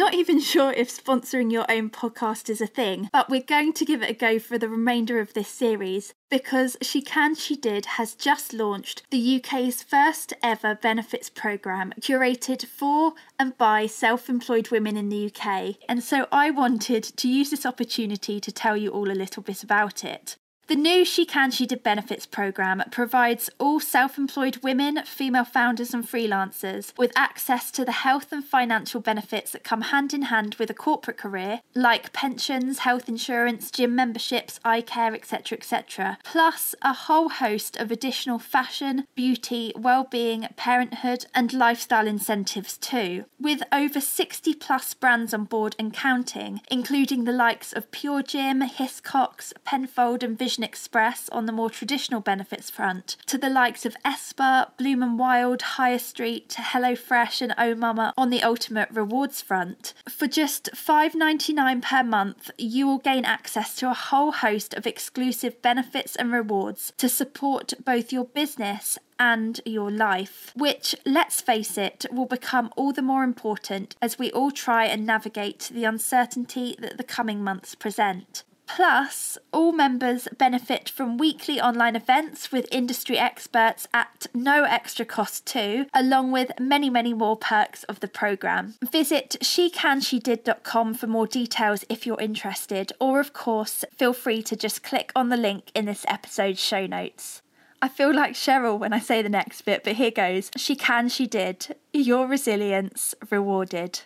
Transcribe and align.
not 0.00 0.14
even 0.14 0.40
sure 0.52 0.72
if 0.72 0.88
sponsoring 0.88 1.52
your 1.52 1.70
own 1.70 1.90
podcast 1.90 2.48
is 2.48 2.60
a 2.60 2.66
thing, 2.66 3.08
but 3.12 3.28
we're 3.28 3.42
going 3.42 3.72
to 3.74 3.84
give 3.84 4.02
it 4.02 4.10
a 4.10 4.14
go 4.14 4.38
for 4.38 4.58
the 4.58 4.68
remainder 4.68 5.20
of 5.20 5.34
this 5.34 5.48
series 5.48 6.14
because 6.30 6.76
She 6.80 7.02
Can, 7.02 7.34
She 7.34 7.54
Did 7.54 7.84
has 7.84 8.14
just 8.14 8.54
launched 8.54 9.02
the 9.10 9.36
UK's 9.36 9.82
first 9.82 10.32
ever 10.42 10.74
benefits 10.74 11.28
programme 11.28 11.92
curated 12.00 12.64
for 12.66 13.12
and 13.38 13.56
by 13.58 13.86
self 13.86 14.28
employed 14.28 14.70
women 14.70 14.96
in 14.96 15.10
the 15.10 15.26
UK. 15.26 15.76
And 15.88 16.02
so 16.02 16.26
I 16.32 16.50
wanted 16.50 17.04
to 17.04 17.28
use 17.28 17.50
this 17.50 17.66
opportunity 17.66 18.40
to 18.40 18.50
tell 18.50 18.76
you 18.76 18.90
all 18.90 19.10
a 19.10 19.12
little 19.12 19.42
bit 19.42 19.62
about 19.62 20.04
it. 20.04 20.36
The 20.70 20.76
new 20.76 21.04
She 21.04 21.26
Can 21.26 21.50
She 21.50 21.66
Did 21.66 21.82
benefits 21.82 22.26
programme 22.26 22.84
provides 22.92 23.50
all 23.58 23.80
self 23.80 24.16
employed 24.16 24.58
women, 24.58 25.04
female 25.04 25.44
founders, 25.44 25.92
and 25.92 26.08
freelancers 26.08 26.96
with 26.96 27.10
access 27.16 27.72
to 27.72 27.84
the 27.84 27.90
health 28.06 28.30
and 28.30 28.44
financial 28.44 29.00
benefits 29.00 29.50
that 29.50 29.64
come 29.64 29.80
hand 29.80 30.14
in 30.14 30.22
hand 30.22 30.54
with 30.60 30.70
a 30.70 30.74
corporate 30.74 31.16
career, 31.16 31.62
like 31.74 32.12
pensions, 32.12 32.78
health 32.78 33.08
insurance, 33.08 33.72
gym 33.72 33.96
memberships, 33.96 34.60
eye 34.64 34.80
care, 34.80 35.12
etc. 35.12 35.58
etc. 35.58 36.18
Plus, 36.22 36.76
a 36.82 36.92
whole 36.92 37.30
host 37.30 37.76
of 37.76 37.90
additional 37.90 38.38
fashion, 38.38 39.08
beauty, 39.16 39.72
well-being, 39.74 40.46
parenthood, 40.54 41.26
and 41.34 41.52
lifestyle 41.52 42.06
incentives 42.06 42.78
too. 42.78 43.24
With 43.40 43.62
over 43.72 44.00
60 44.00 44.54
plus 44.54 44.94
brands 44.94 45.34
on 45.34 45.46
board 45.46 45.74
and 45.80 45.92
counting, 45.92 46.60
including 46.70 47.24
the 47.24 47.32
likes 47.32 47.72
of 47.72 47.90
Pure 47.90 48.22
Gym, 48.22 48.60
Hiscox, 48.60 49.52
Penfold, 49.64 50.22
and 50.22 50.38
Vision 50.38 50.59
Express 50.62 51.28
on 51.30 51.46
the 51.46 51.52
more 51.52 51.70
traditional 51.70 52.20
benefits 52.20 52.70
front, 52.70 53.16
to 53.26 53.38
the 53.38 53.48
likes 53.50 53.86
of 53.86 53.96
Esper, 54.04 54.66
Bloom 54.76 55.02
and 55.02 55.18
Wild, 55.18 55.62
Hire 55.62 55.98
Street, 55.98 56.56
HelloFresh, 56.58 57.42
and 57.42 57.54
Oh 57.58 57.74
Mama 57.74 58.12
on 58.16 58.30
the 58.30 58.42
ultimate 58.42 58.90
rewards 58.90 59.40
front. 59.40 59.94
For 60.08 60.26
just 60.26 60.70
$5.99 60.74 61.82
per 61.82 62.02
month, 62.02 62.50
you 62.58 62.86
will 62.86 62.98
gain 62.98 63.24
access 63.24 63.74
to 63.76 63.90
a 63.90 63.94
whole 63.94 64.32
host 64.32 64.74
of 64.74 64.86
exclusive 64.86 65.60
benefits 65.62 66.16
and 66.16 66.32
rewards 66.32 66.92
to 66.98 67.08
support 67.08 67.72
both 67.84 68.12
your 68.12 68.24
business 68.24 68.98
and 69.18 69.60
your 69.66 69.90
life, 69.90 70.50
which, 70.56 70.94
let's 71.04 71.42
face 71.42 71.76
it, 71.76 72.06
will 72.10 72.26
become 72.26 72.72
all 72.74 72.92
the 72.92 73.02
more 73.02 73.22
important 73.22 73.94
as 74.00 74.18
we 74.18 74.30
all 74.32 74.50
try 74.50 74.86
and 74.86 75.04
navigate 75.04 75.70
the 75.72 75.84
uncertainty 75.84 76.74
that 76.78 76.96
the 76.96 77.04
coming 77.04 77.44
months 77.44 77.74
present. 77.74 78.44
Plus, 78.76 79.36
all 79.52 79.72
members 79.72 80.28
benefit 80.38 80.88
from 80.88 81.18
weekly 81.18 81.60
online 81.60 81.96
events 81.96 82.52
with 82.52 82.68
industry 82.70 83.18
experts 83.18 83.88
at 83.92 84.28
no 84.32 84.62
extra 84.62 85.04
cost, 85.04 85.44
too, 85.44 85.86
along 85.92 86.30
with 86.30 86.52
many, 86.60 86.88
many 86.88 87.12
more 87.12 87.36
perks 87.36 87.82
of 87.84 87.98
the 87.98 88.06
programme. 88.06 88.74
Visit 88.80 89.36
shecanshedid.com 89.42 90.94
for 90.94 91.08
more 91.08 91.26
details 91.26 91.84
if 91.88 92.06
you're 92.06 92.20
interested, 92.20 92.92
or 93.00 93.18
of 93.18 93.32
course, 93.32 93.84
feel 93.96 94.12
free 94.12 94.40
to 94.44 94.54
just 94.54 94.84
click 94.84 95.10
on 95.16 95.30
the 95.30 95.36
link 95.36 95.72
in 95.74 95.86
this 95.86 96.04
episode's 96.06 96.60
show 96.60 96.86
notes. 96.86 97.42
I 97.82 97.88
feel 97.88 98.14
like 98.14 98.34
Cheryl 98.34 98.78
when 98.78 98.92
I 98.92 99.00
say 99.00 99.20
the 99.20 99.28
next 99.28 99.62
bit, 99.62 99.82
but 99.82 99.94
here 99.94 100.12
goes. 100.12 100.50
She 100.56 100.76
can, 100.76 101.08
she 101.08 101.26
did. 101.26 101.74
Your 101.92 102.28
resilience 102.28 103.16
rewarded. 103.30 104.02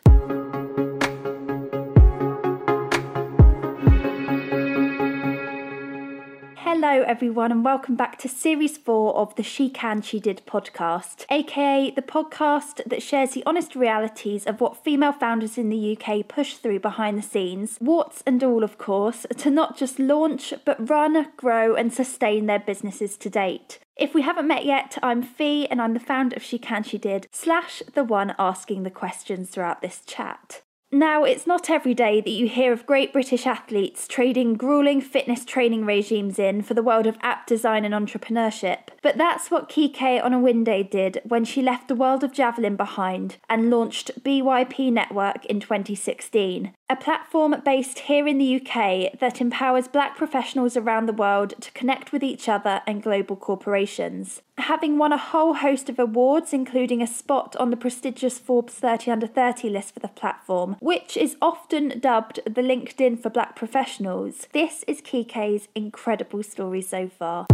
Hello, 6.86 7.02
everyone, 7.04 7.50
and 7.50 7.64
welcome 7.64 7.96
back 7.96 8.18
to 8.18 8.28
series 8.28 8.76
four 8.76 9.16
of 9.16 9.34
the 9.36 9.42
She 9.42 9.70
Can, 9.70 10.02
She 10.02 10.20
Did 10.20 10.42
podcast, 10.44 11.24
aka 11.30 11.90
the 11.90 12.02
podcast 12.02 12.84
that 12.84 13.02
shares 13.02 13.30
the 13.30 13.42
honest 13.46 13.74
realities 13.74 14.44
of 14.44 14.60
what 14.60 14.84
female 14.84 15.12
founders 15.12 15.56
in 15.56 15.70
the 15.70 15.96
UK 15.96 16.28
push 16.28 16.56
through 16.56 16.80
behind 16.80 17.16
the 17.16 17.22
scenes, 17.22 17.78
warts 17.80 18.22
and 18.26 18.44
all, 18.44 18.62
of 18.62 18.76
course, 18.76 19.24
to 19.34 19.50
not 19.50 19.78
just 19.78 19.98
launch, 19.98 20.52
but 20.66 20.90
run, 20.90 21.28
grow, 21.38 21.74
and 21.74 21.90
sustain 21.90 22.44
their 22.44 22.58
businesses 22.58 23.16
to 23.16 23.30
date. 23.30 23.78
If 23.96 24.12
we 24.12 24.20
haven't 24.20 24.46
met 24.46 24.66
yet, 24.66 24.98
I'm 25.02 25.22
Fee 25.22 25.66
and 25.66 25.80
I'm 25.80 25.94
the 25.94 26.00
founder 26.00 26.36
of 26.36 26.42
She 26.42 26.58
Can 26.58 26.82
She 26.82 26.98
Did, 26.98 27.28
slash 27.32 27.82
the 27.94 28.04
one 28.04 28.34
asking 28.38 28.82
the 28.82 28.90
questions 28.90 29.48
throughout 29.48 29.80
this 29.80 30.02
chat. 30.04 30.60
Now, 30.94 31.24
it's 31.24 31.44
not 31.44 31.70
every 31.70 31.92
day 31.92 32.20
that 32.20 32.30
you 32.30 32.46
hear 32.46 32.72
of 32.72 32.86
great 32.86 33.12
British 33.12 33.48
athletes 33.48 34.06
trading 34.06 34.54
grueling 34.54 35.00
fitness 35.00 35.44
training 35.44 35.84
regimes 35.84 36.38
in 36.38 36.62
for 36.62 36.74
the 36.74 36.84
world 36.84 37.08
of 37.08 37.18
app 37.20 37.48
design 37.48 37.84
and 37.84 37.92
entrepreneurship, 37.92 38.90
but 39.02 39.18
that's 39.18 39.50
what 39.50 39.68
Kike 39.68 40.22
Oniwinde 40.22 40.88
did 40.88 41.20
when 41.24 41.44
she 41.44 41.62
left 41.62 41.88
the 41.88 41.96
world 41.96 42.22
of 42.22 42.32
javelin 42.32 42.76
behind 42.76 43.38
and 43.50 43.70
launched 43.70 44.22
BYP 44.22 44.92
Network 44.92 45.44
in 45.46 45.58
2016, 45.58 46.72
a 46.88 46.94
platform 46.94 47.56
based 47.64 47.98
here 48.00 48.28
in 48.28 48.38
the 48.38 48.54
UK 48.54 49.18
that 49.18 49.40
empowers 49.40 49.88
black 49.88 50.16
professionals 50.16 50.76
around 50.76 51.06
the 51.06 51.12
world 51.12 51.54
to 51.60 51.72
connect 51.72 52.12
with 52.12 52.22
each 52.22 52.48
other 52.48 52.82
and 52.86 53.02
global 53.02 53.34
corporations. 53.34 54.42
Having 54.58 54.98
won 54.98 55.12
a 55.12 55.18
whole 55.18 55.54
host 55.54 55.88
of 55.88 55.98
awards, 55.98 56.52
including 56.52 57.02
a 57.02 57.08
spot 57.08 57.56
on 57.56 57.70
the 57.70 57.76
prestigious 57.76 58.38
Forbes 58.38 58.74
30 58.74 59.10
Under 59.10 59.26
30 59.26 59.68
list 59.68 59.94
for 59.94 60.00
the 60.00 60.06
platform, 60.06 60.76
which 60.84 61.16
is 61.16 61.34
often 61.40 61.98
dubbed 61.98 62.40
the 62.44 62.60
LinkedIn 62.60 63.18
for 63.18 63.30
black 63.30 63.56
professionals, 63.56 64.46
this 64.52 64.84
is 64.86 65.00
Kike's 65.00 65.66
incredible 65.74 66.42
story 66.42 66.82
so 66.82 67.08
far. 67.08 67.46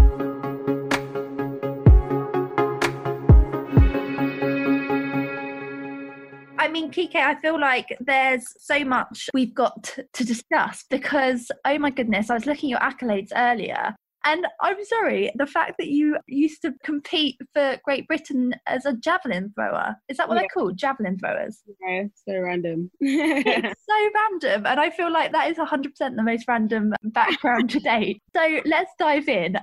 I 6.59 6.69
mean, 6.73 6.91
Kike, 6.91 7.15
I 7.15 7.37
feel 7.41 7.61
like 7.61 7.97
there's 8.01 8.53
so 8.59 8.85
much 8.85 9.31
we've 9.33 9.55
got 9.55 9.97
to 10.13 10.25
discuss 10.25 10.85
because, 10.91 11.53
oh 11.65 11.79
my 11.79 11.91
goodness, 11.91 12.31
I 12.31 12.35
was 12.35 12.47
looking 12.47 12.73
at 12.73 12.81
your 12.81 12.91
accolades 12.91 13.31
earlier. 13.37 13.95
And 14.25 14.47
I'm 14.61 14.85
sorry, 14.85 15.31
the 15.35 15.47
fact 15.47 15.75
that 15.79 15.89
you 15.89 16.19
used 16.27 16.61
to 16.63 16.75
compete 16.85 17.39
for 17.55 17.79
Great 17.85 18.07
Britain 18.07 18.55
as 18.67 18.85
a 18.85 18.93
javelin 18.93 19.53
thrower, 19.55 19.97
is 20.09 20.19
that 20.19 20.29
what 20.29 20.35
yeah. 20.35 20.43
they're 20.43 20.49
called? 20.53 20.77
Javelin 20.77 21.19
throwers? 21.19 21.63
Yeah, 21.81 22.05
so 22.29 22.39
random. 22.39 22.91
it's 23.01 23.83
so 23.89 24.11
random. 24.15 24.67
And 24.67 24.79
I 24.79 24.91
feel 24.91 25.11
like 25.11 25.33
that 25.33 25.51
is 25.51 25.57
100% 25.57 25.93
the 25.99 26.23
most 26.23 26.45
random 26.47 26.93
background 27.03 27.71
to 27.71 27.81
date. 27.81 28.23
So 28.37 28.61
let's 28.67 28.93
dive 28.99 29.29
in. 29.29 29.57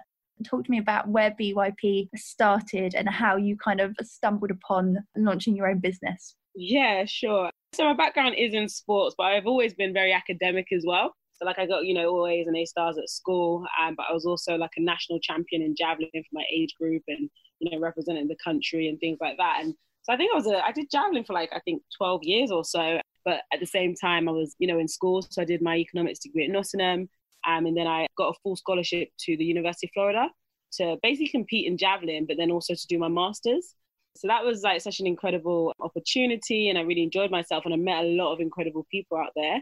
Talk 0.46 0.66
to 0.66 0.72
me 0.72 0.80
about 0.80 1.08
where 1.08 1.36
BYP 1.40 2.10
started 2.16 2.94
and 2.96 3.10
how 3.10 3.38
you 3.38 3.58
kind 3.58 3.82
of 3.82 3.96
stumbled 4.04 4.52
upon 4.52 4.98
launching 5.16 5.56
your 5.56 5.68
own 5.68 5.80
business. 5.80 6.36
Yeah, 6.56 7.06
sure. 7.06 7.50
So 7.74 7.84
my 7.84 7.94
background 7.94 8.36
is 8.38 8.54
in 8.54 8.68
sports, 8.70 9.16
but 9.18 9.26
I've 9.26 9.46
always 9.46 9.74
been 9.74 9.94
very 9.94 10.14
academic 10.14 10.68
as 10.72 10.84
well. 10.86 11.14
So 11.38 11.46
like 11.46 11.60
I 11.60 11.66
got 11.66 11.86
you 11.86 11.94
know 11.94 12.10
always 12.10 12.48
an 12.48 12.56
A 12.56 12.66
stars 12.66 12.98
at 12.98 13.10
school, 13.10 13.66
um, 13.82 13.96
but 13.96 14.08
I 14.10 14.14
was 14.14 14.26
also 14.26 14.56
like 14.56 14.72
a 14.78 14.82
national 14.82 15.20
champion 15.20 15.62
in 15.62 15.76
javelin 15.76 16.10
for 16.14 16.34
my 16.34 16.44
age 16.52 16.74
group 16.80 17.04
and 17.08 17.30
you 17.60 17.72
know 17.72 17.80
representing 17.80 18.28
the 18.28 18.38
country 18.44 18.88
and 18.88 19.00
things 19.00 19.20
like 19.22 19.38
that. 19.38 19.60
And 19.62 19.74
so 20.04 20.14
I 20.14 20.18
think 20.18 20.32
I 20.32 20.36
was 20.36 20.48
a 20.48 20.66
I 20.66 20.72
did 20.72 20.90
javelin 20.92 21.24
for 21.24 21.34
like 21.34 21.50
I 21.54 21.60
think 21.60 21.84
12 21.98 22.24
years 22.24 22.52
or 22.52 22.64
so. 22.64 23.00
But 23.26 23.42
at 23.54 23.60
the 23.60 23.66
same 23.66 23.94
time, 23.94 24.28
I 24.30 24.32
was 24.32 24.56
you 24.58 24.68
know 24.68 24.80
in 24.80 24.88
school, 24.88 25.22
so 25.22 25.42
I 25.42 25.46
did 25.46 25.62
my 25.62 25.78
economics 25.78 26.20
degree 26.20 26.46
at 26.46 26.52
Nottingham, 26.52 27.10
um, 27.48 27.66
and 27.66 27.78
then 27.78 27.88
I 27.88 28.08
got 28.18 28.30
a 28.30 28.40
full 28.42 28.56
scholarship 28.56 29.10
to 29.26 29.38
the 29.38 29.46
University 29.46 29.88
of 29.88 29.92
Florida 29.94 30.30
to 30.74 30.98
basically 31.02 31.30
compete 31.30 31.68
in 31.68 31.78
javelin, 31.78 32.26
but 32.28 32.38
then 32.38 32.52
also 32.52 32.74
to 32.74 32.88
do 32.88 32.98
my 32.98 33.08
masters. 33.08 33.76
So 34.16 34.28
that 34.28 34.44
was 34.44 34.64
like 34.64 34.82
such 34.82 35.00
an 35.00 35.08
incredible 35.08 35.74
opportunity, 35.80 36.70
and 36.70 36.78
I 36.78 36.82
really 36.82 37.04
enjoyed 37.04 37.30
myself, 37.30 37.66
and 37.66 37.74
I 37.74 37.78
met 37.78 38.04
a 38.04 38.08
lot 38.08 38.34
of 38.34 38.40
incredible 38.40 38.86
people 38.90 39.18
out 39.18 39.32
there. 39.36 39.62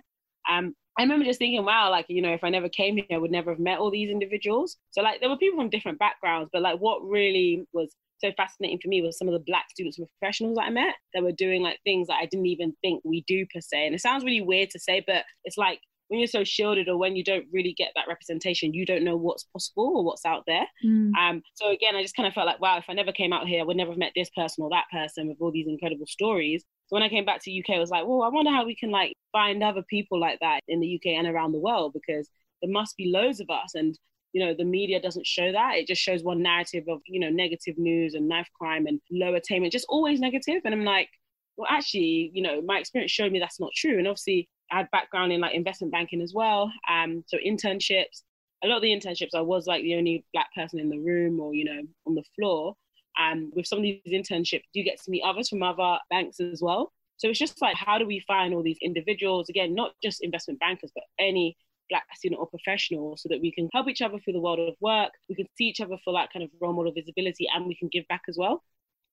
Um, 0.49 0.73
I 0.97 1.01
remember 1.01 1.25
just 1.25 1.39
thinking, 1.39 1.65
wow, 1.65 1.91
like, 1.91 2.05
you 2.07 2.21
know, 2.21 2.33
if 2.33 2.43
I 2.43 2.49
never 2.49 2.69
came 2.69 2.95
here, 2.95 3.05
I 3.11 3.17
would 3.17 3.31
never 3.31 3.51
have 3.51 3.59
met 3.59 3.79
all 3.79 3.91
these 3.91 4.09
individuals. 4.09 4.77
So, 4.91 5.01
like, 5.01 5.19
there 5.19 5.29
were 5.29 5.37
people 5.37 5.59
from 5.59 5.69
different 5.69 5.99
backgrounds, 5.99 6.49
but 6.53 6.61
like, 6.61 6.79
what 6.79 7.05
really 7.05 7.65
was 7.73 7.93
so 8.19 8.31
fascinating 8.37 8.79
for 8.81 8.87
me 8.87 9.01
was 9.01 9.17
some 9.17 9.27
of 9.27 9.33
the 9.33 9.43
black 9.45 9.65
students 9.69 9.97
and 9.97 10.07
professionals 10.19 10.55
that 10.55 10.65
I 10.65 10.69
met 10.69 10.95
that 11.13 11.23
were 11.23 11.31
doing 11.31 11.61
like 11.61 11.79
things 11.83 12.07
that 12.07 12.19
I 12.21 12.25
didn't 12.25 12.45
even 12.45 12.73
think 12.81 13.01
we 13.03 13.23
do 13.27 13.45
per 13.53 13.59
se. 13.59 13.85
And 13.85 13.95
it 13.95 14.01
sounds 14.01 14.23
really 14.23 14.41
weird 14.41 14.69
to 14.71 14.79
say, 14.79 15.03
but 15.05 15.25
it's 15.43 15.57
like 15.57 15.79
when 16.07 16.19
you're 16.19 16.27
so 16.27 16.43
shielded 16.43 16.87
or 16.87 16.97
when 16.97 17.15
you 17.15 17.23
don't 17.23 17.45
really 17.51 17.73
get 17.73 17.91
that 17.95 18.07
representation, 18.07 18.73
you 18.73 18.85
don't 18.85 19.03
know 19.03 19.17
what's 19.17 19.43
possible 19.43 19.97
or 19.97 20.03
what's 20.03 20.25
out 20.25 20.43
there. 20.45 20.65
Mm. 20.85 21.11
Um, 21.19 21.41
so 21.55 21.71
again, 21.71 21.95
I 21.95 22.01
just 22.01 22.15
kind 22.15 22.27
of 22.27 22.33
felt 22.33 22.47
like, 22.47 22.61
wow, 22.61 22.77
if 22.77 22.85
I 22.87 22.93
never 22.93 23.11
came 23.11 23.33
out 23.33 23.47
here, 23.47 23.61
I 23.61 23.63
would 23.63 23.77
never 23.77 23.91
have 23.91 23.97
met 23.97 24.13
this 24.15 24.29
person 24.35 24.63
or 24.63 24.69
that 24.69 24.85
person 24.91 25.27
with 25.27 25.37
all 25.39 25.51
these 25.51 25.67
incredible 25.67 26.05
stories. 26.05 26.63
So 26.87 26.95
when 26.95 27.03
I 27.03 27.09
came 27.09 27.25
back 27.25 27.41
to 27.43 27.51
UK, 27.51 27.75
I 27.75 27.79
was 27.79 27.89
like, 27.89 28.05
well, 28.05 28.21
I 28.21 28.29
wonder 28.29 28.51
how 28.51 28.65
we 28.65 28.75
can 28.75 28.91
like 28.91 29.13
find 29.31 29.63
other 29.63 29.83
people 29.83 30.19
like 30.19 30.39
that 30.41 30.61
in 30.67 30.79
the 30.79 30.95
UK 30.95 31.17
and 31.17 31.27
around 31.27 31.51
the 31.51 31.59
world 31.59 31.93
because 31.93 32.29
there 32.61 32.71
must 32.71 32.95
be 32.97 33.11
loads 33.11 33.39
of 33.39 33.49
us. 33.49 33.75
And 33.75 33.97
you 34.33 34.45
know 34.45 34.53
the 34.53 34.65
media 34.65 35.01
doesn't 35.01 35.25
show 35.25 35.53
that 35.53 35.75
it 35.75 35.87
just 35.87 36.01
shows 36.01 36.21
one 36.21 36.41
narrative 36.43 36.83
of 36.89 36.99
you 37.05 37.21
know 37.21 37.29
negative 37.29 37.77
news 37.77 38.15
and 38.15 38.27
knife 38.27 38.49
crime 38.59 38.85
and 38.85 38.99
low 39.09 39.33
attainment 39.33 39.71
just 39.71 39.85
always 39.87 40.19
negative 40.19 40.61
and 40.65 40.73
i'm 40.73 40.83
like 40.83 41.07
well 41.55 41.69
actually 41.71 42.31
you 42.33 42.41
know 42.41 42.61
my 42.61 42.77
experience 42.77 43.13
showed 43.13 43.31
me 43.31 43.39
that's 43.39 43.61
not 43.61 43.71
true 43.73 43.97
and 43.97 44.09
obviously 44.09 44.49
I 44.71 44.77
had 44.77 44.91
background 44.91 45.31
in 45.31 45.41
like 45.41 45.53
investment 45.53 45.91
banking 45.91 46.21
as 46.21 46.33
well. 46.33 46.71
Um, 46.89 47.23
so 47.27 47.37
internships, 47.37 48.23
a 48.63 48.67
lot 48.67 48.77
of 48.77 48.81
the 48.81 48.89
internships, 48.89 49.35
I 49.35 49.41
was 49.41 49.67
like 49.67 49.83
the 49.83 49.95
only 49.95 50.25
black 50.33 50.53
person 50.55 50.79
in 50.79 50.89
the 50.89 50.99
room 50.99 51.39
or, 51.39 51.53
you 51.53 51.65
know, 51.65 51.81
on 52.07 52.15
the 52.15 52.23
floor. 52.35 52.75
And 53.17 53.51
with 53.55 53.67
some 53.67 53.79
of 53.79 53.83
these 53.83 54.01
internships, 54.07 54.63
you 54.73 54.83
get 54.83 55.01
to 55.03 55.11
meet 55.11 55.23
others 55.25 55.49
from 55.49 55.63
other 55.63 55.99
banks 56.09 56.39
as 56.39 56.61
well. 56.61 56.91
So 57.17 57.29
it's 57.29 57.39
just 57.39 57.61
like, 57.61 57.75
how 57.75 57.97
do 57.97 58.05
we 58.05 58.23
find 58.27 58.53
all 58.53 58.63
these 58.63 58.77
individuals, 58.81 59.49
again, 59.49 59.73
not 59.73 59.93
just 60.03 60.23
investment 60.23 60.59
bankers, 60.59 60.91
but 60.93 61.03
any 61.17 61.55
black 61.89 62.03
student 62.15 62.39
or 62.39 62.47
professional 62.47 63.15
so 63.15 63.29
that 63.29 63.39
we 63.41 63.51
can 63.51 63.69
help 63.71 63.87
each 63.87 64.01
other 64.01 64.17
through 64.17 64.33
the 64.33 64.39
world 64.39 64.57
of 64.57 64.73
work 64.81 65.11
we 65.29 65.35
can 65.35 65.45
see 65.55 65.65
each 65.65 65.79
other 65.79 65.95
for 66.03 66.13
that 66.13 66.33
kind 66.33 66.41
of 66.41 66.49
role 66.59 66.73
model 66.73 66.91
visibility 66.91 67.47
and 67.53 67.67
we 67.67 67.75
can 67.75 67.87
give 67.89 68.03
back 68.07 68.23
as 68.27 68.35
well 68.39 68.63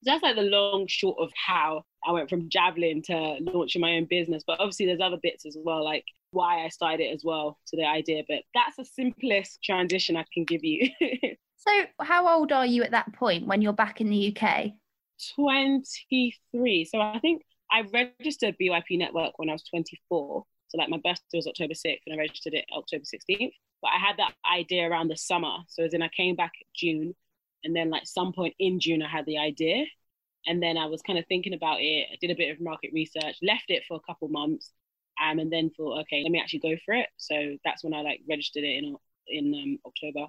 so 0.05 0.11
that's 0.11 0.23
like 0.23 0.35
the 0.35 0.43
long 0.43 0.87
short 0.89 1.17
of 1.21 1.31
how 1.35 1.85
I 2.05 2.11
went 2.11 2.29
from 2.29 2.49
javelin 2.49 3.03
to 3.03 3.37
launching 3.41 3.81
my 3.81 3.93
own 3.93 4.07
business. 4.07 4.43
But 4.45 4.59
obviously, 4.59 4.87
there's 4.87 5.01
other 5.01 5.19
bits 5.23 5.47
as 5.47 5.57
well, 5.61 5.85
like 5.85 6.05
why 6.33 6.65
I 6.65 6.69
started 6.69 7.05
it 7.05 7.15
as 7.15 7.23
well 7.25 7.59
to 7.69 7.77
the 7.77 7.85
idea. 7.85 8.23
But 8.29 8.43
that's 8.55 8.77
the 8.77 8.85
simplest 8.85 9.63
transition 9.63 10.17
I 10.17 10.25
can 10.33 10.45
give 10.45 10.65
you. 10.65 10.89
so, 11.57 11.71
how 12.01 12.29
old 12.29 12.53
are 12.53 12.67
you 12.67 12.83
at 12.83 12.91
that 12.91 13.13
point 13.15 13.47
when 13.47 13.63
you're 13.63 13.73
back 13.73 14.01
in 14.01 14.11
the 14.11 14.37
UK? 14.37 14.73
23. 15.37 16.85
So, 16.85 17.01
I 17.01 17.19
think 17.21 17.43
I 17.71 17.83
registered 17.93 18.57
BYP 18.61 18.99
Network 18.99 19.39
when 19.39 19.49
I 19.49 19.53
was 19.53 19.65
24. 19.65 20.45
So, 20.69 20.79
like, 20.79 20.89
my 20.89 20.99
birthday 20.99 21.37
was 21.37 21.47
October 21.47 21.75
6th, 21.75 22.01
and 22.07 22.15
I 22.15 22.19
registered 22.19 22.55
it 22.55 22.65
October 22.77 23.05
16th. 23.05 23.53
But 23.83 23.91
I 23.95 23.99
had 23.99 24.17
that 24.19 24.35
idea 24.51 24.89
around 24.89 25.09
the 25.09 25.17
summer. 25.17 25.57
So, 25.69 25.85
as 25.85 25.95
in, 25.95 26.03
I 26.03 26.09
came 26.09 26.35
back 26.35 26.53
June 26.75 27.15
and 27.65 27.75
then 27.75 27.91
like 27.91 28.07
some 28.07 28.33
point 28.33 28.55
in 28.59 28.81
June, 28.81 29.03
I 29.03 29.09
had 29.09 29.27
the 29.27 29.39
idea. 29.39 29.85
And 30.47 30.63
then 30.63 30.77
I 30.77 30.87
was 30.87 31.03
kind 31.03 31.19
of 31.19 31.27
thinking 31.27 31.55
about 31.55 31.79
it. 31.81 32.09
I 32.13 32.17
did 32.21 32.31
a 32.31 32.37
bit 32.37 32.51
of 32.51 32.61
market 32.61 32.91
research, 32.93 33.37
left 33.43 33.67
it 33.69 33.85
for 33.87 33.97
a 33.97 34.01
couple 34.01 34.29
months, 34.29 34.73
um, 35.23 35.39
and 35.39 35.53
then 35.53 35.71
thought, 35.77 36.01
okay, 36.01 36.23
let 36.23 36.33
me 36.33 36.41
actually 36.41 36.61
go 36.61 36.77
for 36.85 36.95
it. 36.95 37.07
So 37.17 37.57
that's 37.65 37.83
when 37.85 37.95
I 37.95 38.03
like 38.03 38.21
registered 38.29 38.65
it 38.65 38.85
in 38.85 38.97
in 39.29 39.55
um, 39.55 39.79
October. 39.87 40.27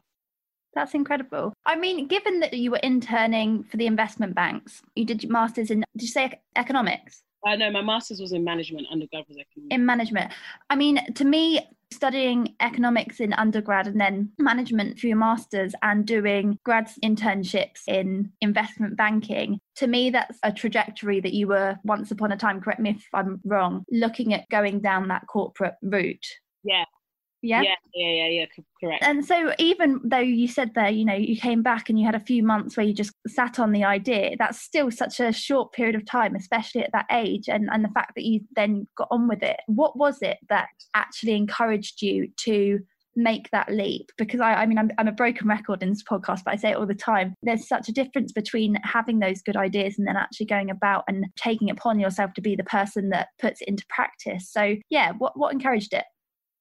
That's 0.76 0.96
incredible. 0.96 1.54
I 1.66 1.76
mean, 1.76 2.08
given 2.08 2.40
that 2.40 2.54
you 2.54 2.72
were 2.72 2.80
interning 2.82 3.64
for 3.64 3.78
the 3.78 3.86
investment 3.86 4.34
banks, 4.34 4.82
you 4.96 5.06
did 5.06 5.24
your 5.24 5.32
masters 5.32 5.70
in. 5.70 5.84
Did 5.96 6.02
you 6.02 6.08
say 6.08 6.42
economics? 6.56 7.24
Uh, 7.46 7.56
no, 7.56 7.70
my 7.70 7.82
master's 7.82 8.22
was 8.22 8.32
in 8.32 8.44
management, 8.44 8.88
undergrad 8.90 9.26
was 9.28 9.38
economics. 9.38 9.76
In 9.76 9.86
management. 9.86 10.32
I 10.70 10.78
mean, 10.78 11.14
to 11.14 11.26
me, 11.26 11.60
studying 11.94 12.56
economics 12.60 13.20
in 13.20 13.34
undergrad 13.34 13.88
and 13.88 14.00
then 14.00 14.32
management 14.40 15.00
for 15.00 15.08
your 15.08 15.18
master's 15.18 15.74
and 15.82 16.06
doing 16.06 16.58
grad 16.64 16.90
internships 17.04 17.82
in 17.88 18.32
investment 18.42 18.98
banking, 18.98 19.60
to 19.76 19.88
me, 19.88 20.10
that's 20.10 20.38
a 20.44 20.52
trajectory 20.52 21.20
that 21.20 21.34
you 21.34 21.48
were 21.48 21.78
once 21.84 22.12
upon 22.12 22.32
a 22.32 22.38
time, 22.38 22.62
correct 22.62 22.80
me 22.80 22.92
if 22.92 23.08
I'm 23.14 23.42
wrong, 23.46 23.86
looking 23.92 24.34
at 24.34 24.50
going 24.50 24.80
down 24.80 25.08
that 25.08 25.28
corporate 25.28 25.76
route. 25.82 26.26
Yeah, 26.64 26.86
yeah? 27.44 27.62
yeah 27.62 27.76
yeah 27.94 28.12
yeah 28.12 28.28
yeah 28.28 28.46
correct. 28.82 29.04
And 29.04 29.24
so 29.24 29.54
even 29.60 30.00
though 30.04 30.18
you 30.18 30.48
said 30.48 30.72
there 30.74 30.90
you 30.90 31.06
know 31.06 31.14
you 31.14 31.36
came 31.36 31.62
back 31.62 31.90
and 31.90 32.00
you 32.00 32.06
had 32.06 32.16
a 32.16 32.20
few 32.20 32.42
months 32.42 32.76
where 32.76 32.86
you 32.86 32.94
just 32.94 33.14
sat 33.28 33.60
on 33.60 33.72
the 33.72 33.84
idea 33.84 34.36
that's 34.40 34.60
still 34.60 34.90
such 34.90 35.20
a 35.20 35.32
short 35.32 35.74
period 35.74 35.96
of 35.96 36.06
time 36.06 36.36
especially 36.36 36.82
at 36.82 36.92
that 36.94 37.06
age 37.12 37.50
and 37.50 37.70
and 37.72 37.84
the 37.84 37.90
fact 37.90 38.14
that 38.16 38.24
you 38.24 38.40
then 38.56 38.88
got 38.98 39.10
on 39.12 39.28
with 39.28 39.44
it. 39.44 39.58
What 39.68 39.98
was 39.98 40.22
it 40.22 40.38
that 40.50 40.70
actually 40.96 41.34
encouraged 41.34 42.02
you 42.02 42.30
to 42.46 42.80
make 43.16 43.50
that 43.52 43.72
leap? 43.72 44.10
Because 44.18 44.40
I, 44.40 44.54
I 44.54 44.66
mean 44.66 44.78
I'm, 44.78 44.90
I'm 44.98 45.10
a 45.10 45.12
broken 45.12 45.48
record 45.48 45.84
in 45.84 45.90
this 45.90 46.04
podcast 46.04 46.44
but 46.46 46.54
I 46.54 46.56
say 46.56 46.72
it 46.72 46.78
all 46.78 46.88
the 46.88 46.96
time. 46.96 47.36
There's 47.44 47.68
such 47.68 47.90
a 47.90 47.94
difference 47.94 48.32
between 48.32 48.78
having 48.84 49.20
those 49.20 49.42
good 49.42 49.58
ideas 49.58 49.96
and 49.98 50.08
then 50.08 50.16
actually 50.16 50.46
going 50.46 50.70
about 50.70 51.04
and 51.10 51.26
taking 51.36 51.70
upon 51.70 52.00
yourself 52.00 52.34
to 52.36 52.42
be 52.42 52.56
the 52.56 52.64
person 52.64 53.10
that 53.10 53.28
puts 53.40 53.62
it 53.62 53.68
into 53.68 53.86
practice. 53.90 54.50
So 54.50 54.76
yeah 54.90 55.12
what 55.18 55.38
what 55.38 55.54
encouraged 55.54 55.94
it 55.94 56.06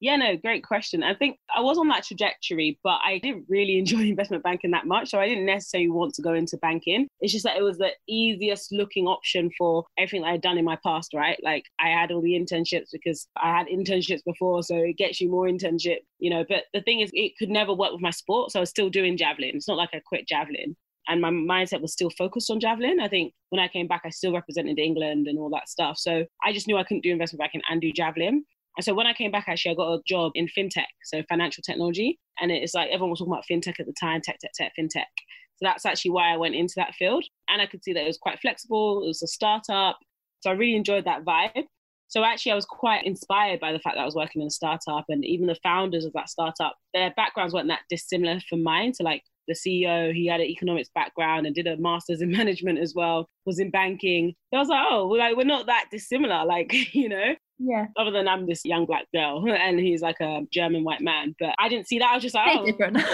yeah, 0.02 0.16
no, 0.16 0.37
great 0.37 0.64
question. 0.64 1.04
I 1.04 1.14
think 1.14 1.38
I 1.56 1.60
was 1.60 1.78
on 1.78 1.87
that 1.88 2.02
trajectory, 2.02 2.76
but 2.82 2.99
I 3.04 3.19
didn't 3.19 3.44
really 3.49 3.78
enjoy 3.78 4.00
investment 4.00 4.43
banking 4.43 4.72
that 4.72 4.84
much. 4.84 5.10
So 5.10 5.20
I 5.20 5.28
didn't 5.28 5.46
necessarily 5.46 5.90
want 5.90 6.14
to 6.14 6.22
go 6.22 6.34
into 6.34 6.56
banking. 6.56 7.06
It's 7.20 7.32
just 7.32 7.44
that 7.44 7.56
it 7.56 7.62
was 7.62 7.78
the 7.78 7.93
easiest 8.08 8.72
looking 8.72 9.06
option 9.06 9.49
for 9.56 9.84
everything 9.96 10.22
that 10.22 10.31
I'd 10.32 10.43
done 10.43 10.58
in 10.58 10.64
my 10.64 10.76
past, 10.84 11.14
right? 11.14 11.38
Like 11.44 11.66
I 11.81 11.88
had 11.88 12.10
all 12.10 12.20
the 12.20 12.32
internships 12.32 12.88
because 12.93 13.28
I 13.40 13.56
had 13.56 13.69
internships 13.69 14.25
before. 14.26 14.64
So 14.64 14.75
it 14.75 14.99
gets 14.99 15.20
you 15.20 15.31
more 15.31 15.46
internship, 15.46 15.99
you 16.19 16.31
know. 16.31 16.44
But 16.48 16.64
the 16.75 16.82
thing 16.82 16.98
is, 16.98 17.10
it 17.12 17.38
could 17.38 17.48
never 17.48 17.72
work 17.72 17.93
with 17.93 18.02
my 18.02 18.10
sport. 18.10 18.50
So 18.50 18.58
I 18.58 18.62
was 18.62 18.70
still 18.70 18.90
doing 18.90 19.16
javelin. 19.16 19.52
It's 19.55 19.69
not 19.69 19.76
like 19.76 19.90
I 19.94 20.00
quit 20.05 20.26
javelin 20.26 20.76
and 21.08 21.20
my 21.20 21.31
mindset 21.31 21.81
was 21.81 21.93
still 21.93 22.10
focused 22.10 22.50
on 22.50 22.60
javelin. 22.60 23.00
I 23.00 23.08
think 23.08 23.34
when 23.50 23.60
I 23.60 23.69
came 23.69 23.88
back, 23.88 24.02
I 24.05 24.10
still 24.10 24.32
represented 24.32 24.78
England 24.78 25.26
and 25.26 25.38
all 25.38 25.50
that 25.50 25.69
stuff. 25.69 25.98
So 25.98 26.25
I 26.44 26.52
just 26.52 26.66
knew 26.66 26.76
I 26.76 26.84
couldn't 26.84 27.02
do 27.02 27.10
investment 27.10 27.40
banking 27.40 27.62
and 27.69 27.81
do 27.81 27.93
javelin. 27.93 28.44
And 28.76 28.84
so 28.84 28.94
when 28.94 29.06
I 29.06 29.12
came 29.12 29.30
back, 29.30 29.44
actually, 29.48 29.72
I 29.72 29.74
got 29.74 29.92
a 29.92 30.02
job 30.06 30.32
in 30.34 30.46
fintech, 30.46 30.86
so 31.04 31.22
financial 31.28 31.62
technology. 31.62 32.19
And 32.40 32.50
it's 32.50 32.74
like 32.74 32.88
everyone 32.90 33.10
was 33.10 33.19
talking 33.19 33.32
about 33.32 33.44
fintech 33.50 33.78
at 33.78 33.86
the 33.86 33.94
time, 34.00 34.20
tech, 34.22 34.38
tech, 34.40 34.52
tech, 34.54 34.72
fintech. 34.78 35.12
So 35.56 35.69
that's 35.69 35.84
actually 35.84 36.12
why 36.12 36.32
I 36.32 36.36
went 36.36 36.54
into 36.54 36.74
that 36.76 36.94
field. 36.94 37.24
And 37.48 37.60
I 37.60 37.66
could 37.66 37.84
see 37.84 37.92
that 37.92 38.02
it 38.02 38.06
was 38.06 38.19
quite 38.19 38.40
flexible, 38.40 39.04
it 39.04 39.08
was 39.08 39.22
a 39.22 39.26
startup. 39.26 39.98
So 40.40 40.50
I 40.50 40.54
really 40.54 40.76
enjoyed 40.76 41.04
that 41.04 41.24
vibe. 41.24 41.64
So 42.08 42.24
actually, 42.24 42.52
I 42.52 42.56
was 42.56 42.66
quite 42.66 43.06
inspired 43.06 43.58
by 43.58 43.72
the 43.72 43.78
fact 43.78 43.96
that 43.96 44.02
I 44.02 44.04
was 44.04 44.14
working 44.14 44.42
in 44.42 44.48
a 44.48 44.50
startup, 44.50 45.06
and 45.08 45.24
even 45.24 45.46
the 45.46 45.56
founders 45.62 46.04
of 46.04 46.12
that 46.12 46.28
startup, 46.28 46.76
their 46.92 47.10
backgrounds 47.16 47.54
weren't 47.54 47.69
that 47.69 47.84
dissimilar 47.88 48.38
from 48.50 48.62
mine. 48.62 48.92
So 48.92 49.02
like 49.02 49.22
the 49.48 49.54
CEO, 49.54 50.12
he 50.12 50.26
had 50.26 50.40
an 50.40 50.46
economics 50.46 50.90
background 50.94 51.46
and 51.46 51.54
did 51.54 51.66
a 51.66 51.78
master's 51.78 52.20
in 52.20 52.30
management 52.38 52.80
as 52.80 52.94
well, 52.94 53.30
was 53.46 53.58
in 53.58 53.70
banking. 53.70 54.34
So 54.52 54.58
I 54.58 54.60
was 54.60 54.69
like, 54.69 54.86
oh, 54.90 55.08
we're 55.08 55.20
like 55.20 55.36
we're 55.36 55.44
not 55.44 55.66
that 55.66 55.86
dissimilar, 55.90 56.44
like 56.44 56.72
you 56.94 57.08
know. 57.08 57.34
Yeah. 57.62 57.87
Other 57.97 58.11
than 58.11 58.29
I'm 58.29 58.47
this 58.47 58.64
young 58.64 58.87
black 58.87 59.06
girl 59.12 59.44
and 59.49 59.79
he's 59.79 60.03
like 60.03 60.20
a 60.20 60.43
German 60.53 60.85
white 60.85 61.00
man. 61.00 61.35
But 61.38 61.55
I 61.59 61.69
didn't 61.69 61.88
see 61.88 61.99
that. 61.99 62.11
I 62.11 62.14
was 62.14 62.23
just 62.23 62.35
like, 62.35 62.59
oh. 62.59 62.67
different. 62.67 62.99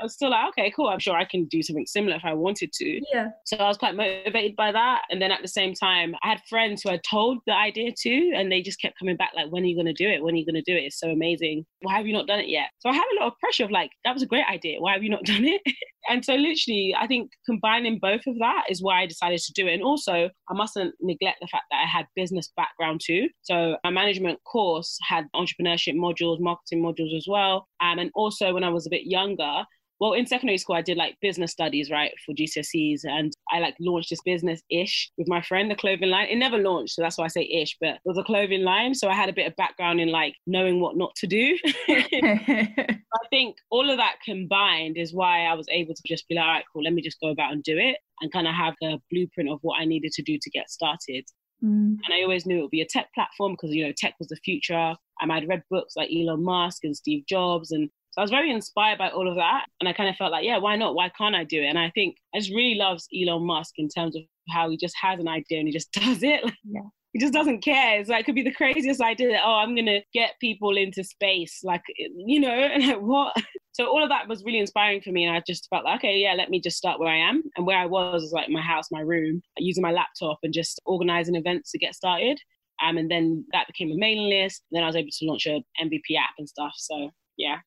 I 0.00 0.04
was 0.04 0.14
still 0.14 0.30
like, 0.30 0.48
okay, 0.48 0.72
cool. 0.74 0.88
I'm 0.88 0.98
sure 0.98 1.14
I 1.14 1.26
can 1.26 1.44
do 1.44 1.62
something 1.62 1.84
similar 1.86 2.16
if 2.16 2.24
I 2.24 2.32
wanted 2.32 2.72
to. 2.72 3.00
Yeah. 3.12 3.28
So 3.44 3.56
I 3.58 3.68
was 3.68 3.76
quite 3.76 3.94
motivated 3.94 4.56
by 4.56 4.72
that. 4.72 5.02
And 5.10 5.20
then 5.20 5.30
at 5.30 5.42
the 5.42 5.48
same 5.48 5.74
time, 5.74 6.14
I 6.22 6.28
had 6.30 6.40
friends 6.48 6.82
who 6.82 6.88
I 6.88 6.98
told 7.08 7.38
the 7.46 7.54
idea 7.54 7.92
to, 7.94 8.32
and 8.34 8.50
they 8.50 8.62
just 8.62 8.80
kept 8.80 8.98
coming 8.98 9.16
back, 9.16 9.32
like, 9.36 9.52
when 9.52 9.62
are 9.62 9.66
you 9.66 9.76
going 9.76 9.86
to 9.86 9.92
do 9.92 10.08
it? 10.08 10.22
When 10.22 10.34
are 10.34 10.38
you 10.38 10.46
going 10.46 10.62
to 10.62 10.62
do 10.62 10.74
it? 10.74 10.84
It's 10.84 10.98
so 10.98 11.10
amazing. 11.10 11.66
Why 11.82 11.98
have 11.98 12.06
you 12.06 12.14
not 12.14 12.26
done 12.26 12.40
it 12.40 12.48
yet? 12.48 12.70
So 12.78 12.88
I 12.88 12.94
had 12.94 13.04
a 13.14 13.20
lot 13.20 13.26
of 13.26 13.38
pressure 13.40 13.64
of 13.64 13.70
like, 13.70 13.90
that 14.04 14.14
was 14.14 14.22
a 14.22 14.26
great 14.26 14.46
idea. 14.50 14.80
Why 14.80 14.94
have 14.94 15.02
you 15.02 15.10
not 15.10 15.24
done 15.24 15.44
it? 15.44 15.60
And 16.08 16.24
so 16.24 16.34
literally, 16.34 16.94
I 16.98 17.06
think 17.06 17.30
combining 17.46 17.98
both 17.98 18.22
of 18.26 18.38
that 18.38 18.64
is 18.68 18.82
why 18.82 19.02
I 19.02 19.06
decided 19.06 19.40
to 19.40 19.52
do 19.52 19.66
it. 19.66 19.74
And 19.74 19.82
also, 19.82 20.30
I 20.48 20.54
mustn't 20.54 20.94
neglect 21.00 21.38
the 21.40 21.48
fact 21.48 21.64
that 21.70 21.82
I 21.84 21.86
had 21.86 22.06
business 22.16 22.52
background 22.56 23.00
too. 23.04 23.28
So 23.42 23.76
my 23.84 23.90
management 23.90 24.40
course 24.44 24.98
had 25.06 25.26
entrepreneurship 25.34 25.94
modules, 25.94 26.40
marketing 26.40 26.82
modules 26.82 27.16
as 27.16 27.26
well. 27.28 27.68
Um, 27.80 27.98
and 27.98 28.10
also, 28.14 28.54
when 28.54 28.64
I 28.64 28.70
was 28.70 28.86
a 28.86 28.90
bit 28.90 29.02
younger, 29.04 29.64
well 30.00 30.12
in 30.14 30.26
secondary 30.26 30.58
school 30.58 30.74
i 30.74 30.82
did 30.82 30.96
like 30.96 31.16
business 31.20 31.52
studies 31.52 31.90
right 31.90 32.12
for 32.24 32.34
gcse's 32.34 33.04
and 33.04 33.32
i 33.52 33.58
like 33.58 33.74
launched 33.80 34.10
this 34.10 34.22
business 34.22 34.62
ish 34.70 35.10
with 35.16 35.28
my 35.28 35.40
friend 35.42 35.70
the 35.70 35.76
clothing 35.76 36.10
line 36.10 36.26
it 36.28 36.36
never 36.36 36.58
launched 36.58 36.94
so 36.94 37.02
that's 37.02 37.18
why 37.18 37.24
i 37.24 37.28
say 37.28 37.42
ish 37.42 37.76
but 37.80 37.90
it 37.90 38.00
was 38.04 38.18
a 38.18 38.24
clothing 38.24 38.62
line 38.62 38.94
so 38.94 39.08
i 39.08 39.14
had 39.14 39.28
a 39.28 39.32
bit 39.32 39.46
of 39.46 39.54
background 39.56 40.00
in 40.00 40.08
like 40.08 40.34
knowing 40.46 40.80
what 40.80 40.96
not 40.96 41.14
to 41.14 41.26
do 41.26 41.56
i 41.88 42.96
think 43.30 43.56
all 43.70 43.88
of 43.88 43.96
that 43.98 44.16
combined 44.24 44.96
is 44.96 45.14
why 45.14 45.44
i 45.44 45.54
was 45.54 45.66
able 45.70 45.94
to 45.94 46.02
just 46.06 46.26
be 46.28 46.34
like 46.34 46.44
all 46.44 46.50
right 46.50 46.64
cool 46.72 46.82
let 46.82 46.92
me 46.92 47.02
just 47.02 47.20
go 47.20 47.28
about 47.28 47.52
and 47.52 47.62
do 47.62 47.76
it 47.78 47.98
and 48.20 48.32
kind 48.32 48.46
of 48.46 48.54
have 48.54 48.74
the 48.80 48.98
blueprint 49.10 49.50
of 49.50 49.58
what 49.62 49.80
i 49.80 49.84
needed 49.84 50.12
to 50.12 50.22
do 50.22 50.38
to 50.40 50.50
get 50.50 50.70
started 50.70 51.24
Mm. 51.62 51.98
And 52.04 52.14
I 52.14 52.22
always 52.22 52.46
knew 52.46 52.58
it 52.58 52.62
would 52.62 52.70
be 52.70 52.80
a 52.80 52.86
tech 52.86 53.12
platform 53.14 53.52
because, 53.52 53.74
you 53.74 53.84
know, 53.84 53.92
tech 53.96 54.14
was 54.18 54.28
the 54.28 54.36
future. 54.36 54.94
And 55.20 55.32
I'd 55.32 55.48
read 55.48 55.62
books 55.70 55.94
like 55.96 56.10
Elon 56.10 56.42
Musk 56.42 56.84
and 56.84 56.96
Steve 56.96 57.26
Jobs 57.26 57.70
and 57.70 57.90
so 58.12 58.20
I 58.20 58.22
was 58.22 58.30
very 58.30 58.50
inspired 58.50 58.98
by 58.98 59.10
all 59.10 59.28
of 59.28 59.36
that. 59.36 59.66
And 59.78 59.88
I 59.88 59.92
kind 59.92 60.08
of 60.08 60.16
felt 60.16 60.32
like, 60.32 60.44
yeah, 60.44 60.58
why 60.58 60.76
not? 60.76 60.94
Why 60.94 61.10
can't 61.16 61.36
I 61.36 61.44
do 61.44 61.62
it? 61.62 61.66
And 61.66 61.78
I 61.78 61.90
think 61.90 62.16
I 62.34 62.38
just 62.38 62.50
really 62.50 62.74
loves 62.74 63.06
Elon 63.14 63.44
Musk 63.46 63.74
in 63.78 63.88
terms 63.88 64.16
of 64.16 64.22
how 64.48 64.68
he 64.68 64.76
just 64.76 64.96
has 65.00 65.20
an 65.20 65.28
idea 65.28 65.58
and 65.58 65.68
he 65.68 65.72
just 65.72 65.92
does 65.92 66.22
it. 66.22 66.42
Yeah. 66.64 66.82
He 67.12 67.18
just 67.18 67.32
doesn't 67.32 67.62
care. 67.62 67.98
It's 67.98 68.08
like, 68.08 68.20
it 68.20 68.26
could 68.26 68.36
be 68.36 68.42
the 68.42 68.52
craziest 68.52 69.00
idea 69.00 69.30
that, 69.32 69.42
oh, 69.44 69.56
I'm 69.56 69.74
going 69.74 69.86
to 69.86 70.00
get 70.12 70.38
people 70.40 70.76
into 70.76 71.02
space. 71.02 71.60
Like, 71.64 71.82
you 71.96 72.38
know, 72.38 72.48
and 72.50 72.86
like, 72.86 73.00
what? 73.00 73.36
So 73.72 73.86
all 73.86 74.02
of 74.02 74.10
that 74.10 74.28
was 74.28 74.44
really 74.44 74.58
inspiring 74.58 75.00
for 75.00 75.10
me. 75.10 75.24
And 75.24 75.34
I 75.34 75.42
just 75.46 75.68
felt 75.70 75.84
like, 75.84 76.00
okay, 76.00 76.18
yeah, 76.18 76.34
let 76.34 76.50
me 76.50 76.60
just 76.60 76.76
start 76.76 77.00
where 77.00 77.12
I 77.12 77.16
am. 77.16 77.42
And 77.56 77.66
where 77.66 77.78
I 77.78 77.86
was 77.86 78.22
was 78.22 78.32
like 78.32 78.48
my 78.48 78.60
house, 78.60 78.90
my 78.90 79.00
room, 79.00 79.42
using 79.58 79.82
my 79.82 79.92
laptop 79.92 80.38
and 80.42 80.52
just 80.52 80.80
organizing 80.84 81.36
events 81.36 81.70
to 81.72 81.78
get 81.78 81.94
started. 81.94 82.38
Um, 82.84 82.96
and 82.96 83.10
then 83.10 83.44
that 83.52 83.66
became 83.66 83.92
a 83.92 83.96
mailing 83.96 84.28
list. 84.28 84.62
And 84.70 84.76
then 84.76 84.84
I 84.84 84.86
was 84.86 84.96
able 84.96 85.10
to 85.10 85.26
launch 85.26 85.46
a 85.46 85.62
MVP 85.80 86.16
app 86.18 86.34
and 86.38 86.48
stuff. 86.48 86.72
So 86.76 87.10
yeah, 87.36 87.58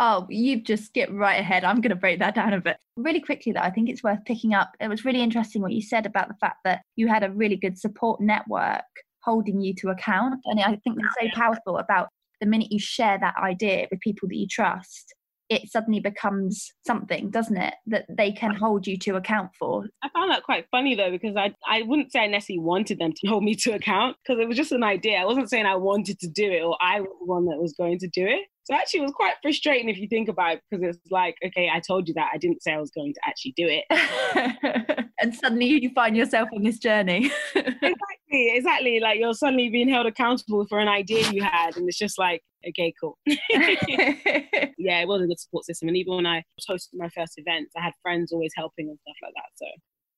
Oh, 0.00 0.26
you've 0.28 0.62
just 0.62 0.84
skipped 0.86 1.12
right 1.12 1.40
ahead. 1.40 1.64
I'm 1.64 1.80
going 1.80 1.90
to 1.90 1.96
break 1.96 2.20
that 2.20 2.34
down 2.34 2.52
a 2.52 2.60
bit. 2.60 2.76
Really 2.96 3.20
quickly, 3.20 3.52
though, 3.52 3.60
I 3.60 3.70
think 3.70 3.88
it's 3.88 4.02
worth 4.02 4.24
picking 4.24 4.54
up. 4.54 4.70
It 4.80 4.88
was 4.88 5.04
really 5.04 5.22
interesting 5.22 5.60
what 5.60 5.72
you 5.72 5.82
said 5.82 6.06
about 6.06 6.28
the 6.28 6.36
fact 6.40 6.58
that 6.64 6.82
you 6.94 7.08
had 7.08 7.24
a 7.24 7.30
really 7.30 7.56
good 7.56 7.78
support 7.78 8.20
network 8.20 8.84
holding 9.22 9.60
you 9.60 9.74
to 9.74 9.88
account. 9.88 10.40
And 10.44 10.60
I 10.60 10.76
think 10.76 10.98
that's 11.00 11.16
so 11.20 11.28
powerful 11.34 11.78
about 11.78 12.08
the 12.40 12.46
minute 12.46 12.70
you 12.70 12.78
share 12.78 13.18
that 13.20 13.36
idea 13.36 13.88
with 13.90 14.00
people 14.00 14.28
that 14.28 14.36
you 14.36 14.46
trust, 14.46 15.14
it 15.48 15.70
suddenly 15.70 15.98
becomes 15.98 16.72
something, 16.86 17.30
doesn't 17.30 17.56
it, 17.56 17.74
that 17.86 18.04
they 18.08 18.30
can 18.30 18.54
hold 18.54 18.86
you 18.86 18.98
to 18.98 19.16
account 19.16 19.50
for. 19.58 19.86
I 20.02 20.08
found 20.10 20.30
that 20.30 20.42
quite 20.42 20.66
funny 20.70 20.94
though, 20.94 21.10
because 21.10 21.36
I, 21.36 21.54
I 21.66 21.82
wouldn't 21.82 22.12
say 22.12 22.20
I 22.20 22.26
necessarily 22.26 22.60
wanted 22.60 22.98
them 22.98 23.12
to 23.16 23.28
hold 23.28 23.44
me 23.44 23.54
to 23.56 23.72
account 23.72 24.16
because 24.22 24.40
it 24.40 24.46
was 24.46 24.56
just 24.56 24.72
an 24.72 24.84
idea. 24.84 25.18
I 25.18 25.24
wasn't 25.24 25.48
saying 25.48 25.66
I 25.66 25.76
wanted 25.76 26.18
to 26.20 26.28
do 26.28 26.50
it 26.50 26.62
or 26.62 26.76
I 26.80 27.00
was 27.00 27.10
the 27.20 27.26
one 27.26 27.46
that 27.46 27.58
was 27.58 27.72
going 27.72 27.98
to 28.00 28.08
do 28.08 28.26
it. 28.26 28.46
So 28.68 28.74
actually, 28.74 29.00
it 29.00 29.04
was 29.04 29.12
quite 29.12 29.32
frustrating 29.40 29.88
if 29.88 29.96
you 29.96 30.06
think 30.06 30.28
about 30.28 30.56
it 30.56 30.62
because 30.70 30.94
it's 30.94 31.10
like, 31.10 31.36
okay, 31.42 31.70
I 31.72 31.80
told 31.80 32.06
you 32.06 32.12
that. 32.14 32.32
I 32.34 32.36
didn't 32.36 32.62
say 32.62 32.74
I 32.74 32.78
was 32.78 32.90
going 32.90 33.14
to 33.14 33.20
actually 33.26 33.54
do 33.56 33.66
it. 33.66 35.08
and 35.22 35.34
suddenly 35.34 35.64
you 35.64 35.90
find 35.94 36.14
yourself 36.14 36.50
on 36.54 36.62
this 36.62 36.78
journey. 36.78 37.32
exactly. 37.54 38.56
exactly. 38.56 39.00
Like 39.00 39.20
you're 39.20 39.32
suddenly 39.32 39.70
being 39.70 39.88
held 39.88 40.04
accountable 40.04 40.66
for 40.68 40.80
an 40.80 40.88
idea 40.88 41.30
you 41.30 41.42
had, 41.42 41.78
and 41.78 41.88
it's 41.88 41.96
just 41.96 42.18
like, 42.18 42.42
okay, 42.68 42.92
cool. 43.00 43.16
yeah, 43.26 45.00
it 45.00 45.08
was 45.08 45.22
a 45.22 45.26
good 45.26 45.40
support 45.40 45.64
system. 45.64 45.88
And 45.88 45.96
even 45.96 46.16
when 46.16 46.26
I 46.26 46.44
was 46.58 46.66
hosting 46.68 46.98
my 46.98 47.08
first 47.08 47.38
events, 47.38 47.72
I 47.74 47.80
had 47.80 47.94
friends 48.02 48.32
always 48.32 48.52
helping 48.54 48.90
and 48.90 48.98
stuff 49.00 49.16
like 49.22 49.32
that. 49.34 49.48
So 49.54 49.66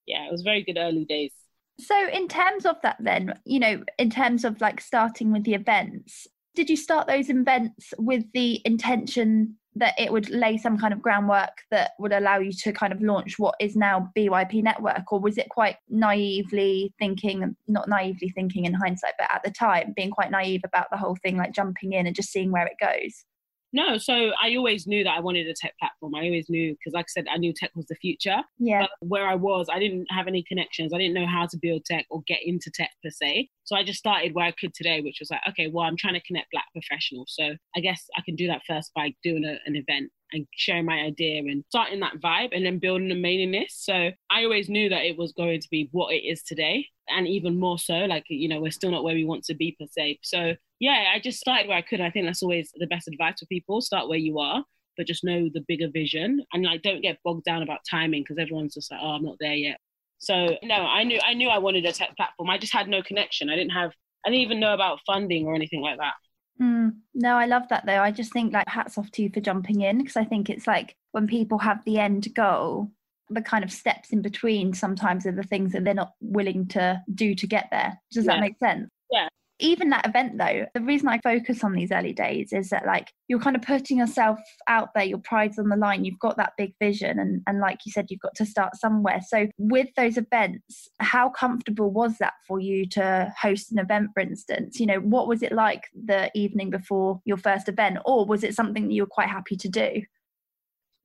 yeah, 0.09 0.27
it 0.27 0.33
was 0.33 0.43
very 0.43 0.65
good 0.65 0.77
early 0.77 1.05
days. 1.05 1.31
So, 1.79 2.09
in 2.09 2.29
terms 2.29 2.67
of 2.67 2.77
that, 2.83 2.97
then, 3.01 3.39
you 3.47 3.61
know, 3.61 3.85
in 3.97 4.11
terms 4.11 4.45
of 4.45 4.61
like 4.61 4.81
starting 4.81 5.33
with 5.33 5.45
the 5.45 5.55
events, 5.55 6.27
did 6.55 6.69
you 6.69 6.77
start 6.77 7.07
those 7.07 7.31
events 7.31 7.93
with 7.99 8.25
the 8.35 8.61
intention 8.65 9.57
that 9.77 9.95
it 9.99 10.13
would 10.13 10.29
lay 10.31 10.57
some 10.59 10.77
kind 10.77 10.93
of 10.93 11.01
groundwork 11.01 11.63
that 11.71 11.93
would 11.99 12.13
allow 12.13 12.39
you 12.39 12.53
to 12.53 12.73
kind 12.73 12.93
of 12.93 13.01
launch 13.01 13.39
what 13.39 13.55
is 13.61 13.77
now 13.77 14.11
BYP 14.17 14.63
Network? 14.63 15.13
Or 15.13 15.21
was 15.21 15.39
it 15.39 15.49
quite 15.49 15.77
naively 15.89 16.93
thinking, 16.99 17.57
not 17.69 17.89
naively 17.89 18.31
thinking 18.31 18.65
in 18.65 18.75
hindsight, 18.75 19.15
but 19.17 19.33
at 19.33 19.43
the 19.45 19.51
time 19.51 19.93
being 19.95 20.11
quite 20.11 20.31
naive 20.31 20.63
about 20.65 20.89
the 20.91 20.97
whole 20.97 21.17
thing, 21.23 21.37
like 21.37 21.53
jumping 21.53 21.93
in 21.93 22.07
and 22.07 22.17
just 22.17 22.33
seeing 22.33 22.51
where 22.51 22.67
it 22.67 22.77
goes? 22.81 23.25
No, 23.73 23.99
so 23.99 24.33
I 24.43 24.57
always 24.57 24.87
knew 24.87 25.05
that 25.05 25.17
I 25.17 25.21
wanted 25.21 25.47
a 25.47 25.55
tech 25.55 25.75
platform. 25.79 26.15
I 26.15 26.25
always 26.25 26.49
knew 26.49 26.73
because, 26.73 26.93
like 26.93 27.07
I 27.07 27.13
said, 27.13 27.27
I 27.33 27.39
knew 27.39 27.53
tech 27.53 27.71
was 27.75 27.87
the 27.87 27.95
future. 27.97 28.39
Yeah. 28.59 28.81
But 28.83 29.09
where 29.09 29.27
I 29.27 29.37
was, 29.37 29.69
I 29.73 29.79
didn't 29.79 30.07
have 30.11 30.27
any 30.27 30.43
connections. 30.43 30.93
I 30.93 30.99
didn't 30.99 31.15
know 31.15 31.27
how 31.27 31.47
to 31.47 31.57
build 31.57 31.85
tech 31.85 32.07
or 32.11 32.23
get 32.27 32.41
into 32.45 32.71
tech 32.71 32.91
per 33.03 33.11
se. 33.11 33.49
So 33.65 33.77
I 33.77 33.85
just 33.85 34.01
started 34.01 34.35
where 34.35 34.47
I 34.47 34.53
could 34.53 34.75
today, 34.75 35.01
which 35.01 35.19
was 35.21 35.31
like, 35.31 35.43
okay, 35.49 35.69
well, 35.69 35.85
I'm 35.85 35.97
trying 35.97 36.15
to 36.15 36.23
connect 36.23 36.51
Black 36.51 36.67
professionals. 36.73 37.33
So 37.39 37.55
I 37.77 37.81
guess 37.81 38.07
I 38.17 38.23
can 38.23 38.35
do 38.35 38.49
that 38.49 38.63
first 38.67 38.93
by 38.95 39.15
doing 39.23 39.45
a, 39.45 39.59
an 39.67 39.77
event 39.77 40.11
and 40.33 40.47
sharing 40.55 40.85
my 40.85 41.01
idea 41.01 41.39
and 41.41 41.65
starting 41.69 42.01
that 42.01 42.21
vibe 42.21 42.51
and 42.53 42.65
then 42.65 42.79
building 42.79 43.11
a 43.11 43.47
list. 43.47 43.85
So 43.85 44.11
I 44.31 44.45
always 44.45 44.69
knew 44.69 44.89
that 44.89 45.05
it 45.05 45.17
was 45.17 45.33
going 45.33 45.61
to 45.61 45.69
be 45.71 45.89
what 45.93 46.13
it 46.13 46.25
is 46.25 46.43
today. 46.43 46.87
And 47.09 47.27
even 47.27 47.59
more 47.59 47.79
so, 47.79 47.95
like, 47.95 48.25
you 48.29 48.49
know, 48.49 48.61
we're 48.61 48.71
still 48.71 48.91
not 48.91 49.03
where 49.03 49.15
we 49.15 49.25
want 49.25 49.45
to 49.45 49.55
be 49.55 49.77
per 49.79 49.87
se. 49.91 50.21
So 50.23 50.55
yeah, 50.81 51.13
I 51.15 51.21
just 51.21 51.39
started 51.39 51.69
where 51.69 51.77
I 51.77 51.83
could. 51.83 52.01
I 52.01 52.11
think 52.11 52.27
that's 52.27 52.43
always 52.43 52.73
the 52.75 52.87
best 52.87 53.07
advice 53.07 53.39
for 53.39 53.47
people. 53.47 53.81
Start 53.83 54.09
where 54.09 54.19
you 54.19 54.39
are, 54.39 54.65
but 54.97 55.07
just 55.07 55.23
know 55.23 55.49
the 55.53 55.65
bigger 55.69 55.89
vision 55.93 56.43
and 56.53 56.65
like 56.65 56.83
don't 56.83 57.03
get 57.03 57.19
bogged 57.23 57.45
down 57.45 57.63
about 57.63 57.81
timing 57.89 58.23
because 58.23 58.39
everyone's 58.39 58.75
just 58.75 58.91
like, 58.91 59.01
oh, 59.03 59.11
I'm 59.11 59.23
not 59.23 59.37
there 59.39 59.55
yet. 59.55 59.79
So 60.19 60.57
no, 60.63 60.75
I 60.75 61.05
knew 61.05 61.21
I 61.25 61.35
knew 61.35 61.49
I 61.49 61.59
wanted 61.59 61.85
a 61.85 61.93
tech 61.93 62.17
platform. 62.17 62.51
I 62.51 62.59
just 62.59 62.73
had 62.73 62.89
no 62.89 63.03
connection. 63.03 63.51
I 63.51 63.57
didn't 63.57 63.73
have 63.73 63.93
I 64.25 64.31
didn't 64.31 64.43
even 64.43 64.61
know 64.61 64.75
about 64.75 65.01
funding 65.07 65.47
or 65.47 65.55
anything 65.55 65.83
like 65.83 65.99
that. 65.99 66.15
Mm, 66.61 66.97
no, 67.15 67.37
I 67.37 67.47
love 67.47 67.69
that 67.69 67.87
though. 67.87 68.01
I 68.03 68.11
just 68.11 68.33
think 68.33 68.53
like 68.53 68.69
hats 68.69 68.99
off 68.99 69.11
to 69.13 69.23
you 69.23 69.31
for 69.33 69.41
jumping 69.41 69.83
in 69.83 69.99
because 69.99 70.17
I 70.17 70.25
think 70.25 70.51
it's 70.51 70.67
like 70.67 70.97
when 71.13 71.27
people 71.27 71.59
have 71.59 71.85
the 71.85 71.99
end 71.99 72.29
goal, 72.35 72.91
the 73.29 73.41
kind 73.43 73.65
of 73.65 73.73
steps 73.73 74.11
in 74.11 74.21
between 74.23 74.75
sometimes 74.75 75.27
are 75.27 75.33
the 75.33 75.43
things 75.43 75.73
that 75.73 75.85
they're 75.85 75.95
not 75.95 76.13
willing 76.21 76.67
to 76.69 77.03
do 77.15 77.35
to 77.35 77.47
get 77.47 77.69
there. 77.71 77.99
Does 78.13 78.27
yeah. 78.27 78.33
that 78.33 78.41
make 78.41 78.59
sense? 78.59 78.91
Yeah, 79.11 79.29
even 79.61 79.91
that 79.91 80.07
event 80.07 80.39
though 80.39 80.67
the 80.75 80.81
reason 80.81 81.09
i 81.09 81.19
focus 81.19 81.63
on 81.63 81.73
these 81.73 81.93
early 81.93 82.13
days 82.13 82.53
is 82.53 82.71
that 82.71 82.87
like 82.87 83.13
you're 83.29 83.39
kind 83.39 83.57
of 83.57 83.63
putting 83.63 83.99
yourself 83.99 84.39
out 84.69 84.89
there 84.95 85.05
your 85.05 85.19
pride's 85.19 85.59
on 85.59 85.69
the 85.69 85.77
line 85.77 86.05
you've 86.05 86.19
got 86.19 86.37
that 86.37 86.53
big 86.59 86.73
vision 86.81 87.19
and, 87.19 87.43
and 87.47 87.61
like 87.61 87.79
you 87.87 87.93
said 87.93 88.07
you've 88.09 88.21
got 88.21 88.35
to 88.35 88.47
start 88.47 88.77
somewhere. 88.77 89.21
So 89.27 89.47
with 89.59 89.89
those 89.97 90.17
events 90.17 90.89
how 90.99 91.29
comfortable 91.31 91.91
was 91.91 92.19
that 92.19 92.35
for 92.47 92.61
you 92.61 92.87
to 92.91 93.33
host 93.41 93.73
an 93.73 93.79
event 93.79 94.11
for 94.15 94.21
instance? 94.21 94.81
You 94.81 94.87
know 94.87 94.99
what 95.01 95.29
was 95.29 95.43
it 95.43 95.53
like 95.53 95.85
the 95.95 96.31
evening 96.35 96.71
before 96.71 97.21
your 97.25 97.37
first 97.37 97.69
event 97.69 97.99
or 98.05 98.25
was 98.25 98.43
it 98.43 98.55
something 98.55 98.89
that 98.89 98.93
you 98.93 99.03
were 99.03 99.09
quite 99.09 99.29
happy 99.29 99.57
to 99.57 99.69
do? 99.69 100.03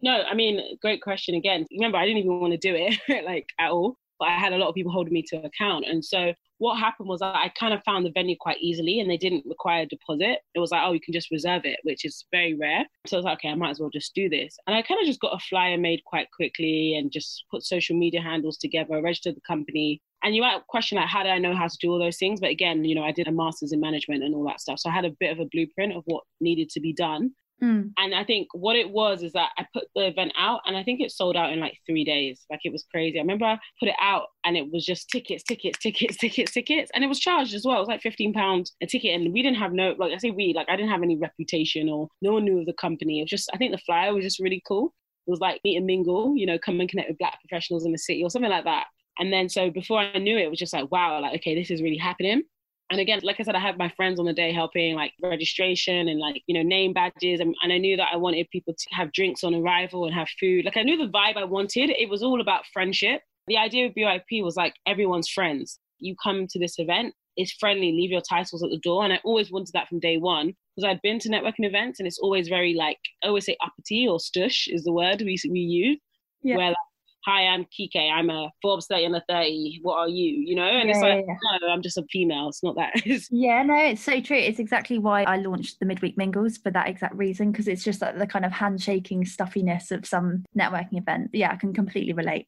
No 0.02 0.24
i 0.24 0.34
mean 0.34 0.78
great 0.82 1.02
question 1.02 1.36
again. 1.36 1.66
Remember 1.72 1.98
i 1.98 2.06
didn't 2.06 2.20
even 2.20 2.40
want 2.40 2.54
to 2.54 2.58
do 2.58 2.76
it 2.76 3.26
like 3.26 3.48
at 3.60 3.72
all 3.72 3.98
but 4.20 4.28
I 4.28 4.38
had 4.38 4.54
a 4.54 4.58
lot 4.58 4.70
of 4.70 4.76
people 4.76 4.92
holding 4.92 5.14
me 5.14 5.24
to 5.30 5.38
account. 5.38 5.86
And 5.88 6.04
so 6.04 6.34
what 6.58 6.80
happened 6.80 7.10
was 7.10 7.22
I 7.22 7.52
kind 7.60 7.74
of 7.74 7.84
found 7.84 8.06
the 8.06 8.12
venue 8.12 8.36
quite 8.40 8.62
easily 8.62 9.00
and 9.00 9.10
they 9.10 9.18
didn't 9.18 9.46
require 9.46 9.84
a 9.84 9.88
deposit. 9.88 10.40
It 10.54 10.60
was 10.60 10.72
like, 10.72 10.82
oh, 10.86 10.94
you 10.94 11.02
can 11.02 11.14
just 11.14 11.32
reserve 11.32 11.64
it, 11.66 11.80
which 11.84 12.06
is 12.06 12.26
very 12.32 12.54
rare. 12.54 12.86
So 13.08 13.18
I 13.18 13.20
was 13.20 13.26
like, 13.26 13.40
okay, 13.40 13.50
I 13.50 13.56
might 13.56 13.72
as 13.72 13.80
well 13.80 13.90
just 13.90 14.16
do 14.16 14.30
this. 14.30 14.58
And 14.66 14.76
I 14.76 14.82
kind 14.82 15.00
of 15.02 15.08
just 15.08 15.20
got 15.20 15.36
a 15.36 15.40
flyer 15.40 15.78
made 15.78 16.02
quite 16.06 16.28
quickly 16.32 16.96
and 16.98 17.12
just 17.12 17.44
put 17.52 17.66
social 17.66 17.98
media 17.98 18.22
handles 18.22 18.58
together, 18.58 19.02
registered 19.02 19.36
the 19.36 19.42
company. 19.42 20.02
And 20.24 20.36
you 20.36 20.42
might 20.42 20.66
question 20.68 20.98
like, 20.98 21.08
how 21.08 21.24
do 21.24 21.30
I 21.30 21.38
know 21.38 21.56
how 21.56 21.68
to 21.68 21.78
do 21.82 21.92
all 21.92 22.00
those 22.00 22.18
things? 22.18 22.40
But 22.40 22.50
again, 22.52 22.86
you 22.86 22.96
know, 22.96 23.04
I 23.04 23.12
did 23.12 23.28
a 23.28 23.32
master's 23.32 23.74
in 23.74 23.82
management 23.82 24.24
and 24.24 24.34
all 24.34 24.46
that 24.48 24.62
stuff. 24.62 24.80
So 24.80 24.90
I 24.90 24.94
had 24.94 25.06
a 25.06 25.16
bit 25.20 25.32
of 25.32 25.40
a 25.40 25.50
blueprint 25.52 25.96
of 25.96 26.04
what 26.06 26.24
needed 26.40 26.70
to 26.70 26.80
be 26.80 26.94
done. 26.94 27.32
Mm. 27.64 27.92
And 27.98 28.14
I 28.14 28.24
think 28.24 28.48
what 28.54 28.76
it 28.76 28.90
was 28.90 29.24
is 29.24 29.34
that 29.34 29.52
I 29.58 29.66
put 29.74 29.86
the 29.96 30.08
event 30.08 30.34
out 30.38 30.62
and 30.66 30.76
I 30.76 30.84
think 30.84 31.00
it 31.00 31.12
sold 31.12 31.38
out 31.38 31.54
in 31.54 31.60
like 31.60 31.78
three 31.86 32.04
days. 32.04 32.46
Like 32.50 32.62
it 32.64 32.72
was 32.72 32.86
crazy. 32.92 33.18
I 33.18 33.22
remember 33.22 33.46
I 33.46 33.60
put 33.80 33.90
it 33.90 33.96
out 34.00 34.28
and 34.44 34.58
it 34.58 34.72
was 34.72 34.86
just 34.86 35.10
tickets, 35.10 35.44
tickets, 35.44 35.80
tickets, 35.80 36.18
tickets, 36.20 36.52
tickets. 36.52 36.92
And 36.94 37.04
it 37.04 37.08
was 37.08 37.20
charged 37.20 37.54
as 37.54 37.66
well. 37.66 37.78
It 37.78 37.88
was 37.88 37.88
like 37.88 38.02
£15 38.02 38.70
a 38.82 38.86
ticket. 38.86 39.20
And 39.20 39.34
we 39.34 39.42
didn't 39.42 39.58
have 39.58 39.74
no, 39.74 39.96
like 39.98 40.12
I 40.12 40.18
say 40.18 40.32
we, 40.32 40.54
like 40.54 40.70
I 40.70 40.76
didn't 40.76 40.92
have 40.92 41.04
any 41.04 41.18
reputation 41.18 41.90
or 41.90 42.10
no 42.22 42.34
one 42.34 42.46
knew 42.46 42.60
of 42.60 42.66
the 42.66 42.74
company. 42.74 43.20
It 43.20 43.24
was 43.24 43.30
just, 43.30 43.50
I 43.54 43.58
think 43.58 43.72
the 43.72 43.82
flyer 43.86 44.14
was 44.14 44.26
just 44.26 44.40
really 44.40 44.62
cool. 44.68 44.94
It 45.28 45.32
was 45.32 45.40
like 45.40 45.62
meet 45.64 45.78
and 45.78 45.86
mingle, 45.86 46.36
you 46.36 46.46
know, 46.46 46.60
come 46.60 46.80
and 46.80 46.90
connect 46.90 47.10
with 47.10 47.18
black 47.18 47.40
professionals 47.48 47.86
in 47.86 47.92
the 47.92 47.98
city 47.98 48.24
or 48.24 48.30
something 48.30 48.52
like 48.52 48.66
that. 48.66 48.86
And 49.18 49.32
then 49.32 49.48
so 49.48 49.72
before 49.72 50.00
I 50.00 50.18
knew 50.18 50.38
it, 50.38 50.44
it 50.44 50.50
was 50.50 50.60
just 50.60 50.74
like, 50.74 50.92
wow, 50.92 51.22
like, 51.22 51.36
okay, 51.36 51.56
this 51.56 51.72
is 51.72 51.82
really 51.82 51.98
happening 51.98 52.44
and 52.92 53.00
again 53.00 53.20
like 53.24 53.40
i 53.40 53.44
said 53.44 53.56
i 53.56 53.60
had 53.60 53.78
my 53.78 53.90
friends 53.96 54.20
on 54.20 54.26
the 54.26 54.34
day 54.34 54.52
helping 54.52 54.96
like 54.96 55.12
registration 55.22 56.08
and 56.08 56.20
like 56.20 56.42
you 56.48 56.56
know 56.56 56.68
name 56.68 56.94
badges. 56.94 57.40
And, 57.40 57.56
and, 57.64 57.74
i 57.74 57.78
knew 57.78 57.98
that 57.98 58.10
i 58.14 58.18
wanted 58.18 58.50
people 58.52 58.74
to 58.74 58.96
have 58.96 59.12
drinks 59.12 59.44
on 59.44 59.56
arrival 59.56 60.06
and 60.06 60.14
have 60.14 60.28
food. 60.40 60.66
Like 60.66 60.78
i 60.78 60.84
knew 60.84 60.98
the 60.98 61.12
vibe 61.12 61.38
i 61.38 61.44
wanted. 61.44 61.90
It 61.90 62.10
was 62.10 62.24
all 62.24 62.42
about 62.42 62.66
friendship. 62.74 63.22
The 63.48 63.58
idea 63.58 63.86
of 63.86 63.94
BYP 63.94 64.44
was 64.44 64.56
like 64.56 64.74
everyone's 64.88 65.30
friends. 65.30 65.80
You 66.00 66.16
come 66.24 66.48
to 66.48 66.60
this 66.60 66.80
event 66.80 67.14
it's 67.38 67.52
friendly. 67.52 67.92
Leave 67.92 68.12
your 68.12 68.22
titles 68.22 68.64
at 68.64 68.70
the 68.70 68.80
door. 68.80 69.04
And 69.04 69.14
i 69.14 69.20
always 69.24 69.52
wanted 69.52 69.74
that 69.74 69.88
from 69.88 70.00
day 70.00 70.18
one 70.18 70.54
because 70.76 70.90
i'd 70.90 71.02
been 71.02 71.20
to 71.20 71.30
networking 71.30 71.66
events 71.66 72.00
and 72.00 72.08
it's 72.08 72.20
always 72.20 72.48
very 72.48 72.74
like 72.74 73.00
i 73.24 73.28
always 73.28 73.46
say 73.46 73.56
uppity 73.64 74.08
or 74.08 74.18
stush 74.18 74.68
is 74.68 74.84
the 74.84 74.92
word 74.92 75.22
we, 75.22 75.38
we 75.50 75.60
use. 75.60 76.00
Yeah. 76.42 76.58
where 76.58 76.70
like, 76.70 76.78
hi, 77.26 77.48
I'm 77.48 77.66
Kike. 77.66 78.12
I'm 78.12 78.30
a 78.30 78.52
Forbes 78.62 78.86
30 78.88 79.08
under 79.08 79.24
30. 79.28 79.80
What 79.82 79.98
are 79.98 80.08
you? 80.08 80.32
You 80.32 80.56
know? 80.56 80.64
And 80.64 80.88
yeah, 80.88 80.96
it's 80.96 81.02
like, 81.02 81.26
yeah. 81.28 81.60
no, 81.62 81.70
I'm 81.70 81.82
just 81.82 81.98
a 81.98 82.04
female. 82.12 82.50
It's 82.50 82.64
not 82.64 82.76
that. 82.76 82.94
yeah, 83.32 83.64
no, 83.64 83.76
it's 83.76 84.02
so 84.02 84.22
true. 84.22 84.38
It's 84.38 84.60
exactly 84.60 85.00
why 85.00 85.24
I 85.24 85.38
launched 85.38 85.80
the 85.80 85.86
midweek 85.86 86.18
mingles 86.18 86.58
for 86.58 86.72
that 86.72 86.88
exact 86.88 87.16
reason, 87.16 87.52
because 87.52 87.68
it's 87.68 87.84
just 87.84 88.02
like 88.02 88.18
the 88.18 88.28
kind 88.28 88.46
of 88.46 88.52
handshaking 88.52 89.26
stuffiness 89.26 89.92
of 89.92 90.06
some 90.06 90.46
networking 90.58 91.00
event. 91.00 91.32
Yeah, 91.34 91.52
I 91.52 91.56
can 91.56 91.74
completely 91.74 92.14
relate. 92.14 92.48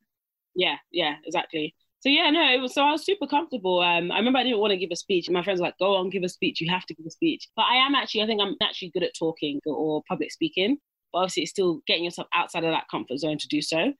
Yeah, 0.55 0.75
yeah, 0.91 1.15
exactly. 1.25 1.75
So 2.01 2.09
yeah, 2.09 2.29
no, 2.29 2.53
it 2.53 2.61
was 2.61 2.75
so 2.75 2.83
I 2.83 2.91
was 2.91 3.03
super 3.03 3.25
comfortable. 3.25 3.79
Um, 3.79 4.11
I 4.11 4.17
remember 4.17 4.37
I 4.39 4.43
didn't 4.43 4.59
want 4.59 4.71
to 4.71 4.77
give 4.77 4.91
a 4.91 4.95
speech. 4.95 5.29
My 5.31 5.43
friends 5.43 5.59
were 5.59 5.65
like, 5.65 5.79
"Go 5.79 5.95
on, 5.95 6.11
give 6.11 6.23
a 6.23 6.29
speech. 6.29 6.61
You 6.61 6.69
have 6.69 6.85
to 6.85 6.93
give 6.93 7.05
a 7.05 7.11
speech." 7.11 7.49
But 7.55 7.63
I 7.63 7.77
am 7.77 7.95
actually, 7.95 8.21
I 8.21 8.27
think 8.27 8.39
I'm 8.39 8.55
actually 8.61 8.91
good 8.91 9.03
at 9.03 9.15
talking 9.17 9.59
or 9.65 10.03
public 10.07 10.31
speaking. 10.31 10.77
But 11.11 11.19
obviously, 11.19 11.43
it's 11.43 11.51
still 11.51 11.81
getting 11.87 12.03
yourself 12.03 12.27
outside 12.35 12.63
of 12.63 12.71
that 12.71 12.85
comfort 12.91 13.17
zone 13.17 13.39
to 13.39 13.47
do 13.47 13.63
so. 13.63 13.93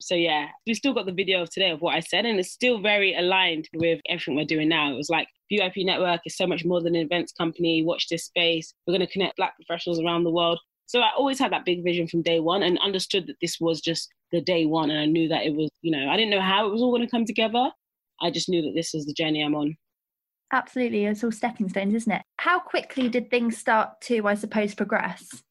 So 0.00 0.14
yeah, 0.14 0.46
we 0.66 0.74
still 0.74 0.94
got 0.94 1.06
the 1.06 1.12
video 1.12 1.42
of 1.42 1.50
today 1.50 1.70
of 1.70 1.80
what 1.80 1.94
I 1.94 2.00
said, 2.00 2.24
and 2.24 2.38
it's 2.38 2.52
still 2.52 2.80
very 2.80 3.14
aligned 3.16 3.68
with 3.74 4.00
everything 4.08 4.36
we're 4.36 4.44
doing 4.44 4.68
now. 4.68 4.92
It 4.92 4.96
was 4.96 5.10
like 5.10 5.28
BYP 5.50 5.84
Network 5.84 6.20
is 6.24 6.36
so 6.36 6.46
much 6.46 6.64
more 6.64 6.80
than 6.80 6.94
an 6.94 7.02
events 7.02 7.32
company. 7.32 7.82
Watch 7.82 8.08
this 8.08 8.26
space. 8.26 8.74
We're 8.86 8.96
going 8.96 9.06
to 9.06 9.12
connect 9.12 9.36
Black 9.36 9.54
professionals 9.56 10.00
around 10.00 10.24
the 10.24 10.30
world. 10.30 10.60
So 10.86 11.00
I 11.00 11.10
always 11.16 11.38
had 11.38 11.52
that 11.52 11.64
big 11.64 11.84
vision 11.84 12.06
from 12.08 12.22
day 12.22 12.40
one 12.40 12.62
and 12.62 12.78
understood 12.78 13.26
that 13.26 13.36
this 13.42 13.58
was 13.60 13.80
just 13.80 14.08
the 14.32 14.40
day 14.40 14.64
one. 14.66 14.90
And 14.90 15.00
I 15.00 15.06
knew 15.06 15.28
that 15.28 15.44
it 15.44 15.54
was, 15.54 15.70
you 15.82 15.90
know, 15.90 16.08
I 16.08 16.16
didn't 16.16 16.30
know 16.30 16.40
how 16.40 16.66
it 16.66 16.70
was 16.70 16.80
all 16.80 16.92
going 16.92 17.06
to 17.06 17.10
come 17.10 17.26
together. 17.26 17.70
I 18.22 18.30
just 18.30 18.48
knew 18.48 18.62
that 18.62 18.72
this 18.74 18.92
was 18.94 19.04
the 19.04 19.12
journey 19.12 19.42
I'm 19.42 19.54
on. 19.54 19.76
Absolutely. 20.52 21.04
It's 21.04 21.22
all 21.22 21.32
stepping 21.32 21.68
stones, 21.68 21.94
isn't 21.94 22.12
it? 22.12 22.22
How 22.38 22.58
quickly 22.58 23.08
did 23.08 23.30
things 23.30 23.58
start 23.58 24.00
to, 24.02 24.26
I 24.26 24.34
suppose, 24.34 24.74
progress? 24.74 25.42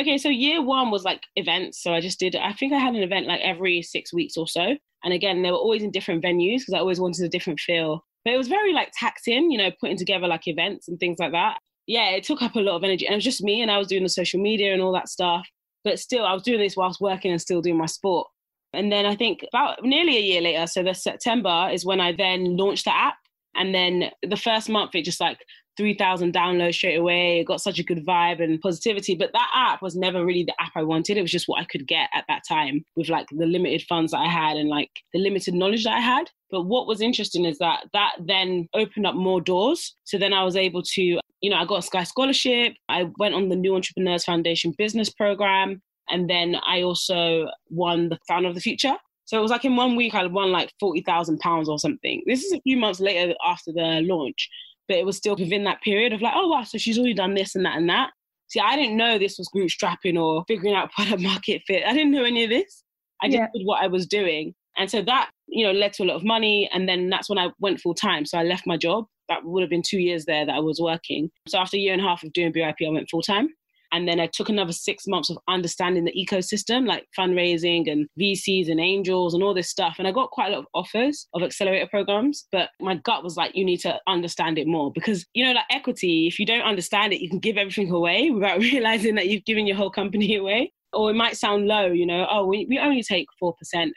Okay, 0.00 0.16
so 0.16 0.28
year 0.28 0.62
one 0.62 0.90
was 0.90 1.04
like 1.04 1.22
events. 1.34 1.82
So 1.82 1.92
I 1.92 2.00
just 2.00 2.20
did, 2.20 2.36
I 2.36 2.52
think 2.52 2.72
I 2.72 2.78
had 2.78 2.94
an 2.94 3.02
event 3.02 3.26
like 3.26 3.40
every 3.40 3.82
six 3.82 4.12
weeks 4.12 4.36
or 4.36 4.46
so. 4.46 4.76
And 5.04 5.12
again, 5.12 5.42
they 5.42 5.50
were 5.50 5.56
always 5.56 5.82
in 5.82 5.90
different 5.90 6.22
venues 6.22 6.60
because 6.60 6.74
I 6.74 6.78
always 6.78 7.00
wanted 7.00 7.24
a 7.24 7.28
different 7.28 7.60
feel. 7.60 8.04
But 8.24 8.34
it 8.34 8.38
was 8.38 8.48
very 8.48 8.72
like 8.72 8.92
taxing, 8.94 9.50
you 9.50 9.58
know, 9.58 9.70
putting 9.80 9.96
together 9.96 10.28
like 10.28 10.46
events 10.46 10.88
and 10.88 10.98
things 11.00 11.18
like 11.18 11.32
that. 11.32 11.58
Yeah, 11.86 12.10
it 12.10 12.24
took 12.24 12.42
up 12.42 12.54
a 12.54 12.60
lot 12.60 12.76
of 12.76 12.84
energy. 12.84 13.06
And 13.06 13.14
it 13.14 13.16
was 13.16 13.24
just 13.24 13.42
me 13.42 13.60
and 13.60 13.70
I 13.70 13.78
was 13.78 13.88
doing 13.88 14.02
the 14.02 14.08
social 14.08 14.40
media 14.40 14.72
and 14.72 14.82
all 14.82 14.92
that 14.92 15.08
stuff. 15.08 15.48
But 15.84 15.98
still, 15.98 16.24
I 16.24 16.32
was 16.32 16.42
doing 16.42 16.60
this 16.60 16.76
whilst 16.76 17.00
working 17.00 17.30
and 17.32 17.40
still 17.40 17.62
doing 17.62 17.78
my 17.78 17.86
sport. 17.86 18.28
And 18.72 18.92
then 18.92 19.06
I 19.06 19.16
think 19.16 19.44
about 19.52 19.82
nearly 19.82 20.16
a 20.16 20.20
year 20.20 20.42
later, 20.42 20.66
so 20.66 20.82
the 20.82 20.94
September 20.94 21.70
is 21.72 21.86
when 21.86 22.00
I 22.00 22.12
then 22.12 22.56
launched 22.56 22.84
the 22.84 22.94
app. 22.94 23.16
And 23.54 23.74
then 23.74 24.10
the 24.22 24.36
first 24.36 24.68
month, 24.68 24.94
it 24.94 25.04
just 25.04 25.20
like 25.20 25.38
3,000 25.78 26.34
downloads 26.34 26.74
straight 26.74 26.96
away. 26.96 27.40
It 27.40 27.46
got 27.46 27.62
such 27.62 27.78
a 27.78 27.82
good 27.82 28.04
vibe 28.04 28.42
and 28.42 28.60
positivity. 28.60 29.14
But 29.14 29.32
that 29.32 29.50
app 29.54 29.80
was 29.80 29.96
never 29.96 30.26
really 30.26 30.44
the 30.44 30.60
app 30.60 30.72
I 30.76 30.82
wanted. 30.82 31.16
It 31.16 31.22
was 31.22 31.30
just 31.30 31.48
what 31.48 31.60
I 31.60 31.64
could 31.64 31.86
get 31.86 32.10
at 32.12 32.24
that 32.28 32.42
time 32.46 32.84
with 32.96 33.08
like 33.08 33.26
the 33.30 33.46
limited 33.46 33.82
funds 33.88 34.12
that 34.12 34.18
I 34.18 34.28
had 34.28 34.58
and 34.58 34.68
like 34.68 34.90
the 35.14 35.20
limited 35.20 35.54
knowledge 35.54 35.84
that 35.84 35.96
I 35.96 36.00
had. 36.00 36.30
But 36.50 36.64
what 36.64 36.86
was 36.86 37.00
interesting 37.00 37.46
is 37.46 37.56
that 37.58 37.84
that 37.94 38.12
then 38.22 38.68
opened 38.74 39.06
up 39.06 39.14
more 39.14 39.40
doors. 39.40 39.94
So 40.04 40.18
then 40.18 40.34
I 40.34 40.44
was 40.44 40.56
able 40.56 40.82
to, 40.82 41.02
you 41.02 41.50
know, 41.50 41.56
I 41.56 41.64
got 41.64 41.78
a 41.78 41.82
Sky 41.82 42.02
Scholarship. 42.02 42.74
I 42.90 43.06
went 43.18 43.34
on 43.34 43.48
the 43.48 43.56
New 43.56 43.74
Entrepreneurs 43.74 44.24
Foundation 44.24 44.74
business 44.76 45.08
program. 45.08 45.80
And 46.10 46.28
then 46.28 46.56
I 46.66 46.82
also 46.82 47.46
won 47.70 48.08
the 48.08 48.18
Founder 48.26 48.48
of 48.48 48.54
the 48.54 48.60
Future. 48.60 48.96
So 49.28 49.38
it 49.38 49.42
was 49.42 49.50
like 49.50 49.66
in 49.66 49.76
one 49.76 49.94
week 49.94 50.14
I 50.14 50.24
won 50.24 50.50
like 50.50 50.72
forty 50.80 51.02
thousand 51.02 51.38
pounds 51.40 51.68
or 51.68 51.78
something. 51.78 52.22
This 52.26 52.44
is 52.44 52.52
a 52.54 52.62
few 52.62 52.78
months 52.78 52.98
later 52.98 53.34
after 53.44 53.72
the 53.72 54.00
launch, 54.02 54.48
but 54.88 54.96
it 54.96 55.06
was 55.06 55.16
still 55.16 55.36
within 55.36 55.64
that 55.64 55.82
period 55.82 56.12
of 56.12 56.20
like, 56.20 56.32
oh 56.34 56.48
wow, 56.48 56.64
so 56.64 56.78
she's 56.78 56.98
already 56.98 57.14
done 57.14 57.34
this 57.34 57.54
and 57.54 57.64
that 57.64 57.76
and 57.76 57.88
that. 57.88 58.10
See, 58.48 58.60
I 58.60 58.76
didn't 58.76 58.96
know 58.96 59.18
this 59.18 59.38
was 59.38 59.48
bootstrapping 59.54 60.20
or 60.20 60.44
figuring 60.48 60.74
out 60.74 60.92
product 60.96 61.22
market 61.22 61.62
fit. 61.66 61.84
I 61.86 61.92
didn't 61.92 62.12
know 62.12 62.24
any 62.24 62.44
of 62.44 62.50
this. 62.50 62.82
I 63.22 63.26
just 63.26 63.38
yeah. 63.38 63.48
did 63.54 63.66
what 63.66 63.82
I 63.82 63.86
was 63.86 64.06
doing. 64.06 64.54
And 64.78 64.90
so 64.90 65.02
that, 65.02 65.30
you 65.48 65.66
know, 65.66 65.72
led 65.72 65.92
to 65.94 66.04
a 66.04 66.06
lot 66.06 66.16
of 66.16 66.24
money. 66.24 66.70
And 66.72 66.88
then 66.88 67.10
that's 67.10 67.28
when 67.28 67.38
I 67.38 67.50
went 67.58 67.80
full 67.80 67.94
time. 67.94 68.24
So 68.24 68.38
I 68.38 68.44
left 68.44 68.66
my 68.66 68.76
job. 68.76 69.06
That 69.28 69.44
would 69.44 69.60
have 69.60 69.70
been 69.70 69.82
two 69.82 69.98
years 69.98 70.24
there 70.24 70.46
that 70.46 70.54
I 70.54 70.60
was 70.60 70.80
working. 70.80 71.30
So 71.48 71.58
after 71.58 71.76
a 71.76 71.80
year 71.80 71.92
and 71.92 72.00
a 72.00 72.04
half 72.04 72.22
of 72.22 72.32
doing 72.32 72.52
BYP, 72.52 72.86
I 72.86 72.90
went 72.90 73.10
full 73.10 73.22
time. 73.22 73.48
And 73.92 74.06
then 74.06 74.20
I 74.20 74.26
took 74.26 74.48
another 74.48 74.72
six 74.72 75.06
months 75.06 75.30
of 75.30 75.38
understanding 75.48 76.04
the 76.04 76.12
ecosystem, 76.12 76.86
like 76.86 77.06
fundraising 77.18 77.90
and 77.90 78.06
VCs 78.20 78.70
and 78.70 78.80
angels 78.80 79.34
and 79.34 79.42
all 79.42 79.54
this 79.54 79.70
stuff. 79.70 79.96
And 79.98 80.06
I 80.06 80.12
got 80.12 80.30
quite 80.30 80.48
a 80.48 80.56
lot 80.56 80.60
of 80.60 80.66
offers 80.74 81.26
of 81.34 81.42
accelerator 81.42 81.88
programs, 81.88 82.46
but 82.52 82.70
my 82.80 82.96
gut 82.96 83.24
was 83.24 83.36
like, 83.36 83.54
you 83.54 83.64
need 83.64 83.80
to 83.80 83.98
understand 84.06 84.58
it 84.58 84.66
more 84.66 84.92
because, 84.92 85.24
you 85.34 85.44
know, 85.44 85.52
like 85.52 85.64
equity, 85.70 86.26
if 86.26 86.38
you 86.38 86.46
don't 86.46 86.62
understand 86.62 87.12
it, 87.12 87.20
you 87.20 87.28
can 87.28 87.38
give 87.38 87.56
everything 87.56 87.90
away 87.90 88.30
without 88.30 88.58
realizing 88.60 89.14
that 89.14 89.28
you've 89.28 89.44
given 89.44 89.66
your 89.66 89.76
whole 89.76 89.90
company 89.90 90.36
away 90.38 90.72
or 90.92 91.10
it 91.10 91.14
might 91.14 91.36
sound 91.36 91.66
low, 91.66 91.86
you 91.86 92.06
know, 92.06 92.26
oh, 92.30 92.46
we, 92.46 92.66
we 92.68 92.78
only 92.78 93.02
take 93.02 93.26
4%, 93.42 93.52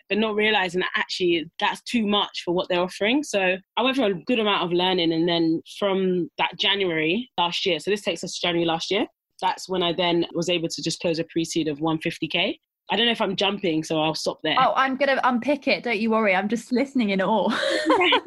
but 0.10 0.18
not 0.18 0.36
realizing 0.36 0.82
that 0.82 0.92
actually 0.96 1.50
that's 1.60 1.82
too 1.84 2.06
much 2.06 2.42
for 2.44 2.54
what 2.54 2.68
they're 2.70 2.82
offering. 2.82 3.24
So 3.24 3.58
I 3.78 3.82
went 3.82 3.96
through 3.96 4.06
a 4.06 4.24
good 4.26 4.40
amount 4.40 4.64
of 4.64 4.74
learning. 4.74 5.14
And 5.14 5.28
then 5.28 5.62
from 5.80 6.30
that 6.38 6.58
January 6.60 7.30
last 7.38 7.66
year, 7.66 7.80
so 7.80 7.92
this 7.92 8.02
takes 8.02 8.24
us 8.24 8.34
to 8.34 8.48
January 8.48 8.66
last 8.66 8.92
year, 8.92 9.08
that's 9.42 9.68
when 9.68 9.84
I 9.84 9.94
then 9.94 10.26
was 10.34 10.50
able 10.50 10.70
to 10.70 10.82
just 10.82 11.00
close 11.00 11.20
a 11.20 11.24
pre 11.26 11.46
seed 11.46 11.68
of 11.68 11.80
150K. 11.80 12.58
I 12.92 12.96
don't 12.96 13.06
know 13.06 13.12
if 13.12 13.22
I'm 13.22 13.36
jumping, 13.36 13.84
so 13.84 14.02
I'll 14.02 14.16
stop 14.16 14.40
there. 14.44 14.56
Oh, 14.60 14.74
I'm 14.76 14.98
to 14.98 15.28
unpick 15.28 15.68
it. 15.68 15.84
Don't 15.84 16.00
you 16.00 16.12
worry. 16.12 16.36
I'm 16.36 16.50
just 16.50 16.72
listening 16.72 17.12
in 17.12 17.22
awe. 17.22 17.50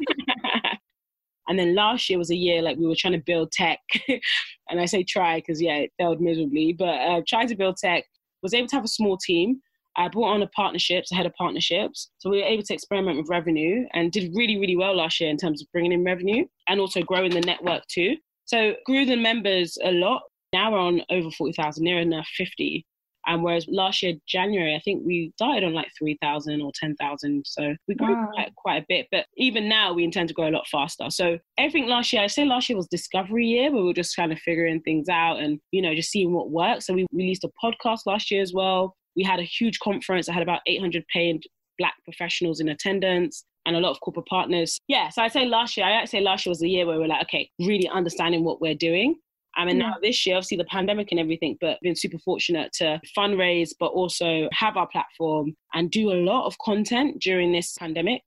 and 1.47 1.59
then 1.59 1.75
last 1.75 2.09
year 2.09 2.17
was 2.17 2.31
a 2.31 2.35
year 2.35 2.61
like 2.61 2.77
we 2.77 2.87
were 2.87 2.95
trying 2.95 3.13
to 3.13 3.23
build 3.23 3.51
tech. 3.51 3.79
and 4.69 4.79
I 4.79 4.85
say 4.85 5.03
try 5.03 5.37
because, 5.37 5.61
yeah, 5.61 5.77
it 5.77 5.91
failed 5.99 6.19
miserably, 6.19 6.73
but 6.73 6.99
uh, 6.99 7.21
trying 7.27 7.47
to 7.49 7.55
build 7.55 7.77
tech, 7.77 8.05
was 8.41 8.53
able 8.53 8.67
to 8.67 8.75
have 8.75 8.85
a 8.85 8.89
small 8.89 9.17
team. 9.17 9.61
I 9.97 10.09
brought 10.09 10.33
on 10.33 10.41
a 10.41 10.47
partnerships, 10.47 11.11
I 11.11 11.15
had 11.15 11.25
a 11.25 11.31
partnerships. 11.31 12.09
So 12.17 12.29
we 12.29 12.39
were 12.39 12.47
able 12.47 12.63
to 12.63 12.73
experiment 12.73 13.17
with 13.17 13.29
revenue 13.29 13.85
and 13.93 14.11
did 14.11 14.31
really, 14.35 14.57
really 14.57 14.75
well 14.75 14.95
last 14.95 15.21
year 15.21 15.29
in 15.29 15.37
terms 15.37 15.61
of 15.61 15.71
bringing 15.71 15.93
in 15.93 16.03
revenue 16.03 16.45
and 16.67 16.79
also 16.81 17.01
growing 17.01 17.31
the 17.31 17.41
network 17.41 17.85
too. 17.87 18.17
So 18.45 18.73
grew 18.85 19.05
the 19.05 19.15
members 19.15 19.77
a 19.83 19.91
lot. 19.91 20.21
Now 20.55 20.71
we're 20.71 20.79
on 20.79 21.01
over 21.09 21.29
40,000, 21.31 21.83
near 21.83 21.99
enough 21.99 22.27
50. 22.37 22.85
And 23.27 23.43
whereas 23.43 23.65
last 23.67 24.01
year, 24.01 24.13
January, 24.25 24.73
I 24.73 24.79
think 24.79 25.03
we 25.05 25.33
started 25.35 25.65
on 25.65 25.73
like 25.73 25.89
3,000 25.97 26.61
or 26.61 26.71
10,000. 26.73 27.43
So 27.45 27.75
we 27.89 27.95
grew 27.95 28.13
wow. 28.13 28.29
quite, 28.33 28.55
quite 28.55 28.83
a 28.83 28.85
bit. 28.87 29.07
But 29.11 29.25
even 29.35 29.67
now, 29.67 29.91
we 29.93 30.05
intend 30.05 30.29
to 30.29 30.33
grow 30.33 30.47
a 30.47 30.55
lot 30.55 30.65
faster. 30.67 31.09
So 31.09 31.39
everything 31.57 31.89
last 31.89 32.13
year, 32.13 32.21
I 32.21 32.27
say 32.27 32.45
last 32.45 32.69
year 32.69 32.77
was 32.77 32.87
discovery 32.87 33.47
year 33.47 33.69
where 33.69 33.81
we 33.81 33.87
were 33.87 33.93
just 33.93 34.15
kind 34.15 34.31
of 34.31 34.39
figuring 34.39 34.79
things 34.81 35.09
out 35.09 35.39
and, 35.39 35.59
you 35.71 35.81
know, 35.81 35.93
just 35.93 36.09
seeing 36.09 36.31
what 36.31 36.51
works. 36.51 36.87
So 36.87 36.93
we 36.93 37.05
released 37.11 37.43
a 37.43 37.51
podcast 37.61 38.01
last 38.05 38.31
year 38.31 38.41
as 38.41 38.53
well. 38.53 38.95
We 39.17 39.23
had 39.23 39.41
a 39.41 39.43
huge 39.43 39.79
conference. 39.79 40.29
I 40.29 40.33
had 40.33 40.43
about 40.43 40.61
800 40.67 41.03
paid 41.11 41.43
Black 41.77 41.95
professionals 42.05 42.61
in 42.61 42.69
attendance 42.69 43.43
and 43.65 43.75
a 43.75 43.79
lot 43.79 43.91
of 43.91 43.99
corporate 43.99 44.27
partners. 44.27 44.79
Yeah, 44.87 45.09
so 45.09 45.23
I'd 45.23 45.33
say 45.33 45.45
last 45.45 45.75
year, 45.75 45.85
I'd 45.85 46.07
say 46.07 46.21
last 46.21 46.45
year 46.45 46.51
was 46.51 46.59
the 46.59 46.69
year 46.69 46.85
where 46.85 46.95
we 46.95 47.01
we're 47.01 47.09
like, 47.09 47.23
okay, 47.23 47.49
really 47.59 47.89
understanding 47.89 48.43
what 48.43 48.61
we're 48.61 48.75
doing 48.75 49.15
I 49.55 49.65
mean, 49.65 49.77
mm. 49.77 49.79
now 49.79 49.95
this 50.01 50.25
year, 50.25 50.35
obviously 50.35 50.57
the 50.57 50.65
pandemic 50.65 51.09
and 51.11 51.19
everything, 51.19 51.57
but 51.61 51.79
been 51.81 51.95
super 51.95 52.19
fortunate 52.19 52.73
to 52.73 52.99
fundraise, 53.17 53.71
but 53.79 53.87
also 53.87 54.49
have 54.51 54.77
our 54.77 54.87
platform 54.87 55.55
and 55.73 55.89
do 55.91 56.11
a 56.11 56.19
lot 56.23 56.45
of 56.45 56.57
content 56.59 57.21
during 57.21 57.51
this 57.51 57.75
pandemic. 57.77 58.21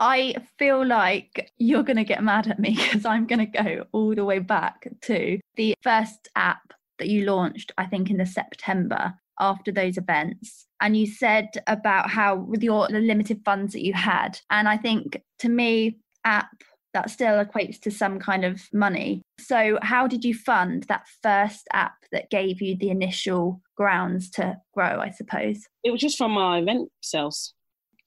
I 0.00 0.36
feel 0.58 0.86
like 0.86 1.50
you're 1.58 1.82
going 1.82 1.96
to 1.96 2.04
get 2.04 2.22
mad 2.22 2.46
at 2.46 2.58
me 2.58 2.70
because 2.76 3.04
I'm 3.04 3.26
going 3.26 3.50
to 3.50 3.62
go 3.62 3.84
all 3.92 4.14
the 4.14 4.24
way 4.24 4.38
back 4.38 4.86
to 5.02 5.38
the 5.56 5.74
first 5.82 6.28
app 6.36 6.72
that 6.98 7.08
you 7.08 7.24
launched, 7.24 7.72
I 7.78 7.86
think, 7.86 8.10
in 8.10 8.16
the 8.16 8.26
September 8.26 9.14
after 9.40 9.70
those 9.70 9.96
events. 9.96 10.66
And 10.80 10.96
you 10.96 11.06
said 11.06 11.48
about 11.66 12.10
how 12.10 12.36
with 12.36 12.62
your 12.62 12.88
the 12.88 13.00
limited 13.00 13.42
funds 13.44 13.72
that 13.72 13.84
you 13.84 13.92
had. 13.92 14.38
And 14.50 14.68
I 14.68 14.76
think 14.76 15.20
to 15.40 15.48
me, 15.48 15.98
app 16.24 16.50
that 16.94 17.10
still 17.10 17.44
equates 17.44 17.80
to 17.80 17.90
some 17.90 18.18
kind 18.18 18.44
of 18.44 18.62
money. 18.72 19.22
So, 19.38 19.78
how 19.82 20.06
did 20.06 20.24
you 20.24 20.34
fund 20.34 20.84
that 20.84 21.06
first 21.22 21.68
app 21.72 21.94
that 22.12 22.30
gave 22.30 22.60
you 22.60 22.76
the 22.76 22.90
initial 22.90 23.60
grounds 23.76 24.30
to 24.30 24.56
grow, 24.74 25.00
I 25.00 25.10
suppose? 25.10 25.66
It 25.84 25.90
was 25.90 26.00
just 26.00 26.18
from 26.18 26.36
our 26.36 26.58
event 26.58 26.90
sales. 27.02 27.54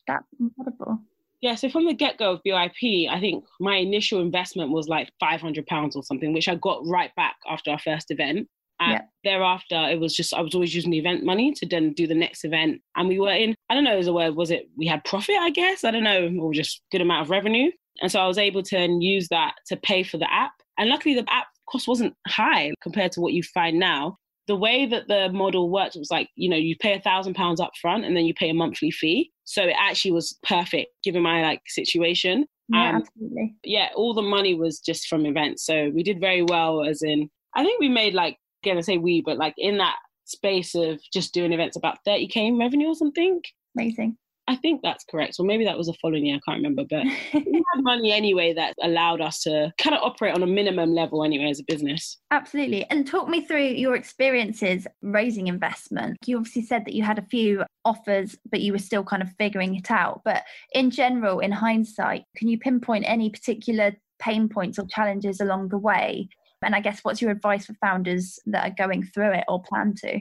That's 0.07 0.25
incredible. 0.39 0.99
Yeah, 1.41 1.55
so 1.55 1.69
from 1.69 1.85
the 1.85 1.93
get 1.93 2.17
go 2.17 2.33
of 2.33 2.41
BYP, 2.45 3.09
I 3.09 3.19
think 3.19 3.45
my 3.59 3.77
initial 3.77 4.21
investment 4.21 4.71
was 4.71 4.87
like 4.87 5.09
£500 5.21 5.95
or 5.95 6.03
something, 6.03 6.33
which 6.33 6.47
I 6.47 6.55
got 6.55 6.85
right 6.85 7.13
back 7.15 7.35
after 7.49 7.71
our 7.71 7.79
first 7.79 8.11
event. 8.11 8.47
And 8.79 8.93
yeah. 8.93 9.01
thereafter, 9.23 9.75
it 9.89 9.99
was 9.99 10.15
just, 10.15 10.33
I 10.33 10.41
was 10.41 10.55
always 10.55 10.73
using 10.73 10.91
the 10.91 10.97
event 10.97 11.23
money 11.23 11.53
to 11.53 11.67
then 11.67 11.93
do 11.93 12.07
the 12.07 12.15
next 12.15 12.43
event. 12.43 12.81
And 12.95 13.07
we 13.07 13.19
were 13.19 13.31
in, 13.31 13.55
I 13.69 13.75
don't 13.75 13.83
know, 13.83 13.97
as 13.97 14.07
a 14.07 14.13
word, 14.13 14.35
was 14.35 14.49
it, 14.49 14.69
we 14.75 14.87
had 14.87 15.03
profit, 15.03 15.35
I 15.39 15.51
guess? 15.51 15.83
I 15.83 15.91
don't 15.91 16.03
know, 16.03 16.31
or 16.39 16.53
just 16.53 16.81
good 16.91 17.01
amount 17.01 17.23
of 17.23 17.29
revenue. 17.29 17.71
And 18.01 18.11
so 18.11 18.19
I 18.19 18.27
was 18.27 18.37
able 18.37 18.63
to 18.63 18.97
use 18.99 19.27
that 19.29 19.53
to 19.67 19.77
pay 19.77 20.03
for 20.03 20.17
the 20.17 20.31
app. 20.31 20.53
And 20.77 20.89
luckily, 20.89 21.15
the 21.15 21.25
app 21.31 21.47
cost 21.69 21.87
wasn't 21.87 22.15
high 22.27 22.71
compared 22.81 23.11
to 23.13 23.21
what 23.21 23.33
you 23.33 23.43
find 23.43 23.79
now. 23.79 24.17
The 24.47 24.55
way 24.55 24.85
that 24.87 25.07
the 25.07 25.29
model 25.31 25.69
worked 25.69 25.95
was 25.95 26.09
like, 26.11 26.27
you 26.35 26.49
know, 26.49 26.57
you 26.57 26.75
pay 26.75 26.93
a 26.93 26.99
thousand 26.99 27.35
pounds 27.35 27.61
up 27.61 27.71
front 27.79 28.03
and 28.03 28.17
then 28.17 28.25
you 28.25 28.33
pay 28.33 28.49
a 28.49 28.53
monthly 28.53 28.91
fee. 28.91 29.31
So 29.45 29.63
it 29.63 29.75
actually 29.77 30.11
was 30.11 30.37
perfect 30.43 30.89
given 31.03 31.21
my 31.21 31.41
like 31.41 31.61
situation. 31.67 32.45
Yeah, 32.69 32.89
um, 32.89 32.95
absolutely. 32.97 33.55
Yeah, 33.63 33.89
all 33.95 34.13
the 34.13 34.21
money 34.21 34.55
was 34.55 34.79
just 34.79 35.07
from 35.07 35.25
events. 35.25 35.65
So 35.65 35.91
we 35.93 36.03
did 36.03 36.19
very 36.19 36.41
well 36.41 36.83
as 36.83 37.01
in 37.01 37.29
I 37.55 37.63
think 37.63 37.79
we 37.79 37.89
made 37.89 38.13
like 38.13 38.37
again 38.63 38.77
I 38.77 38.81
say 38.81 38.97
we, 38.97 39.21
but 39.21 39.37
like 39.37 39.53
in 39.57 39.77
that 39.77 39.97
space 40.25 40.73
of 40.75 40.99
just 41.13 41.33
doing 41.33 41.53
events 41.53 41.77
about 41.77 41.99
30k 42.07 42.35
in 42.35 42.57
revenue 42.57 42.87
or 42.87 42.95
something. 42.95 43.41
Amazing. 43.77 44.17
I 44.47 44.55
think 44.55 44.81
that's 44.81 45.05
correct. 45.05 45.35
Or 45.39 45.45
maybe 45.45 45.65
that 45.65 45.77
was 45.77 45.87
the 45.87 45.93
following 46.01 46.25
year. 46.25 46.35
I 46.35 46.41
can't 46.45 46.57
remember. 46.57 46.83
But 46.89 47.05
we 47.33 47.63
had 47.73 47.83
money 47.83 48.11
anyway 48.11 48.53
that 48.53 48.75
allowed 48.81 49.21
us 49.21 49.41
to 49.43 49.71
kind 49.77 49.95
of 49.95 50.01
operate 50.03 50.35
on 50.35 50.43
a 50.43 50.47
minimum 50.47 50.93
level 50.93 51.23
anyway 51.23 51.49
as 51.49 51.59
a 51.59 51.63
business. 51.63 52.17
Absolutely. 52.31 52.85
And 52.89 53.07
talk 53.07 53.29
me 53.29 53.45
through 53.45 53.63
your 53.63 53.95
experiences 53.95 54.87
raising 55.01 55.47
investment. 55.47 56.17
You 56.25 56.37
obviously 56.37 56.63
said 56.63 56.85
that 56.85 56.93
you 56.93 57.03
had 57.03 57.19
a 57.19 57.25
few 57.25 57.63
offers, 57.85 58.35
but 58.49 58.61
you 58.61 58.73
were 58.73 58.79
still 58.79 59.03
kind 59.03 59.21
of 59.21 59.29
figuring 59.37 59.75
it 59.75 59.91
out. 59.91 60.21
But 60.25 60.43
in 60.73 60.91
general, 60.91 61.39
in 61.39 61.51
hindsight, 61.51 62.23
can 62.35 62.47
you 62.47 62.57
pinpoint 62.57 63.05
any 63.07 63.29
particular 63.29 63.93
pain 64.19 64.49
points 64.49 64.77
or 64.79 64.85
challenges 64.87 65.39
along 65.39 65.69
the 65.69 65.77
way? 65.77 66.27
And 66.63 66.75
I 66.75 66.81
guess 66.81 66.99
what's 67.03 67.21
your 67.21 67.31
advice 67.31 67.65
for 67.65 67.73
founders 67.75 68.37
that 68.45 68.67
are 68.67 68.75
going 68.75 69.03
through 69.03 69.33
it 69.33 69.45
or 69.47 69.63
plan 69.63 69.95
to? 70.01 70.19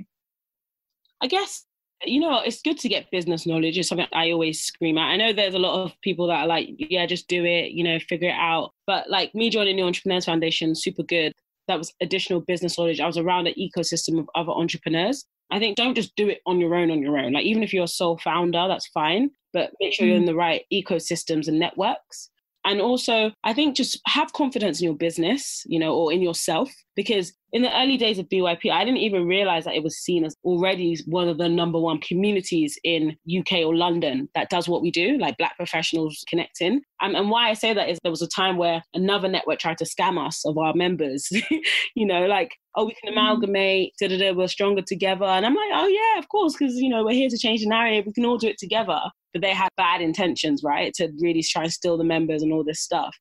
I 1.22 1.26
guess 1.26 1.66
you 2.05 2.21
know, 2.21 2.41
it's 2.41 2.63
good 2.63 2.79
to 2.79 2.89
get 2.89 3.11
business 3.11 3.47
knowledge. 3.47 3.77
It's 3.77 3.89
something 3.89 4.07
I 4.13 4.31
always 4.31 4.63
scream 4.63 4.99
at. 4.99 5.09
I 5.09 5.17
know 5.17 5.33
there's 5.33 5.55
a 5.55 5.59
lot 5.59 5.85
of 5.85 5.93
people 6.01 6.27
that 6.29 6.41
are 6.41 6.47
like, 6.47 6.69
yeah, 6.79 7.07
just 7.07 7.29
do 7.29 7.45
it, 7.45 7.73
you 7.73 7.85
know, 7.85 7.99
figure 7.99 8.31
it 8.31 8.37
out. 8.39 8.73
But 8.87 9.11
like 9.11 9.35
me 9.35 9.51
joining 9.51 9.77
the 9.77 9.83
Entrepreneurs 9.83 10.25
Foundation, 10.25 10.75
super 10.75 11.03
good. 11.03 11.35
That 11.69 11.79
was 11.79 11.93
additional 12.01 12.41
business 12.41 12.79
knowledge. 12.79 13.01
I 13.01 13.07
was 13.07 13.19
around 13.19 13.47
an 13.47 13.55
ecosystem 13.59 14.19
of 14.19 14.29
other 14.35 14.53
entrepreneurs. 14.53 15.25
I 15.51 15.59
think 15.59 15.77
don't 15.77 15.95
just 15.95 16.17
do 16.17 16.29
it 16.29 16.41
on 16.47 16.61
your 16.61 16.75
own, 16.75 16.91
on 16.91 17.03
your 17.03 17.19
own. 17.19 17.33
Like 17.33 17.45
even 17.45 17.63
if 17.63 17.73
you're 17.73 17.85
a 17.85 17.89
sole 17.89 18.19
founder, 18.19 18.67
that's 18.69 18.87
fine. 18.89 19.31
But 19.53 19.73
make 19.81 19.93
sure 19.93 20.07
you're 20.07 20.17
in 20.17 20.23
mm. 20.23 20.27
the 20.27 20.35
right 20.35 20.63
ecosystems 20.73 21.49
and 21.49 21.59
networks. 21.59 22.31
And 22.65 22.81
also, 22.81 23.33
I 23.43 23.53
think 23.53 23.77
just 23.77 24.01
have 24.07 24.33
confidence 24.33 24.81
in 24.81 24.85
your 24.85 24.95
business, 24.95 25.65
you 25.67 25.79
know, 25.79 25.95
or 25.95 26.13
in 26.13 26.21
yourself, 26.21 26.71
because 26.96 27.33
in 27.53 27.62
the 27.62 27.76
early 27.76 27.96
days 27.96 28.18
of 28.18 28.29
BYP, 28.29 28.70
I 28.70 28.85
didn't 28.85 29.00
even 29.00 29.26
realize 29.26 29.64
that 29.64 29.74
it 29.74 29.83
was 29.83 29.98
seen 29.98 30.24
as 30.24 30.35
already 30.44 30.96
one 31.07 31.29
of 31.29 31.38
the 31.38 31.48
number 31.48 31.81
one 31.81 32.00
communities 32.00 32.79
in 32.85 33.16
UK 33.38 33.64
or 33.64 33.74
London 33.74 34.29
that 34.35 34.50
does 34.50 34.68
what 34.68 34.83
we 34.83 34.90
do, 34.90 35.18
like 35.18 35.37
Black 35.37 35.57
professionals 35.57 36.24
connecting. 36.29 36.83
Um, 37.00 37.14
and 37.14 37.31
why 37.31 37.48
I 37.48 37.55
say 37.55 37.72
that 37.72 37.88
is 37.88 37.98
there 38.03 38.11
was 38.11 38.22
a 38.22 38.29
time 38.29 38.57
where 38.57 38.83
another 38.94 39.29
network 39.29 39.59
tried 39.59 39.79
to 39.79 39.85
scam 39.85 40.24
us 40.24 40.44
of 40.44 40.59
our 40.59 40.74
members, 40.74 41.29
you 41.94 42.07
know, 42.07 42.26
like, 42.26 42.53
oh, 42.76 42.87
we 42.87 42.94
can 43.03 43.11
mm-hmm. 43.11 43.18
amalgamate, 43.18 43.94
da 43.98 44.09
da 44.09 44.18
da, 44.18 44.33
we're 44.33 44.48
stronger 44.48 44.83
together. 44.83 45.24
And 45.24 45.44
I'm 45.44 45.55
like, 45.55 45.70
oh, 45.72 45.88
yeah, 45.88 46.18
of 46.18 46.29
course, 46.29 46.55
because, 46.57 46.76
you 46.76 46.88
know, 46.88 47.05
we're 47.05 47.14
here 47.14 47.31
to 47.31 47.38
change 47.38 47.62
the 47.62 47.68
narrative, 47.68 48.07
we 48.07 48.12
can 48.12 48.24
all 48.24 48.38
do 48.38 48.48
it 48.48 48.59
together. 48.59 49.00
But 49.33 49.42
they 49.42 49.55
had 49.55 49.68
bad 49.76 50.00
intentions, 50.00 50.62
right, 50.64 50.92
to 50.94 51.09
really 51.20 51.42
try 51.42 51.62
and 51.62 51.72
steal 51.72 51.96
the 51.96 52.05
members 52.05 52.42
and 52.42 52.53
all 52.53 52.64
this 52.64 52.81
stuff. 52.81 53.16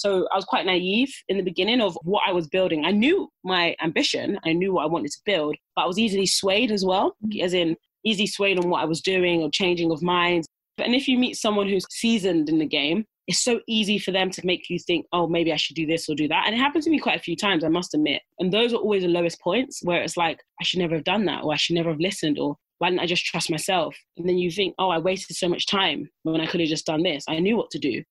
So 0.00 0.26
I 0.32 0.36
was 0.36 0.46
quite 0.46 0.64
naive 0.64 1.12
in 1.28 1.36
the 1.36 1.42
beginning 1.42 1.82
of 1.82 1.94
what 2.04 2.22
I 2.26 2.32
was 2.32 2.48
building. 2.48 2.86
I 2.86 2.90
knew 2.90 3.28
my 3.44 3.76
ambition, 3.82 4.40
I 4.46 4.54
knew 4.54 4.72
what 4.72 4.84
I 4.84 4.86
wanted 4.86 5.10
to 5.10 5.20
build, 5.26 5.56
but 5.76 5.82
I 5.82 5.86
was 5.86 5.98
easily 5.98 6.24
swayed 6.24 6.72
as 6.72 6.86
well, 6.86 7.16
mm-hmm. 7.22 7.44
as 7.44 7.52
in 7.52 7.76
easy 8.02 8.26
swayed 8.26 8.58
on 8.58 8.70
what 8.70 8.80
I 8.80 8.86
was 8.86 9.02
doing 9.02 9.42
or 9.42 9.50
changing 9.50 9.92
of 9.92 10.00
minds. 10.00 10.48
And 10.78 10.94
if 10.94 11.06
you 11.06 11.18
meet 11.18 11.36
someone 11.36 11.68
who's 11.68 11.84
seasoned 11.90 12.48
in 12.48 12.58
the 12.58 12.66
game, 12.66 13.04
it's 13.26 13.44
so 13.44 13.60
easy 13.68 13.98
for 13.98 14.10
them 14.10 14.30
to 14.30 14.46
make 14.46 14.70
you 14.70 14.78
think, 14.78 15.04
oh, 15.12 15.26
maybe 15.26 15.52
I 15.52 15.56
should 15.56 15.76
do 15.76 15.86
this 15.86 16.08
or 16.08 16.14
do 16.14 16.28
that. 16.28 16.44
And 16.46 16.54
it 16.54 16.58
happened 16.58 16.84
to 16.84 16.90
me 16.90 16.98
quite 16.98 17.20
a 17.20 17.22
few 17.22 17.36
times, 17.36 17.62
I 17.62 17.68
must 17.68 17.92
admit. 17.92 18.22
And 18.38 18.50
those 18.50 18.72
are 18.72 18.78
always 18.78 19.02
the 19.02 19.08
lowest 19.08 19.38
points 19.42 19.80
where 19.82 20.00
it's 20.00 20.16
like, 20.16 20.40
I 20.58 20.64
should 20.64 20.78
never 20.78 20.94
have 20.94 21.04
done 21.04 21.26
that, 21.26 21.44
or 21.44 21.52
I 21.52 21.56
should 21.56 21.76
never 21.76 21.90
have 21.90 22.00
listened, 22.00 22.38
or 22.38 22.56
why 22.78 22.88
didn't 22.88 23.02
I 23.02 23.06
just 23.06 23.26
trust 23.26 23.50
myself? 23.50 23.94
And 24.16 24.26
then 24.26 24.38
you 24.38 24.50
think, 24.50 24.74
oh, 24.78 24.88
I 24.88 24.98
wasted 24.98 25.36
so 25.36 25.46
much 25.46 25.66
time 25.66 26.08
when 26.22 26.40
I 26.40 26.46
could 26.46 26.60
have 26.60 26.70
just 26.70 26.86
done 26.86 27.02
this. 27.02 27.22
I 27.28 27.38
knew 27.38 27.58
what 27.58 27.70
to 27.72 27.78
do. 27.78 28.02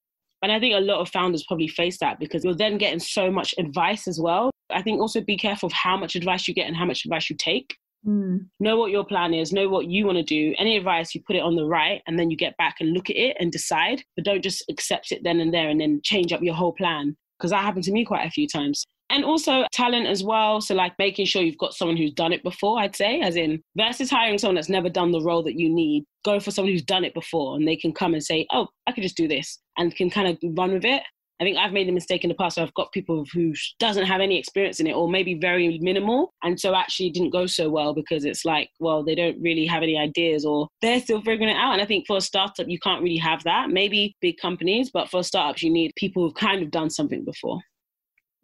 And 0.42 0.52
I 0.52 0.60
think 0.60 0.76
a 0.76 0.80
lot 0.80 1.00
of 1.00 1.10
founders 1.10 1.44
probably 1.48 1.68
face 1.68 1.98
that 2.00 2.20
because 2.20 2.44
you're 2.44 2.56
then 2.56 2.78
getting 2.78 3.00
so 3.00 3.30
much 3.30 3.54
advice 3.58 4.08
as 4.08 4.20
well. 4.20 4.52
I 4.72 4.82
think 4.82 5.02
also 5.02 5.22
be 5.22 5.38
careful 5.38 5.68
of 5.68 5.74
how 5.74 5.98
much 5.98 6.16
advice 6.16 6.48
you 6.48 6.54
get 6.54 6.68
and 6.68 6.78
how 6.78 6.86
much 6.86 7.04
advice 7.06 7.30
you 7.30 7.36
take. 7.38 7.76
Mm. 8.08 8.48
Know 8.60 8.78
what 8.78 8.92
your 8.92 9.04
plan 9.04 9.34
is, 9.34 9.52
know 9.52 9.68
what 9.68 9.88
you 9.88 10.06
want 10.06 10.18
to 10.18 10.24
do. 10.24 10.56
Any 10.58 10.78
advice, 10.78 11.14
you 11.14 11.22
put 11.26 11.36
it 11.36 11.42
on 11.42 11.56
the 11.56 11.66
right, 11.66 12.02
and 12.08 12.18
then 12.18 12.30
you 12.30 12.38
get 12.38 12.56
back 12.58 12.78
and 12.80 12.94
look 12.94 13.10
at 13.10 13.18
it 13.18 13.36
and 13.40 13.52
decide. 13.52 14.04
But 14.16 14.26
don't 14.26 14.44
just 14.44 14.64
accept 14.70 15.12
it 15.12 15.22
then 15.24 15.40
and 15.40 15.54
there 15.54 15.70
and 15.70 15.82
then 15.82 16.00
change 16.04 16.32
up 16.32 16.42
your 16.42 16.54
whole 16.54 16.74
plan. 16.74 17.18
Because 17.38 17.52
that 17.52 17.64
happened 17.64 17.86
to 17.86 17.92
me 17.92 18.06
quite 18.06 18.26
a 18.26 18.32
few 18.32 18.48
times. 18.48 18.86
And 19.12 19.26
also 19.26 19.66
talent 19.72 20.08
as 20.08 20.24
well. 20.24 20.62
So, 20.62 20.76
like 20.76 20.94
making 21.00 21.26
sure 21.26 21.42
you've 21.42 21.58
got 21.58 21.74
someone 21.74 21.98
who's 21.98 22.14
done 22.14 22.32
it 22.32 22.44
before, 22.44 22.80
I'd 22.80 22.96
say, 22.96 23.22
as 23.22 23.36
in 23.36 23.62
versus 23.76 24.10
hiring 24.10 24.38
someone 24.38 24.56
that's 24.56 24.70
never 24.70 24.90
done 24.90 25.12
the 25.12 25.22
role 25.22 25.44
that 25.44 25.58
you 25.60 25.70
need, 25.70 26.06
go 26.24 26.40
for 26.40 26.52
someone 26.52 26.72
who's 26.72 26.84
done 26.84 27.04
it 27.04 27.14
before 27.14 27.56
and 27.56 27.68
they 27.68 27.76
can 27.76 27.92
come 27.92 28.14
and 28.14 28.24
say, 28.24 28.46
oh, 28.52 28.68
I 28.86 28.92
could 28.92 29.04
just 29.04 29.18
do 29.18 29.28
this 29.28 29.60
and 29.78 29.96
can 29.96 30.10
kind 30.10 30.28
of 30.28 30.38
run 30.56 30.74
with 30.74 30.86
it. 30.86 31.02
I 31.40 31.46
think 31.46 31.58
I've 31.58 31.72
made 31.72 31.88
a 31.88 31.94
mistake 31.94 32.26
in 32.26 32.28
the 32.28 32.36
past. 32.36 32.56
So 32.56 32.64
I've 32.64 32.74
got 32.74 32.92
people 32.92 33.24
who 33.34 33.54
doesn't 33.80 34.06
have 34.06 34.20
any 34.20 34.38
experience 34.38 34.82
in 34.82 34.88
it, 34.88 34.94
or 34.94 35.10
maybe 35.10 35.36
very 35.36 35.80
minimal, 35.82 36.34
and 36.44 36.60
so 36.60 36.76
actually 36.76 37.12
didn't 37.12 37.30
go 37.30 37.46
so 37.46 37.70
well 37.70 37.94
because 37.94 38.26
it's 38.26 38.44
like, 38.44 38.70
well, 38.80 39.04
they 39.04 39.16
don't 39.16 39.42
really 39.42 39.66
have 39.66 39.82
any 39.82 39.98
ideas, 39.98 40.44
or 40.44 40.68
they're 40.82 41.00
still 41.00 41.22
figuring 41.22 41.50
it 41.50 41.56
out. 41.56 41.74
And 41.74 41.82
I 41.82 41.86
think 41.86 42.08
for 42.08 42.18
a 42.18 42.22
startup, 42.22 42.68
you 42.68 42.78
can't 42.80 43.02
really 43.02 43.18
have 43.18 43.44
that. 43.44 43.70
Maybe 43.70 44.18
big 44.20 44.36
companies, 44.42 44.92
but 44.92 45.10
for 45.10 45.24
startups, 45.24 45.64
you 45.64 45.72
need 45.72 45.94
people 45.96 46.24
who've 46.24 46.36
kind 46.36 46.62
of 46.62 46.72
done 46.72 46.90
something 46.90 47.24
before. 47.24 47.60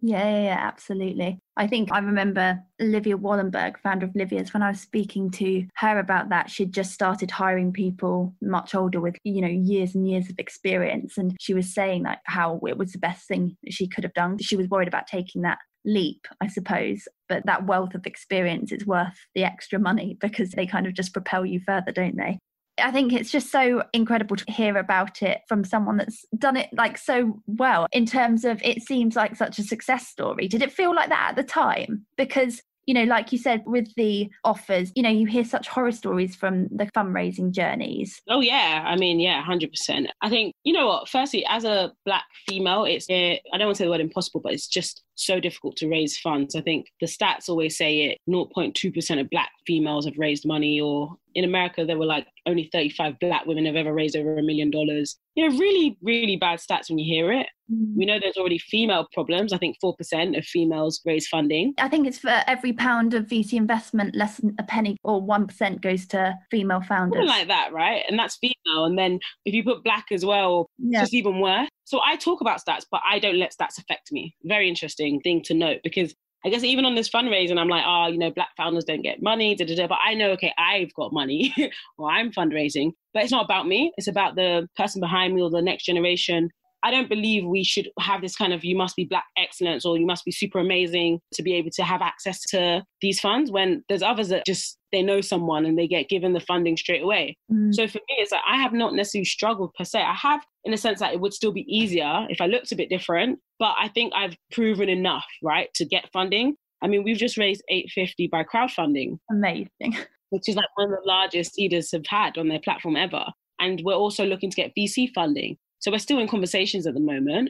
Yeah, 0.02 0.24
yeah, 0.30 0.44
yeah, 0.44 0.60
absolutely. 0.62 1.40
I 1.58 1.68
think 1.68 1.92
I 1.92 2.00
remember 2.00 2.60
Olivia 2.82 3.18
Wollenberg, 3.18 3.80
founder 3.80 4.06
of 4.06 4.14
Livia's, 4.14 4.54
when 4.54 4.62
I 4.62 4.70
was 4.70 4.82
speaking 4.82 5.32
to 5.32 5.66
her 5.78 5.98
about 5.98 6.30
that, 6.30 6.50
she'd 6.50 6.74
just 6.74 6.92
started 6.92 7.32
hiring 7.32 7.72
people 7.72 8.36
much 8.42 8.76
older 8.76 9.00
with, 9.02 9.16
you 9.24 9.42
know, 9.42 9.48
years 9.48 9.96
and 9.96 10.08
years 10.08 10.30
of 10.30 10.36
experience. 10.38 11.18
And 11.18 11.36
she 11.40 11.54
was 11.54 11.74
saying 11.74 12.04
like 12.04 12.20
how 12.26 12.60
it 12.68 12.78
was 12.78 12.92
the 12.92 13.00
best 13.00 13.28
thing 13.28 13.58
she 13.70 13.88
could 13.88 14.04
have 14.04 14.14
done. 14.14 14.38
She 14.40 14.58
was 14.58 14.70
worried 14.70 14.90
about 14.90 15.08
taking 15.08 15.42
that 15.42 15.60
leap, 15.86 16.28
I 16.42 16.48
suppose. 16.48 17.08
But 17.28 17.46
that 17.46 17.66
wealth 17.66 17.96
of 17.96 18.06
experience 18.06 18.72
is 18.72 18.86
worth 18.86 19.18
the 19.34 19.44
extra 19.46 19.80
money 19.80 20.18
because 20.22 20.52
they 20.52 20.68
kind 20.68 20.86
of 20.86 20.94
just 20.94 21.14
propel 21.14 21.46
you 21.46 21.62
further, 21.66 21.92
don't 21.92 22.18
they? 22.18 22.38
I 22.78 22.92
think 22.92 23.14
it's 23.14 23.32
just 23.32 23.52
so 23.52 23.84
incredible 23.94 24.36
to 24.36 24.52
hear 24.52 24.78
about 24.78 25.22
it 25.22 25.42
from 25.48 25.64
someone 25.64 25.98
that's 25.98 26.26
done 26.38 26.58
it 26.58 26.70
like 26.74 26.98
so 26.98 27.42
well 27.48 27.88
in 27.92 28.06
terms 28.06 28.44
of 28.44 28.62
it 28.64 28.82
seems 28.84 29.16
like 29.16 29.36
such 29.36 29.60
a 29.60 29.64
success 29.64 30.08
story. 30.08 30.48
Did 30.48 30.62
it 30.62 30.72
feel 30.72 30.94
like 30.94 31.10
that 31.10 31.28
at 31.30 31.36
the 31.36 31.44
time? 31.44 32.06
Because 32.18 32.62
you 32.86 32.94
know, 32.94 33.04
like 33.04 33.32
you 33.32 33.38
said, 33.38 33.64
with 33.66 33.94
the 33.96 34.30
offers, 34.44 34.92
you 34.96 35.02
know, 35.02 35.10
you 35.10 35.26
hear 35.26 35.44
such 35.44 35.68
horror 35.68 35.92
stories 35.92 36.36
from 36.36 36.68
the 36.68 36.86
fundraising 36.96 37.52
journeys. 37.52 38.22
Oh, 38.30 38.42
yeah. 38.42 38.84
I 38.86 38.96
mean, 38.96 39.20
yeah, 39.20 39.44
100%. 39.44 40.08
I 40.22 40.30
think, 40.30 40.54
you 40.64 40.74
know 40.74 40.88
what, 40.88 41.10
firstly, 41.10 41.46
as 41.50 41.64
a 41.64 41.92
black 42.06 42.26
female, 42.48 42.86
it's, 42.86 43.08
eh, 43.10 43.38
I 43.52 43.58
don't 43.58 43.68
want 43.68 43.78
to 43.78 43.80
say 43.80 43.86
the 43.86 43.92
word 43.92 44.02
impossible, 44.02 44.42
but 44.42 44.54
it's 44.54 44.68
just 44.68 45.04
so 45.16 45.40
difficult 45.40 45.76
to 45.78 45.90
raise 45.90 46.18
funds. 46.18 46.56
I 46.56 46.62
think 46.62 46.88
the 47.00 47.08
stats 47.08 47.50
always 47.50 47.78
say 47.78 48.02
it 48.02 48.20
0.2% 48.30 49.20
of 49.20 49.30
black 49.30 49.52
females 49.66 50.06
have 50.06 50.18
raised 50.18 50.46
money, 50.46 50.80
or 50.80 51.16
in 51.34 51.44
America, 51.44 51.86
there 51.86 51.98
were 51.98 52.06
like 52.06 52.28
only 52.46 52.70
35 52.72 53.20
black 53.20 53.46
women 53.46 53.66
have 53.66 53.76
ever 53.76 53.94
raised 53.94 54.16
over 54.16 54.38
a 54.38 54.44
million 54.44 54.72
dollars. 54.72 55.18
You 55.36 55.50
know, 55.50 55.58
really, 55.58 55.98
really 56.02 56.38
bad 56.38 56.60
stats 56.60 56.90
when 56.90 56.98
you 56.98 57.06
hear 57.06 57.32
it. 57.32 57.48
Mm. 57.72 57.96
We 57.98 58.06
know 58.06 58.20
there's 58.20 58.38
already 58.38 58.58
female 58.58 59.08
problems. 59.14 59.52
I 59.52 59.58
think 59.58 59.78
4% 59.84 60.38
of 60.38 60.46
females 60.46 61.02
raise 61.06 61.28
funding. 61.28 61.74
I 61.78 61.90
think 61.90 62.08
it's 62.08 62.20
for 62.20 62.42
every 62.48 62.72
pound 62.72 63.14
of 63.14 63.26
VC 63.26 63.54
investment, 63.54 64.16
less 64.16 64.38
than 64.38 64.56
a 64.60 64.64
penny 64.64 64.98
or 65.04 65.22
1% 65.22 65.82
goes 65.82 66.06
to 66.08 66.36
female 66.52 66.82
founders. 66.82 67.18
Something 67.20 67.28
like 67.28 67.48
that, 67.48 67.74
right? 67.74 68.04
And 68.08 68.18
that's 68.18 68.38
female. 68.38 68.86
And 68.86 68.98
then 68.98 69.20
if 69.44 69.54
you 69.54 69.64
put 69.64 69.84
black 69.84 70.06
as 70.12 70.26
well, 70.26 70.70
yeah. 70.78 71.04
it's 71.04 71.14
even 71.14 71.40
worse. 71.40 71.68
So 71.86 72.02
I 72.04 72.16
talk 72.16 72.42
about 72.42 72.60
stats, 72.64 72.86
but 72.92 73.02
I 73.10 73.20
don't 73.20 73.38
let 73.38 73.54
stats 73.54 73.78
affect 73.78 74.12
me. 74.12 74.36
Very 74.44 74.68
interesting 74.68 75.22
thing 75.22 75.42
to 75.44 75.54
note 75.54 75.80
because 75.84 76.14
I 76.46 76.50
guess 76.50 76.64
even 76.64 76.86
on 76.86 76.94
this 76.94 77.10
fundraising, 77.10 77.58
I'm 77.58 77.70
like, 77.70 77.84
oh, 77.88 78.08
you 78.08 78.20
know, 78.20 78.30
black 78.30 78.50
founders 78.56 78.84
don't 78.84 79.02
get 79.02 79.22
money, 79.22 79.56
da, 79.56 79.66
da, 79.66 79.76
da. 79.76 79.88
but 79.88 79.98
I 80.06 80.14
know, 80.14 80.30
okay, 80.32 80.54
I've 80.60 80.94
got 80.94 81.12
money 81.12 81.54
or 81.98 82.10
I'm 82.10 82.32
fundraising, 82.32 82.92
but 83.14 83.24
it's 83.24 83.32
not 83.32 83.46
about 83.46 83.68
me. 83.68 83.92
It's 83.98 84.08
about 84.08 84.36
the 84.36 84.68
person 84.78 85.00
behind 85.00 85.34
me 85.34 85.42
or 85.42 85.50
the 85.50 85.62
next 85.62 85.86
generation. 85.86 86.50
I 86.84 86.92
don't 86.92 87.10
believe 87.10 87.46
we 87.46 87.64
should 87.64 87.90
have 88.00 88.22
this 88.22 88.36
kind 88.36 88.54
of 88.54 88.64
you 88.64 88.78
must 88.78 88.96
be 88.96 89.06
black 89.06 89.26
excellence 89.40 89.86
or 89.86 89.98
you 89.98 90.06
must 90.06 90.24
be 90.24 90.32
super 90.32 90.60
amazing 90.60 91.20
to 91.34 91.42
be 91.42 91.56
able 91.56 91.72
to 91.72 91.84
have 91.84 92.04
access 92.04 92.40
to 92.52 92.84
these 93.02 93.20
funds 93.20 93.50
when 93.50 93.84
there's 93.90 94.04
others 94.04 94.30
that 94.30 94.46
just 94.46 94.78
they 94.92 95.02
know 95.02 95.20
someone 95.20 95.66
and 95.66 95.80
they 95.80 95.88
get 95.88 96.10
given 96.10 96.34
the 96.34 96.40
funding 96.40 96.78
straight 96.78 97.02
away. 97.02 97.38
Mm. 97.52 97.74
So 97.74 97.88
for 97.88 97.98
me, 97.98 98.18
it's 98.20 98.32
like 98.32 98.44
I 98.48 98.58
have 98.58 98.72
not 98.72 98.94
necessarily 98.94 99.26
struggled 99.26 99.74
per 99.74 99.84
se. 99.84 100.00
I 100.00 100.14
have 100.14 100.42
in 100.66 100.74
a 100.74 100.78
sense 100.78 101.00
that 101.00 101.14
it 101.14 101.22
would 101.22 101.34
still 101.34 101.52
be 101.52 101.66
easier 101.74 102.26
if 102.30 102.42
I 102.42 102.48
looked 102.48 102.72
a 102.72 102.76
bit 102.76 102.90
different, 102.90 103.40
but 103.60 103.76
I 103.80 103.88
think 103.88 104.14
I've 104.16 104.36
proven 104.52 104.90
enough, 104.90 105.26
right, 105.44 105.70
to 105.76 105.86
get 105.86 106.10
funding. 106.12 106.56
I 106.82 106.88
mean, 106.88 107.04
we've 107.04 107.18
just 107.18 107.38
raised 107.38 107.64
850 107.70 108.28
by 108.28 108.44
crowdfunding. 108.44 109.20
Amazing. 109.32 109.98
Which 110.32 110.50
is 110.50 110.56
like 110.56 110.66
one 110.76 110.92
of 110.92 111.00
the 111.00 111.08
largest 111.08 111.56
Seedrs 111.58 111.92
have 111.94 112.06
had 112.08 112.38
on 112.38 112.48
their 112.48 112.60
platform 112.60 112.96
ever. 112.96 113.26
And 113.60 113.82
we're 113.86 113.94
also 113.94 114.26
looking 114.26 114.50
to 114.50 114.56
get 114.56 114.74
VC 114.78 115.10
funding. 115.14 115.58
So 115.80 115.92
we're 115.92 116.00
still 116.00 116.20
in 116.20 116.28
conversations 116.28 116.88
at 116.88 116.96
the 116.96 117.00
moment. 117.00 117.50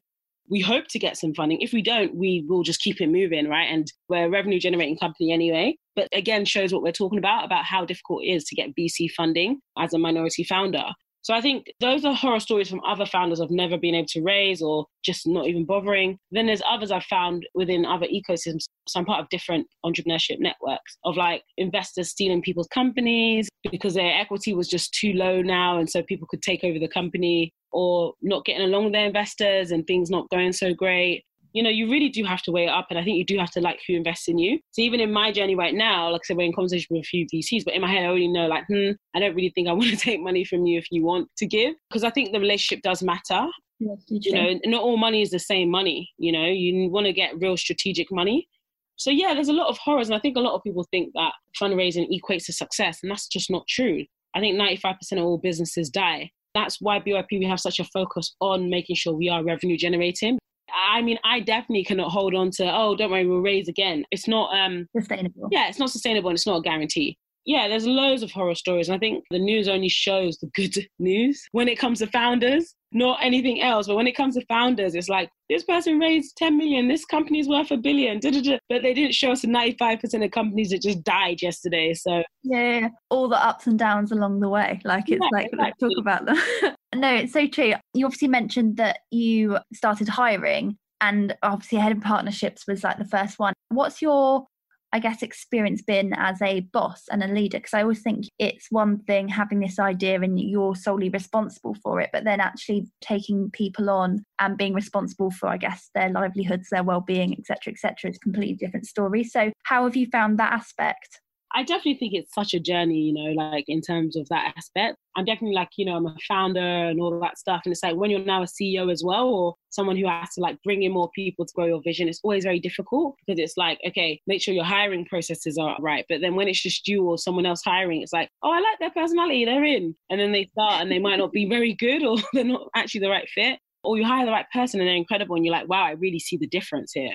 We 0.50 0.60
hope 0.60 0.88
to 0.90 1.00
get 1.00 1.18
some 1.18 1.34
funding. 1.34 1.62
If 1.62 1.74
we 1.74 1.82
don't, 1.82 2.16
we 2.16 2.46
will 2.48 2.64
just 2.64 2.82
keep 2.82 3.02
it 3.02 3.08
moving, 3.08 3.48
right? 3.48 3.68
And 3.72 3.92
we're 4.10 4.26
a 4.26 4.30
revenue 4.30 4.60
generating 4.60 4.98
company 4.98 5.32
anyway. 5.32 5.78
But 5.96 6.10
again, 6.14 6.46
shows 6.46 6.74
what 6.74 6.84
we're 6.84 6.92
talking 6.92 7.18
about, 7.18 7.46
about 7.46 7.66
how 7.66 7.86
difficult 7.86 8.24
it 8.24 8.28
is 8.28 8.44
to 8.46 8.56
get 8.56 8.76
VC 8.76 9.10
funding 9.10 9.62
as 9.80 9.94
a 9.94 9.98
minority 9.98 10.44
founder. 10.44 10.86
So 11.26 11.34
I 11.34 11.42
think 11.42 11.74
those 11.80 12.06
are 12.06 12.14
horror 12.14 12.40
stories 12.40 12.70
from 12.70 12.84
other 12.88 13.08
founders 13.08 13.42
I've 13.42 13.50
never 13.50 13.80
been 13.80 13.96
able 13.96 14.06
to 14.10 14.22
raise 14.22 14.62
or 14.62 14.86
just 15.04 15.26
not 15.26 15.48
even 15.48 15.66
bothering. 15.66 16.20
Then 16.30 16.46
there's 16.46 16.62
others 16.70 16.92
I've 16.92 17.06
found 17.06 17.48
within 17.56 17.84
other 17.84 18.06
ecosystems. 18.06 18.66
So 18.88 19.00
I'm 19.00 19.08
part 19.08 19.22
of 19.22 19.30
different 19.30 19.66
entrepreneurship 19.84 20.38
networks 20.38 21.00
of 21.04 21.18
like 21.18 21.42
investors 21.58 22.12
stealing 22.12 22.44
people's 22.44 22.68
companies 22.68 23.50
because 23.72 23.96
their 23.96 24.16
equity 24.16 24.54
was 24.54 24.68
just 24.68 24.94
too 24.94 25.14
low 25.14 25.42
now. 25.42 25.80
And 25.80 25.90
so 25.90 26.04
people 26.04 26.28
could 26.30 26.44
take 26.44 26.64
over 26.64 26.78
the 26.78 26.88
company 26.88 27.52
or 27.72 28.14
not 28.22 28.46
getting 28.46 28.62
along 28.62 28.84
with 28.84 28.94
their 28.94 29.08
investors 29.08 29.72
and 29.72 29.88
things 29.88 30.12
not 30.12 30.30
going 30.30 30.54
so 30.54 30.76
great 30.76 31.24
you 31.56 31.64
know, 31.64 31.70
you 31.70 31.90
really 31.90 32.10
do 32.10 32.26
have 32.26 32.42
to 32.42 32.52
weigh 32.52 32.66
it 32.66 32.70
up. 32.70 32.88
And 32.90 33.00
I 33.00 33.04
think 33.04 33.18
you 33.18 33.24
do 33.24 33.38
have 33.40 33.50
to 33.52 33.62
like 33.62 33.80
who 33.88 33.96
invests 33.96 34.28
in 34.28 34.38
you. 34.38 34.60
So 34.72 34.82
even 34.82 35.00
in 35.00 35.14
my 35.14 35.32
journey 35.32 35.56
right 35.56 35.74
now, 35.74 36.12
like 36.12 36.22
I 36.26 36.26
said, 36.26 36.36
we're 36.36 36.44
in 36.44 36.54
conversation 36.54 36.88
with 36.92 37.06
a 37.06 37.08
few 37.08 37.26
VCs, 37.34 37.64
but 37.64 37.74
in 37.74 37.82
my 37.82 37.90
head, 37.90 38.04
I 38.04 38.08
already 38.08 38.28
know 38.28 38.48
like, 38.48 38.66
hmm, 38.68 38.92
I 39.16 39.22
don't 39.22 39.34
really 39.34 39.54
think 39.56 39.70
I 39.70 39.72
want 39.80 39.90
to 39.90 39.96
take 39.96 40.20
money 40.20 40.44
from 40.44 40.66
you 40.66 40.78
if 40.78 40.88
you 40.92 41.06
want 41.06 41.30
to 41.38 41.48
give. 41.48 41.74
Because 41.90 42.04
I 42.04 42.10
think 42.10 42.34
the 42.34 42.42
relationship 42.42 42.84
does 42.84 43.02
matter. 43.02 43.48
Yes, 43.80 44.04
you, 44.10 44.20
you 44.22 44.34
know, 44.34 44.60
not 44.66 44.82
all 44.82 44.98
money 44.98 45.22
is 45.22 45.32
the 45.32 45.40
same 45.40 45.72
money. 45.72 46.10
You 46.18 46.34
know, 46.34 46.46
you 46.46 46.90
want 46.90 47.06
to 47.06 47.14
get 47.14 47.40
real 47.40 47.56
strategic 47.56 48.12
money. 48.12 48.50
So 48.98 49.10
yeah, 49.10 49.34
there's 49.34 49.50
a 49.50 49.54
lot 49.54 49.68
of 49.68 49.78
horrors, 49.78 50.10
and 50.10 50.16
I 50.16 50.20
think 50.20 50.36
a 50.36 50.42
lot 50.42 50.56
of 50.56 50.64
people 50.64 50.86
think 50.92 51.12
that 51.16 51.34
fundraising 51.62 52.08
equates 52.12 52.46
to 52.46 52.54
success, 52.54 53.00
and 53.02 53.12
that's 53.12 53.28
just 53.28 53.50
not 53.50 53.66
true. 53.68 54.04
I 54.34 54.42
think 54.42 54.60
95% 54.60 54.96
of 55.14 55.20
all 55.20 55.38
businesses 55.38 55.90
die. 55.90 56.32
That's 56.54 56.80
why 56.80 57.00
BYP 57.00 57.40
we 57.40 57.46
have 57.46 57.60
such 57.60 57.80
a 57.80 57.86
focus 57.86 58.36
on 58.40 58.70
making 58.70 58.96
sure 58.96 59.14
we 59.14 59.30
are 59.30 59.44
revenue 59.44 59.78
generating 59.78 60.38
I 60.74 61.02
mean, 61.02 61.20
I 61.24 61.40
definitely 61.40 61.84
cannot 61.84 62.12
hold 62.12 62.34
on 62.34 62.52
to, 62.52 62.76
oh, 62.76 62.96
don't 62.96 63.12
worry, 63.12 63.26
we'll 63.26 63.40
raise 63.40 63.68
again. 63.68 64.06
It's 64.12 64.28
not 64.28 64.56
um 64.58 64.88
sustainable. 64.96 65.50
Yeah, 65.52 65.68
it's 65.68 65.80
not 65.80 65.92
sustainable 65.92 66.30
and 66.30 66.38
it's 66.38 66.48
not 66.48 66.58
a 66.58 66.62
guarantee. 66.62 67.18
Yeah, 67.46 67.68
there's 67.68 67.86
loads 67.86 68.24
of 68.24 68.32
horror 68.32 68.56
stories. 68.56 68.90
And 68.90 68.96
I 68.96 69.00
think 69.00 69.24
the 69.30 69.38
news 69.38 69.68
only 69.68 69.90
shows 69.90 70.38
the 70.38 70.48
good 70.56 70.76
news 71.00 71.44
when 71.52 71.68
it 71.68 71.78
comes 71.78 72.00
to 72.00 72.08
founders, 72.08 72.74
not 72.92 73.20
anything 73.22 73.62
else. 73.62 73.86
But 73.86 73.96
when 73.96 74.08
it 74.08 74.18
comes 74.18 74.36
to 74.36 74.46
founders, 74.48 74.96
it's 74.96 75.10
like 75.10 75.30
this 75.48 75.64
person 75.64 76.00
raised 76.00 76.36
10 76.38 76.58
million, 76.58 76.88
this 76.88 77.06
company's 77.06 77.48
worth 77.48 77.70
a 77.70 77.78
billion, 77.78 78.20
da, 78.20 78.32
da, 78.32 78.42
da. 78.42 78.58
but 78.68 78.82
they 78.82 78.96
didn't 78.96 79.14
show 79.14 79.32
us 79.32 79.44
the 79.44 79.48
95% 79.48 80.26
of 80.26 80.32
companies 80.32 80.72
that 80.72 80.82
just 80.82 81.04
died 81.04 81.42
yesterday. 81.44 81.94
So, 81.94 82.24
yeah, 82.42 82.90
all 83.12 83.30
the 83.30 83.44
ups 83.44 83.68
and 83.68 83.78
downs 83.78 84.12
along 84.12 84.40
the 84.40 84.50
way. 84.50 84.82
Like, 84.84 85.10
it's 85.10 85.22
yeah, 85.22 85.38
like, 85.38 85.50
exactly. 85.54 85.90
talk 85.90 86.00
about 86.00 86.26
them. 86.26 86.38
no, 86.96 87.14
it's 87.14 87.34
so 87.34 87.48
true. 87.48 87.74
You 87.94 88.06
obviously 88.06 88.28
mentioned 88.28 88.78
that 88.78 89.00
you 89.12 89.60
started 89.74 90.10
hiring 90.10 90.78
and 91.02 91.36
obviously 91.44 91.78
head 91.78 91.92
of 91.92 92.02
partnerships 92.02 92.66
was 92.68 92.84
like 92.84 92.98
the 92.98 93.06
first 93.06 93.38
one. 93.38 93.54
What's 93.70 94.02
your 94.02 94.48
I 94.96 95.00
guess, 95.00 95.22
experience 95.22 95.82
been 95.82 96.14
as 96.14 96.42
a 96.42 96.62
boss 96.62 97.04
and 97.12 97.22
a 97.22 97.28
leader? 97.28 97.58
Because 97.58 97.74
I 97.74 97.82
always 97.82 98.02
think 98.02 98.28
it's 98.40 98.68
one 98.70 99.00
thing 99.00 99.28
having 99.28 99.60
this 99.60 99.78
idea 99.78 100.22
and 100.22 100.40
you're 100.40 100.74
solely 100.74 101.10
responsible 101.10 101.76
for 101.84 102.00
it, 102.00 102.12
but 102.14 102.24
then 102.24 102.40
actually 102.40 102.88
taking 103.02 103.50
people 103.52 103.90
on 103.90 104.24
and 104.40 104.58
being 104.58 104.74
responsible 104.74 105.32
for, 105.32 105.50
I 105.50 105.58
guess, 105.58 105.90
their 105.94 106.10
livelihoods, 106.10 106.70
their 106.72 106.84
well-being, 106.84 107.34
etc., 107.38 107.74
etc., 107.74 108.12
is 108.12 108.16
a 108.16 108.20
completely 108.22 108.56
different 108.56 108.86
story. 108.86 109.26
So, 109.26 109.52
how 109.64 109.84
have 109.84 109.98
you 109.98 110.08
found 110.08 110.40
that 110.40 110.54
aspect? 110.54 111.20
I 111.56 111.64
definitely 111.64 111.96
think 111.96 112.14
it's 112.14 112.34
such 112.34 112.54
a 112.54 112.60
journey, 112.60 113.00
you 113.00 113.14
know, 113.14 113.32
like 113.32 113.64
in 113.70 113.80
terms 113.80 114.18
of 114.18 114.28
that 114.28 114.54
aspect. 114.58 114.98
I'm 115.16 115.24
definitely 115.24 115.56
like, 115.56 115.70
you 115.78 115.86
know, 115.86 115.96
I'm 115.96 116.06
a 116.06 116.14
founder 116.28 116.60
and 116.60 117.00
all 117.00 117.18
that 117.22 117.38
stuff. 117.38 117.62
And 117.64 117.72
it's 117.72 117.82
like 117.82 117.96
when 117.96 118.12
you're 118.12 118.20
now 118.20 118.44
a 118.44 118.46
CEO 118.46 118.92
as 118.92 119.04
well, 119.06 119.28
or 119.30 119.56
someone 119.70 119.96
who 119.96 120.06
has 120.06 120.32
to 120.34 120.42
like 120.42 120.62
bring 120.64 120.84
in 120.84 120.92
more 120.92 121.10
people 121.16 121.46
to 121.46 121.54
grow 121.56 121.66
your 121.66 121.82
vision, 121.82 122.10
it's 122.10 122.20
always 122.26 122.44
very 122.44 122.60
difficult 122.60 123.16
because 123.26 123.40
it's 123.40 123.56
like, 123.56 123.80
okay, 123.88 124.20
make 124.28 124.42
sure 124.42 124.54
your 124.54 124.66
hiring 124.66 125.06
processes 125.06 125.58
are 125.58 125.78
right. 125.80 126.04
But 126.10 126.20
then 126.20 126.36
when 126.36 126.50
it's 126.50 126.62
just 126.62 126.90
you 126.90 127.06
or 127.06 127.18
someone 127.18 127.46
else 127.46 127.62
hiring, 127.64 128.02
it's 128.02 128.12
like, 128.12 128.30
oh, 128.44 128.52
I 128.52 128.60
like 128.60 128.80
their 128.80 128.92
personality, 128.92 129.46
they're 129.46 129.64
in. 129.64 129.96
And 130.10 130.20
then 130.20 130.34
they 130.34 130.50
start 130.52 130.82
and 130.82 130.92
they 130.92 131.00
might 131.00 131.20
not 131.20 131.32
be 131.32 131.48
very 131.48 131.74
good 131.74 132.04
or 132.04 132.18
they're 132.34 132.44
not 132.44 132.68
actually 132.76 133.00
the 133.00 133.10
right 133.10 133.30
fit. 133.30 133.60
Or 133.86 133.98
you 133.98 134.04
hire 134.04 134.26
the 134.26 134.32
right 134.32 134.50
person 134.52 134.82
and 134.82 134.90
they're 134.90 134.96
incredible 134.98 135.38
and 135.38 135.46
you're 135.46 135.54
like, 135.54 135.70
wow, 135.70 135.86
I 135.86 135.92
really 135.92 136.20
see 136.20 136.36
the 136.36 136.48
difference 136.48 136.92
here. 136.92 137.14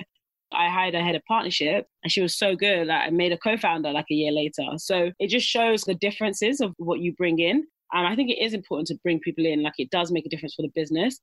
I 0.53 0.69
hired 0.69 0.95
a 0.95 1.03
head 1.03 1.15
of 1.15 1.23
partnership 1.27 1.87
and 2.03 2.11
she 2.11 2.21
was 2.21 2.37
so 2.37 2.55
good 2.55 2.89
that 2.89 3.07
I 3.07 3.09
made 3.09 3.31
a 3.31 3.37
co-founder 3.37 3.91
like 3.91 4.05
a 4.11 4.13
year 4.13 4.31
later. 4.31 4.65
So 4.77 5.11
it 5.19 5.29
just 5.29 5.47
shows 5.47 5.83
the 5.83 5.95
differences 5.95 6.61
of 6.61 6.73
what 6.77 6.99
you 6.99 7.13
bring 7.13 7.39
in. 7.39 7.65
And 7.93 8.07
I 8.07 8.15
think 8.15 8.29
it 8.29 8.41
is 8.41 8.53
important 8.53 8.87
to 8.87 8.99
bring 9.03 9.19
people 9.19 9.45
in, 9.45 9.63
like 9.63 9.73
it 9.77 9.89
does 9.89 10.11
make 10.11 10.25
a 10.25 10.29
difference 10.29 10.55
for 10.55 10.61
the 10.61 10.71
business. 10.73 11.19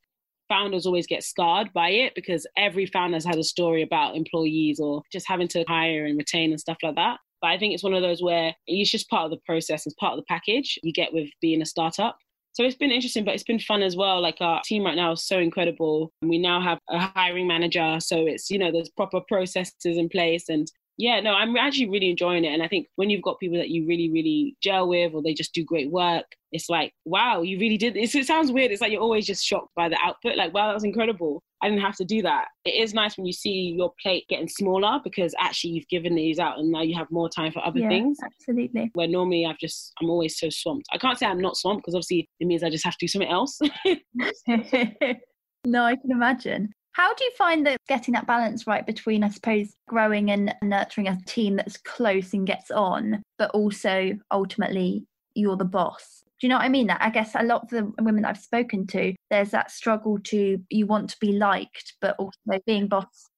Founders 0.48 0.86
always 0.86 1.06
get 1.06 1.22
scarred 1.22 1.72
by 1.74 1.90
it 1.90 2.14
because 2.14 2.46
every 2.56 2.86
founder 2.86 3.16
has 3.16 3.24
had 3.24 3.36
a 3.36 3.44
story 3.44 3.82
about 3.82 4.16
employees 4.16 4.80
or 4.80 5.02
just 5.12 5.28
having 5.28 5.48
to 5.48 5.64
hire 5.68 6.06
and 6.06 6.18
retain 6.18 6.50
and 6.50 6.60
stuff 6.60 6.78
like 6.82 6.94
that. 6.96 7.18
But 7.40 7.48
I 7.48 7.58
think 7.58 7.74
it's 7.74 7.84
one 7.84 7.94
of 7.94 8.02
those 8.02 8.22
where 8.22 8.54
it's 8.66 8.90
just 8.90 9.08
part 9.08 9.24
of 9.24 9.30
the 9.30 9.40
process, 9.46 9.86
it's 9.86 9.94
part 9.94 10.14
of 10.14 10.18
the 10.18 10.24
package 10.28 10.78
you 10.82 10.92
get 10.92 11.12
with 11.12 11.28
being 11.40 11.62
a 11.62 11.66
startup. 11.66 12.16
So 12.52 12.64
it's 12.64 12.76
been 12.76 12.90
interesting, 12.90 13.24
but 13.24 13.34
it's 13.34 13.44
been 13.44 13.60
fun 13.60 13.82
as 13.82 13.96
well. 13.96 14.20
Like 14.20 14.38
our 14.40 14.60
team 14.64 14.84
right 14.84 14.96
now 14.96 15.12
is 15.12 15.24
so 15.24 15.38
incredible. 15.38 16.12
We 16.22 16.38
now 16.38 16.60
have 16.60 16.78
a 16.88 16.98
hiring 16.98 17.46
manager. 17.46 17.98
So 18.00 18.26
it's, 18.26 18.50
you 18.50 18.58
know, 18.58 18.72
there's 18.72 18.88
proper 18.90 19.20
processes 19.20 19.74
in 19.84 20.08
place. 20.08 20.48
And 20.48 20.66
yeah, 20.98 21.20
no, 21.20 21.32
I'm 21.32 21.56
actually 21.56 21.88
really 21.88 22.10
enjoying 22.10 22.44
it. 22.44 22.52
And 22.52 22.60
I 22.60 22.66
think 22.66 22.88
when 22.96 23.08
you've 23.08 23.22
got 23.22 23.38
people 23.38 23.56
that 23.56 23.68
you 23.68 23.86
really, 23.86 24.10
really 24.10 24.56
gel 24.60 24.88
with 24.88 25.14
or 25.14 25.22
they 25.22 25.32
just 25.32 25.54
do 25.54 25.64
great 25.64 25.92
work, 25.92 26.24
it's 26.50 26.68
like, 26.68 26.92
wow, 27.04 27.42
you 27.42 27.56
really 27.60 27.76
did. 27.76 27.96
It's, 27.96 28.16
it 28.16 28.26
sounds 28.26 28.50
weird. 28.50 28.72
It's 28.72 28.80
like 28.80 28.90
you're 28.90 29.00
always 29.00 29.24
just 29.24 29.44
shocked 29.44 29.70
by 29.76 29.88
the 29.88 29.96
output. 30.02 30.36
Like, 30.36 30.52
wow, 30.52 30.66
that 30.66 30.74
was 30.74 30.82
incredible. 30.82 31.40
I 31.62 31.68
didn't 31.68 31.82
have 31.82 31.94
to 31.96 32.04
do 32.04 32.20
that. 32.22 32.46
It 32.64 32.70
is 32.82 32.94
nice 32.94 33.16
when 33.16 33.26
you 33.26 33.32
see 33.32 33.74
your 33.76 33.92
plate 34.02 34.24
getting 34.28 34.48
smaller 34.48 34.98
because 35.04 35.34
actually 35.38 35.70
you've 35.70 35.88
given 35.88 36.16
these 36.16 36.40
out 36.40 36.58
and 36.58 36.72
now 36.72 36.82
you 36.82 36.96
have 36.96 37.10
more 37.12 37.28
time 37.28 37.52
for 37.52 37.64
other 37.64 37.78
yeah, 37.78 37.88
things. 37.88 38.18
Absolutely. 38.24 38.90
Where 38.94 39.06
normally 39.06 39.46
I've 39.46 39.58
just, 39.58 39.92
I'm 40.02 40.10
always 40.10 40.36
so 40.36 40.48
swamped. 40.50 40.88
I 40.92 40.98
can't 40.98 41.16
say 41.16 41.26
I'm 41.26 41.40
not 41.40 41.56
swamped 41.56 41.84
because 41.84 41.94
obviously 41.94 42.28
it 42.40 42.46
means 42.46 42.64
I 42.64 42.70
just 42.70 42.84
have 42.84 42.94
to 42.94 43.04
do 43.04 43.08
something 43.08 43.30
else. 43.30 43.56
no, 45.64 45.84
I 45.84 45.94
can 45.94 46.10
imagine. 46.10 46.70
How 46.98 47.14
do 47.14 47.22
you 47.22 47.30
find 47.38 47.64
that 47.64 47.78
getting 47.86 48.14
that 48.14 48.26
balance 48.26 48.66
right 48.66 48.84
between, 48.84 49.22
I 49.22 49.28
suppose, 49.28 49.72
growing 49.86 50.32
and 50.32 50.52
nurturing 50.64 51.06
a 51.06 51.16
team 51.26 51.54
that's 51.54 51.76
close 51.76 52.34
and 52.34 52.44
gets 52.44 52.72
on, 52.72 53.22
but 53.38 53.52
also 53.52 54.18
ultimately 54.32 55.06
you're 55.32 55.56
the 55.56 55.64
boss? 55.64 56.24
Do 56.40 56.46
you 56.46 56.48
know 56.48 56.56
what 56.56 56.64
I 56.64 56.68
mean? 56.68 56.90
I 56.90 57.10
guess 57.10 57.36
a 57.36 57.44
lot 57.44 57.62
of 57.62 57.68
the 57.68 57.92
women 58.02 58.24
I've 58.24 58.36
spoken 58.36 58.84
to, 58.88 59.14
there's 59.30 59.52
that 59.52 59.70
struggle 59.70 60.18
to 60.24 60.58
you 60.70 60.86
want 60.86 61.10
to 61.10 61.16
be 61.20 61.34
liked, 61.34 61.94
but 62.00 62.16
also 62.18 62.60
being 62.66 62.88
boss. 62.88 63.30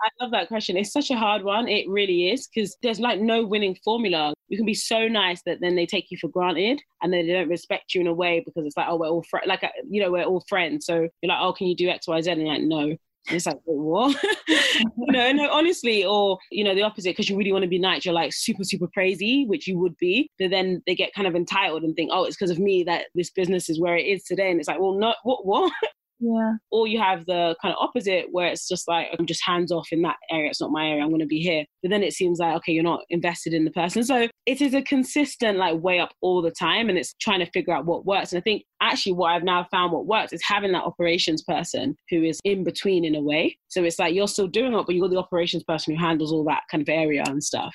I 0.00 0.08
love 0.22 0.30
that 0.32 0.48
question. 0.48 0.76
It's 0.76 0.92
such 0.92 1.10
a 1.10 1.16
hard 1.16 1.42
one. 1.42 1.68
It 1.68 1.88
really 1.88 2.30
is 2.30 2.46
because 2.46 2.76
there's 2.82 3.00
like 3.00 3.20
no 3.20 3.44
winning 3.44 3.76
formula. 3.84 4.34
You 4.48 4.56
can 4.56 4.66
be 4.66 4.74
so 4.74 5.08
nice 5.08 5.42
that 5.42 5.58
then 5.60 5.74
they 5.74 5.86
take 5.86 6.10
you 6.10 6.18
for 6.18 6.28
granted 6.28 6.80
and 7.02 7.12
then 7.12 7.26
they 7.26 7.32
don't 7.32 7.48
respect 7.48 7.94
you 7.94 8.00
in 8.00 8.06
a 8.06 8.14
way 8.14 8.42
because 8.44 8.64
it's 8.64 8.76
like, 8.76 8.86
oh, 8.88 8.96
we're 8.96 9.08
all 9.08 9.24
friends. 9.24 9.46
Like, 9.48 9.64
uh, 9.64 9.68
you 9.88 10.00
know, 10.00 10.10
we're 10.10 10.24
all 10.24 10.44
friends. 10.48 10.86
So 10.86 11.08
you're 11.22 11.28
like, 11.28 11.40
oh, 11.40 11.52
can 11.52 11.66
you 11.66 11.76
do 11.76 11.88
X, 11.88 12.06
Y, 12.06 12.20
Z? 12.20 12.30
And 12.30 12.44
like, 12.44 12.62
no. 12.62 12.80
And 12.80 13.36
it's 13.36 13.46
like, 13.46 13.58
what? 13.64 14.16
no, 14.96 15.32
no, 15.32 15.50
honestly, 15.50 16.04
or, 16.04 16.38
you 16.50 16.64
know, 16.64 16.74
the 16.74 16.82
opposite, 16.82 17.10
because 17.10 17.28
you 17.28 17.36
really 17.36 17.52
want 17.52 17.62
to 17.62 17.68
be 17.68 17.78
nice, 17.78 18.04
you're 18.04 18.14
like 18.14 18.32
super, 18.32 18.64
super 18.64 18.86
crazy, 18.86 19.44
which 19.46 19.66
you 19.66 19.78
would 19.78 19.96
be. 19.98 20.30
But 20.38 20.50
then 20.50 20.82
they 20.86 20.94
get 20.94 21.12
kind 21.12 21.26
of 21.26 21.34
entitled 21.34 21.82
and 21.82 21.94
think, 21.94 22.10
oh, 22.12 22.24
it's 22.24 22.36
because 22.36 22.50
of 22.50 22.58
me 22.58 22.84
that 22.84 23.06
this 23.14 23.30
business 23.30 23.68
is 23.68 23.80
where 23.80 23.96
it 23.96 24.06
is 24.06 24.22
today. 24.24 24.50
And 24.50 24.60
it's 24.60 24.68
like, 24.68 24.80
well, 24.80 24.94
not 24.94 25.16
what, 25.24 25.44
what? 25.44 25.72
Yeah. 26.20 26.54
Or 26.70 26.86
you 26.86 27.00
have 27.00 27.26
the 27.26 27.54
kind 27.62 27.74
of 27.74 27.78
opposite 27.80 28.26
where 28.32 28.48
it's 28.48 28.66
just 28.66 28.88
like, 28.88 29.08
I'm 29.18 29.26
just 29.26 29.44
hands 29.44 29.70
off 29.70 29.88
in 29.92 30.02
that 30.02 30.16
area. 30.30 30.50
It's 30.50 30.60
not 30.60 30.72
my 30.72 30.88
area. 30.88 31.02
I'm 31.02 31.10
going 31.10 31.20
to 31.20 31.26
be 31.26 31.40
here. 31.40 31.64
But 31.82 31.90
then 31.90 32.02
it 32.02 32.12
seems 32.12 32.38
like, 32.38 32.54
okay, 32.56 32.72
you're 32.72 32.82
not 32.82 33.02
invested 33.10 33.54
in 33.54 33.64
the 33.64 33.70
person. 33.70 34.02
So 34.02 34.28
it 34.46 34.60
is 34.60 34.74
a 34.74 34.82
consistent 34.82 35.58
like 35.58 35.80
way 35.80 36.00
up 36.00 36.10
all 36.20 36.42
the 36.42 36.50
time. 36.50 36.88
And 36.88 36.98
it's 36.98 37.14
trying 37.20 37.40
to 37.40 37.50
figure 37.50 37.72
out 37.72 37.86
what 37.86 38.04
works. 38.04 38.32
And 38.32 38.38
I 38.38 38.42
think 38.42 38.64
actually 38.82 39.12
what 39.12 39.30
I've 39.30 39.44
now 39.44 39.66
found 39.70 39.92
what 39.92 40.06
works 40.06 40.32
is 40.32 40.42
having 40.44 40.72
that 40.72 40.84
operations 40.84 41.42
person 41.42 41.96
who 42.10 42.22
is 42.22 42.40
in 42.44 42.64
between 42.64 43.04
in 43.04 43.14
a 43.14 43.22
way. 43.22 43.56
So 43.68 43.84
it's 43.84 43.98
like 43.98 44.14
you're 44.14 44.28
still 44.28 44.48
doing 44.48 44.74
it, 44.74 44.86
but 44.86 44.94
you've 44.94 45.02
got 45.02 45.10
the 45.10 45.18
operations 45.18 45.62
person 45.64 45.94
who 45.94 46.00
handles 46.00 46.32
all 46.32 46.44
that 46.44 46.62
kind 46.70 46.82
of 46.82 46.88
area 46.88 47.22
and 47.26 47.42
stuff. 47.42 47.74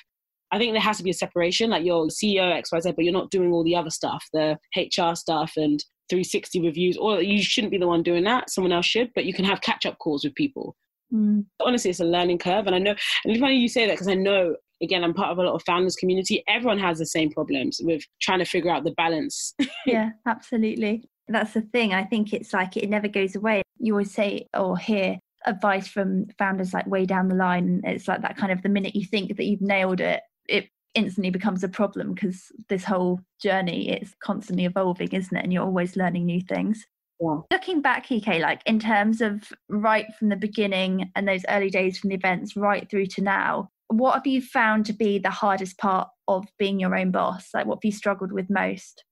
I 0.52 0.58
think 0.58 0.72
there 0.72 0.80
has 0.82 0.98
to 0.98 1.02
be 1.02 1.10
a 1.10 1.14
separation, 1.14 1.70
like 1.70 1.84
you're 1.84 2.06
CEO 2.06 2.62
XYZ, 2.62 2.94
but 2.94 3.04
you're 3.04 3.12
not 3.12 3.30
doing 3.30 3.50
all 3.52 3.64
the 3.64 3.74
other 3.74 3.90
stuff, 3.90 4.24
the 4.32 4.56
HR 4.76 5.16
stuff 5.16 5.52
and 5.56 5.84
360 6.08 6.60
reviews, 6.60 6.96
or 6.96 7.22
you 7.22 7.42
shouldn't 7.42 7.70
be 7.70 7.78
the 7.78 7.86
one 7.86 8.02
doing 8.02 8.24
that. 8.24 8.50
Someone 8.50 8.72
else 8.72 8.86
should, 8.86 9.10
but 9.14 9.24
you 9.24 9.32
can 9.32 9.44
have 9.44 9.60
catch 9.60 9.86
up 9.86 9.98
calls 9.98 10.24
with 10.24 10.34
people. 10.34 10.76
Mm. 11.12 11.44
Honestly, 11.60 11.90
it's 11.90 12.00
a 12.00 12.04
learning 12.04 12.38
curve. 12.38 12.66
And 12.66 12.74
I 12.74 12.78
know, 12.78 12.90
and 12.90 13.32
it's 13.32 13.40
funny 13.40 13.56
you 13.56 13.68
say 13.68 13.86
that 13.86 13.92
because 13.92 14.08
I 14.08 14.14
know, 14.14 14.56
again, 14.82 15.04
I'm 15.04 15.14
part 15.14 15.30
of 15.30 15.38
a 15.38 15.42
lot 15.42 15.54
of 15.54 15.62
founders 15.64 15.96
community. 15.96 16.42
Everyone 16.48 16.78
has 16.78 16.98
the 16.98 17.06
same 17.06 17.30
problems 17.30 17.80
with 17.82 18.02
trying 18.20 18.40
to 18.40 18.44
figure 18.44 18.70
out 18.70 18.84
the 18.84 18.92
balance. 18.92 19.54
yeah, 19.86 20.10
absolutely. 20.26 21.08
That's 21.28 21.54
the 21.54 21.62
thing. 21.62 21.94
I 21.94 22.04
think 22.04 22.32
it's 22.32 22.52
like 22.52 22.76
it 22.76 22.90
never 22.90 23.08
goes 23.08 23.34
away. 23.34 23.62
You 23.78 23.94
always 23.94 24.12
say 24.12 24.46
or 24.54 24.76
hear 24.76 25.18
advice 25.46 25.88
from 25.88 26.26
founders 26.38 26.72
like 26.72 26.86
way 26.86 27.06
down 27.06 27.28
the 27.28 27.34
line. 27.34 27.82
It's 27.84 28.08
like 28.08 28.22
that 28.22 28.36
kind 28.36 28.52
of 28.52 28.62
the 28.62 28.68
minute 28.68 28.94
you 28.94 29.06
think 29.06 29.36
that 29.36 29.44
you've 29.44 29.60
nailed 29.60 30.00
it, 30.00 30.22
it 30.48 30.68
instantly 30.94 31.30
becomes 31.30 31.64
a 31.64 31.68
problem 31.68 32.14
because 32.14 32.52
this 32.68 32.84
whole 32.84 33.20
journey 33.42 33.90
is 33.90 34.14
constantly 34.22 34.64
evolving, 34.64 35.08
isn't 35.08 35.36
it? 35.36 35.42
And 35.42 35.52
you're 35.52 35.64
always 35.64 35.96
learning 35.96 36.26
new 36.26 36.40
things. 36.40 36.86
Yeah. 37.20 37.40
Looking 37.50 37.80
back, 37.80 38.10
EK, 38.10 38.40
like 38.40 38.62
in 38.66 38.78
terms 38.78 39.20
of 39.20 39.52
right 39.68 40.06
from 40.18 40.28
the 40.28 40.36
beginning 40.36 41.10
and 41.14 41.28
those 41.28 41.44
early 41.48 41.70
days 41.70 41.98
from 41.98 42.10
the 42.10 42.16
events 42.16 42.56
right 42.56 42.88
through 42.88 43.06
to 43.06 43.22
now, 43.22 43.70
what 43.88 44.14
have 44.14 44.26
you 44.26 44.40
found 44.40 44.86
to 44.86 44.92
be 44.92 45.18
the 45.18 45.30
hardest 45.30 45.78
part 45.78 46.08
of 46.26 46.46
being 46.58 46.80
your 46.80 46.96
own 46.96 47.10
boss? 47.10 47.48
Like, 47.54 47.66
what 47.66 47.76
have 47.76 47.84
you 47.84 47.92
struggled 47.92 48.32
with 48.32 48.50
most? 48.50 49.04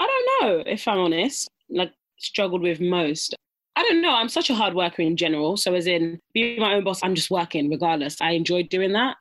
I 0.00 0.06
don't 0.06 0.48
know, 0.48 0.62
if 0.66 0.88
I'm 0.88 0.98
honest. 0.98 1.48
Like, 1.70 1.92
struggled 2.18 2.62
with 2.62 2.80
most. 2.80 3.34
I 3.76 3.82
don't 3.82 4.00
know. 4.00 4.14
I'm 4.14 4.28
such 4.28 4.48
a 4.48 4.54
hard 4.54 4.74
worker 4.74 5.02
in 5.02 5.16
general. 5.16 5.56
So, 5.56 5.74
as 5.74 5.86
in 5.86 6.18
being 6.32 6.60
my 6.60 6.74
own 6.74 6.84
boss, 6.84 7.00
I'm 7.02 7.14
just 7.14 7.30
working 7.30 7.70
regardless. 7.70 8.20
I 8.20 8.30
enjoy 8.30 8.62
doing 8.64 8.92
that 8.94 9.16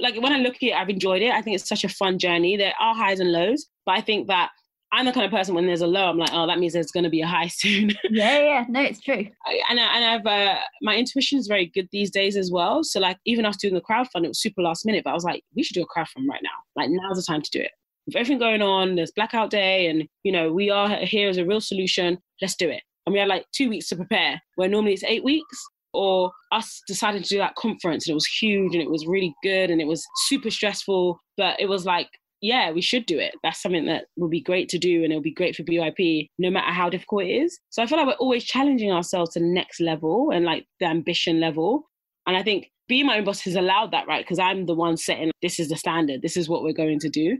like 0.00 0.20
when 0.20 0.32
I 0.32 0.38
look 0.38 0.56
at 0.56 0.62
it, 0.62 0.74
I've 0.74 0.88
enjoyed 0.88 1.22
it. 1.22 1.32
I 1.32 1.42
think 1.42 1.54
it's 1.54 1.68
such 1.68 1.84
a 1.84 1.88
fun 1.88 2.18
journey. 2.18 2.56
There 2.56 2.74
are 2.80 2.94
highs 2.94 3.20
and 3.20 3.32
lows, 3.32 3.66
but 3.86 3.96
I 3.96 4.00
think 4.00 4.28
that 4.28 4.50
I'm 4.92 5.04
the 5.04 5.12
kind 5.12 5.26
of 5.26 5.32
person 5.32 5.54
when 5.54 5.66
there's 5.66 5.82
a 5.82 5.86
low, 5.86 6.08
I'm 6.08 6.16
like, 6.16 6.30
oh, 6.32 6.46
that 6.46 6.58
means 6.58 6.72
there's 6.72 6.90
going 6.90 7.04
to 7.04 7.10
be 7.10 7.20
a 7.20 7.26
high 7.26 7.48
soon. 7.52 7.90
yeah, 8.10 8.38
yeah, 8.38 8.64
no, 8.68 8.80
it's 8.80 9.00
true. 9.00 9.26
and 9.68 9.80
I, 9.80 9.96
and 9.96 10.04
I've 10.04 10.26
uh, 10.26 10.60
my 10.82 10.96
intuition 10.96 11.38
is 11.38 11.46
very 11.46 11.66
good 11.66 11.88
these 11.92 12.10
days 12.10 12.36
as 12.36 12.50
well. 12.50 12.82
So 12.82 13.00
like 13.00 13.18
even 13.26 13.44
after 13.44 13.68
doing 13.68 13.74
the 13.74 13.80
crowdfund, 13.80 14.24
it 14.24 14.28
was 14.28 14.40
super 14.40 14.62
last 14.62 14.86
minute, 14.86 15.04
but 15.04 15.10
I 15.10 15.14
was 15.14 15.24
like, 15.24 15.42
we 15.54 15.62
should 15.62 15.74
do 15.74 15.82
a 15.82 15.98
crowdfund 15.98 16.28
right 16.28 16.42
now. 16.42 16.50
Like 16.76 16.90
now's 16.90 17.16
the 17.16 17.22
time 17.22 17.42
to 17.42 17.50
do 17.50 17.60
it. 17.60 17.70
With 18.06 18.16
everything 18.16 18.38
going 18.38 18.62
on, 18.62 18.96
there's 18.96 19.12
blackout 19.12 19.50
day, 19.50 19.88
and 19.88 20.08
you 20.22 20.32
know 20.32 20.50
we 20.50 20.70
are 20.70 20.88
here 20.96 21.28
as 21.28 21.36
a 21.36 21.44
real 21.44 21.60
solution. 21.60 22.16
Let's 22.40 22.56
do 22.56 22.70
it. 22.70 22.82
And 23.04 23.12
we 23.12 23.18
had 23.18 23.28
like 23.28 23.44
two 23.52 23.68
weeks 23.68 23.88
to 23.88 23.96
prepare, 23.96 24.40
where 24.54 24.68
normally 24.68 24.94
it's 24.94 25.04
eight 25.04 25.24
weeks 25.24 25.62
or 25.92 26.30
us 26.52 26.82
deciding 26.86 27.22
to 27.22 27.28
do 27.28 27.38
that 27.38 27.54
conference 27.56 28.06
and 28.06 28.12
it 28.12 28.14
was 28.14 28.26
huge 28.26 28.74
and 28.74 28.82
it 28.82 28.90
was 28.90 29.06
really 29.06 29.34
good 29.42 29.70
and 29.70 29.80
it 29.80 29.86
was 29.86 30.06
super 30.26 30.50
stressful 30.50 31.18
but 31.36 31.58
it 31.60 31.68
was 31.68 31.84
like 31.84 32.08
yeah 32.40 32.70
we 32.70 32.80
should 32.80 33.06
do 33.06 33.18
it. 33.18 33.34
That's 33.42 33.60
something 33.60 33.86
that 33.86 34.04
would 34.16 34.30
be 34.30 34.40
great 34.40 34.68
to 34.70 34.78
do 34.78 35.02
and 35.02 35.12
it'll 35.12 35.22
be 35.22 35.34
great 35.34 35.56
for 35.56 35.64
byp 35.64 36.28
no 36.38 36.50
matter 36.50 36.72
how 36.72 36.88
difficult 36.88 37.24
it 37.24 37.30
is. 37.30 37.58
So 37.70 37.82
i 37.82 37.86
feel 37.86 37.98
like 37.98 38.06
we're 38.06 38.12
always 38.14 38.44
challenging 38.44 38.92
ourselves 38.92 39.32
to 39.32 39.40
the 39.40 39.46
next 39.46 39.80
level 39.80 40.30
and 40.30 40.44
like 40.44 40.64
the 40.80 40.86
ambition 40.86 41.40
level. 41.40 41.88
And 42.26 42.36
i 42.36 42.42
think 42.42 42.70
being 42.88 43.06
my 43.06 43.18
own 43.18 43.24
boss 43.24 43.40
has 43.42 43.56
allowed 43.56 43.92
that 43.92 44.06
right? 44.06 44.24
Because 44.24 44.38
i'm 44.38 44.66
the 44.66 44.74
one 44.74 44.96
setting 44.96 45.30
this 45.42 45.58
is 45.58 45.68
the 45.68 45.76
standard 45.76 46.22
this 46.22 46.36
is 46.36 46.48
what 46.48 46.62
we're 46.62 46.72
going 46.72 47.00
to 47.00 47.08
do. 47.08 47.38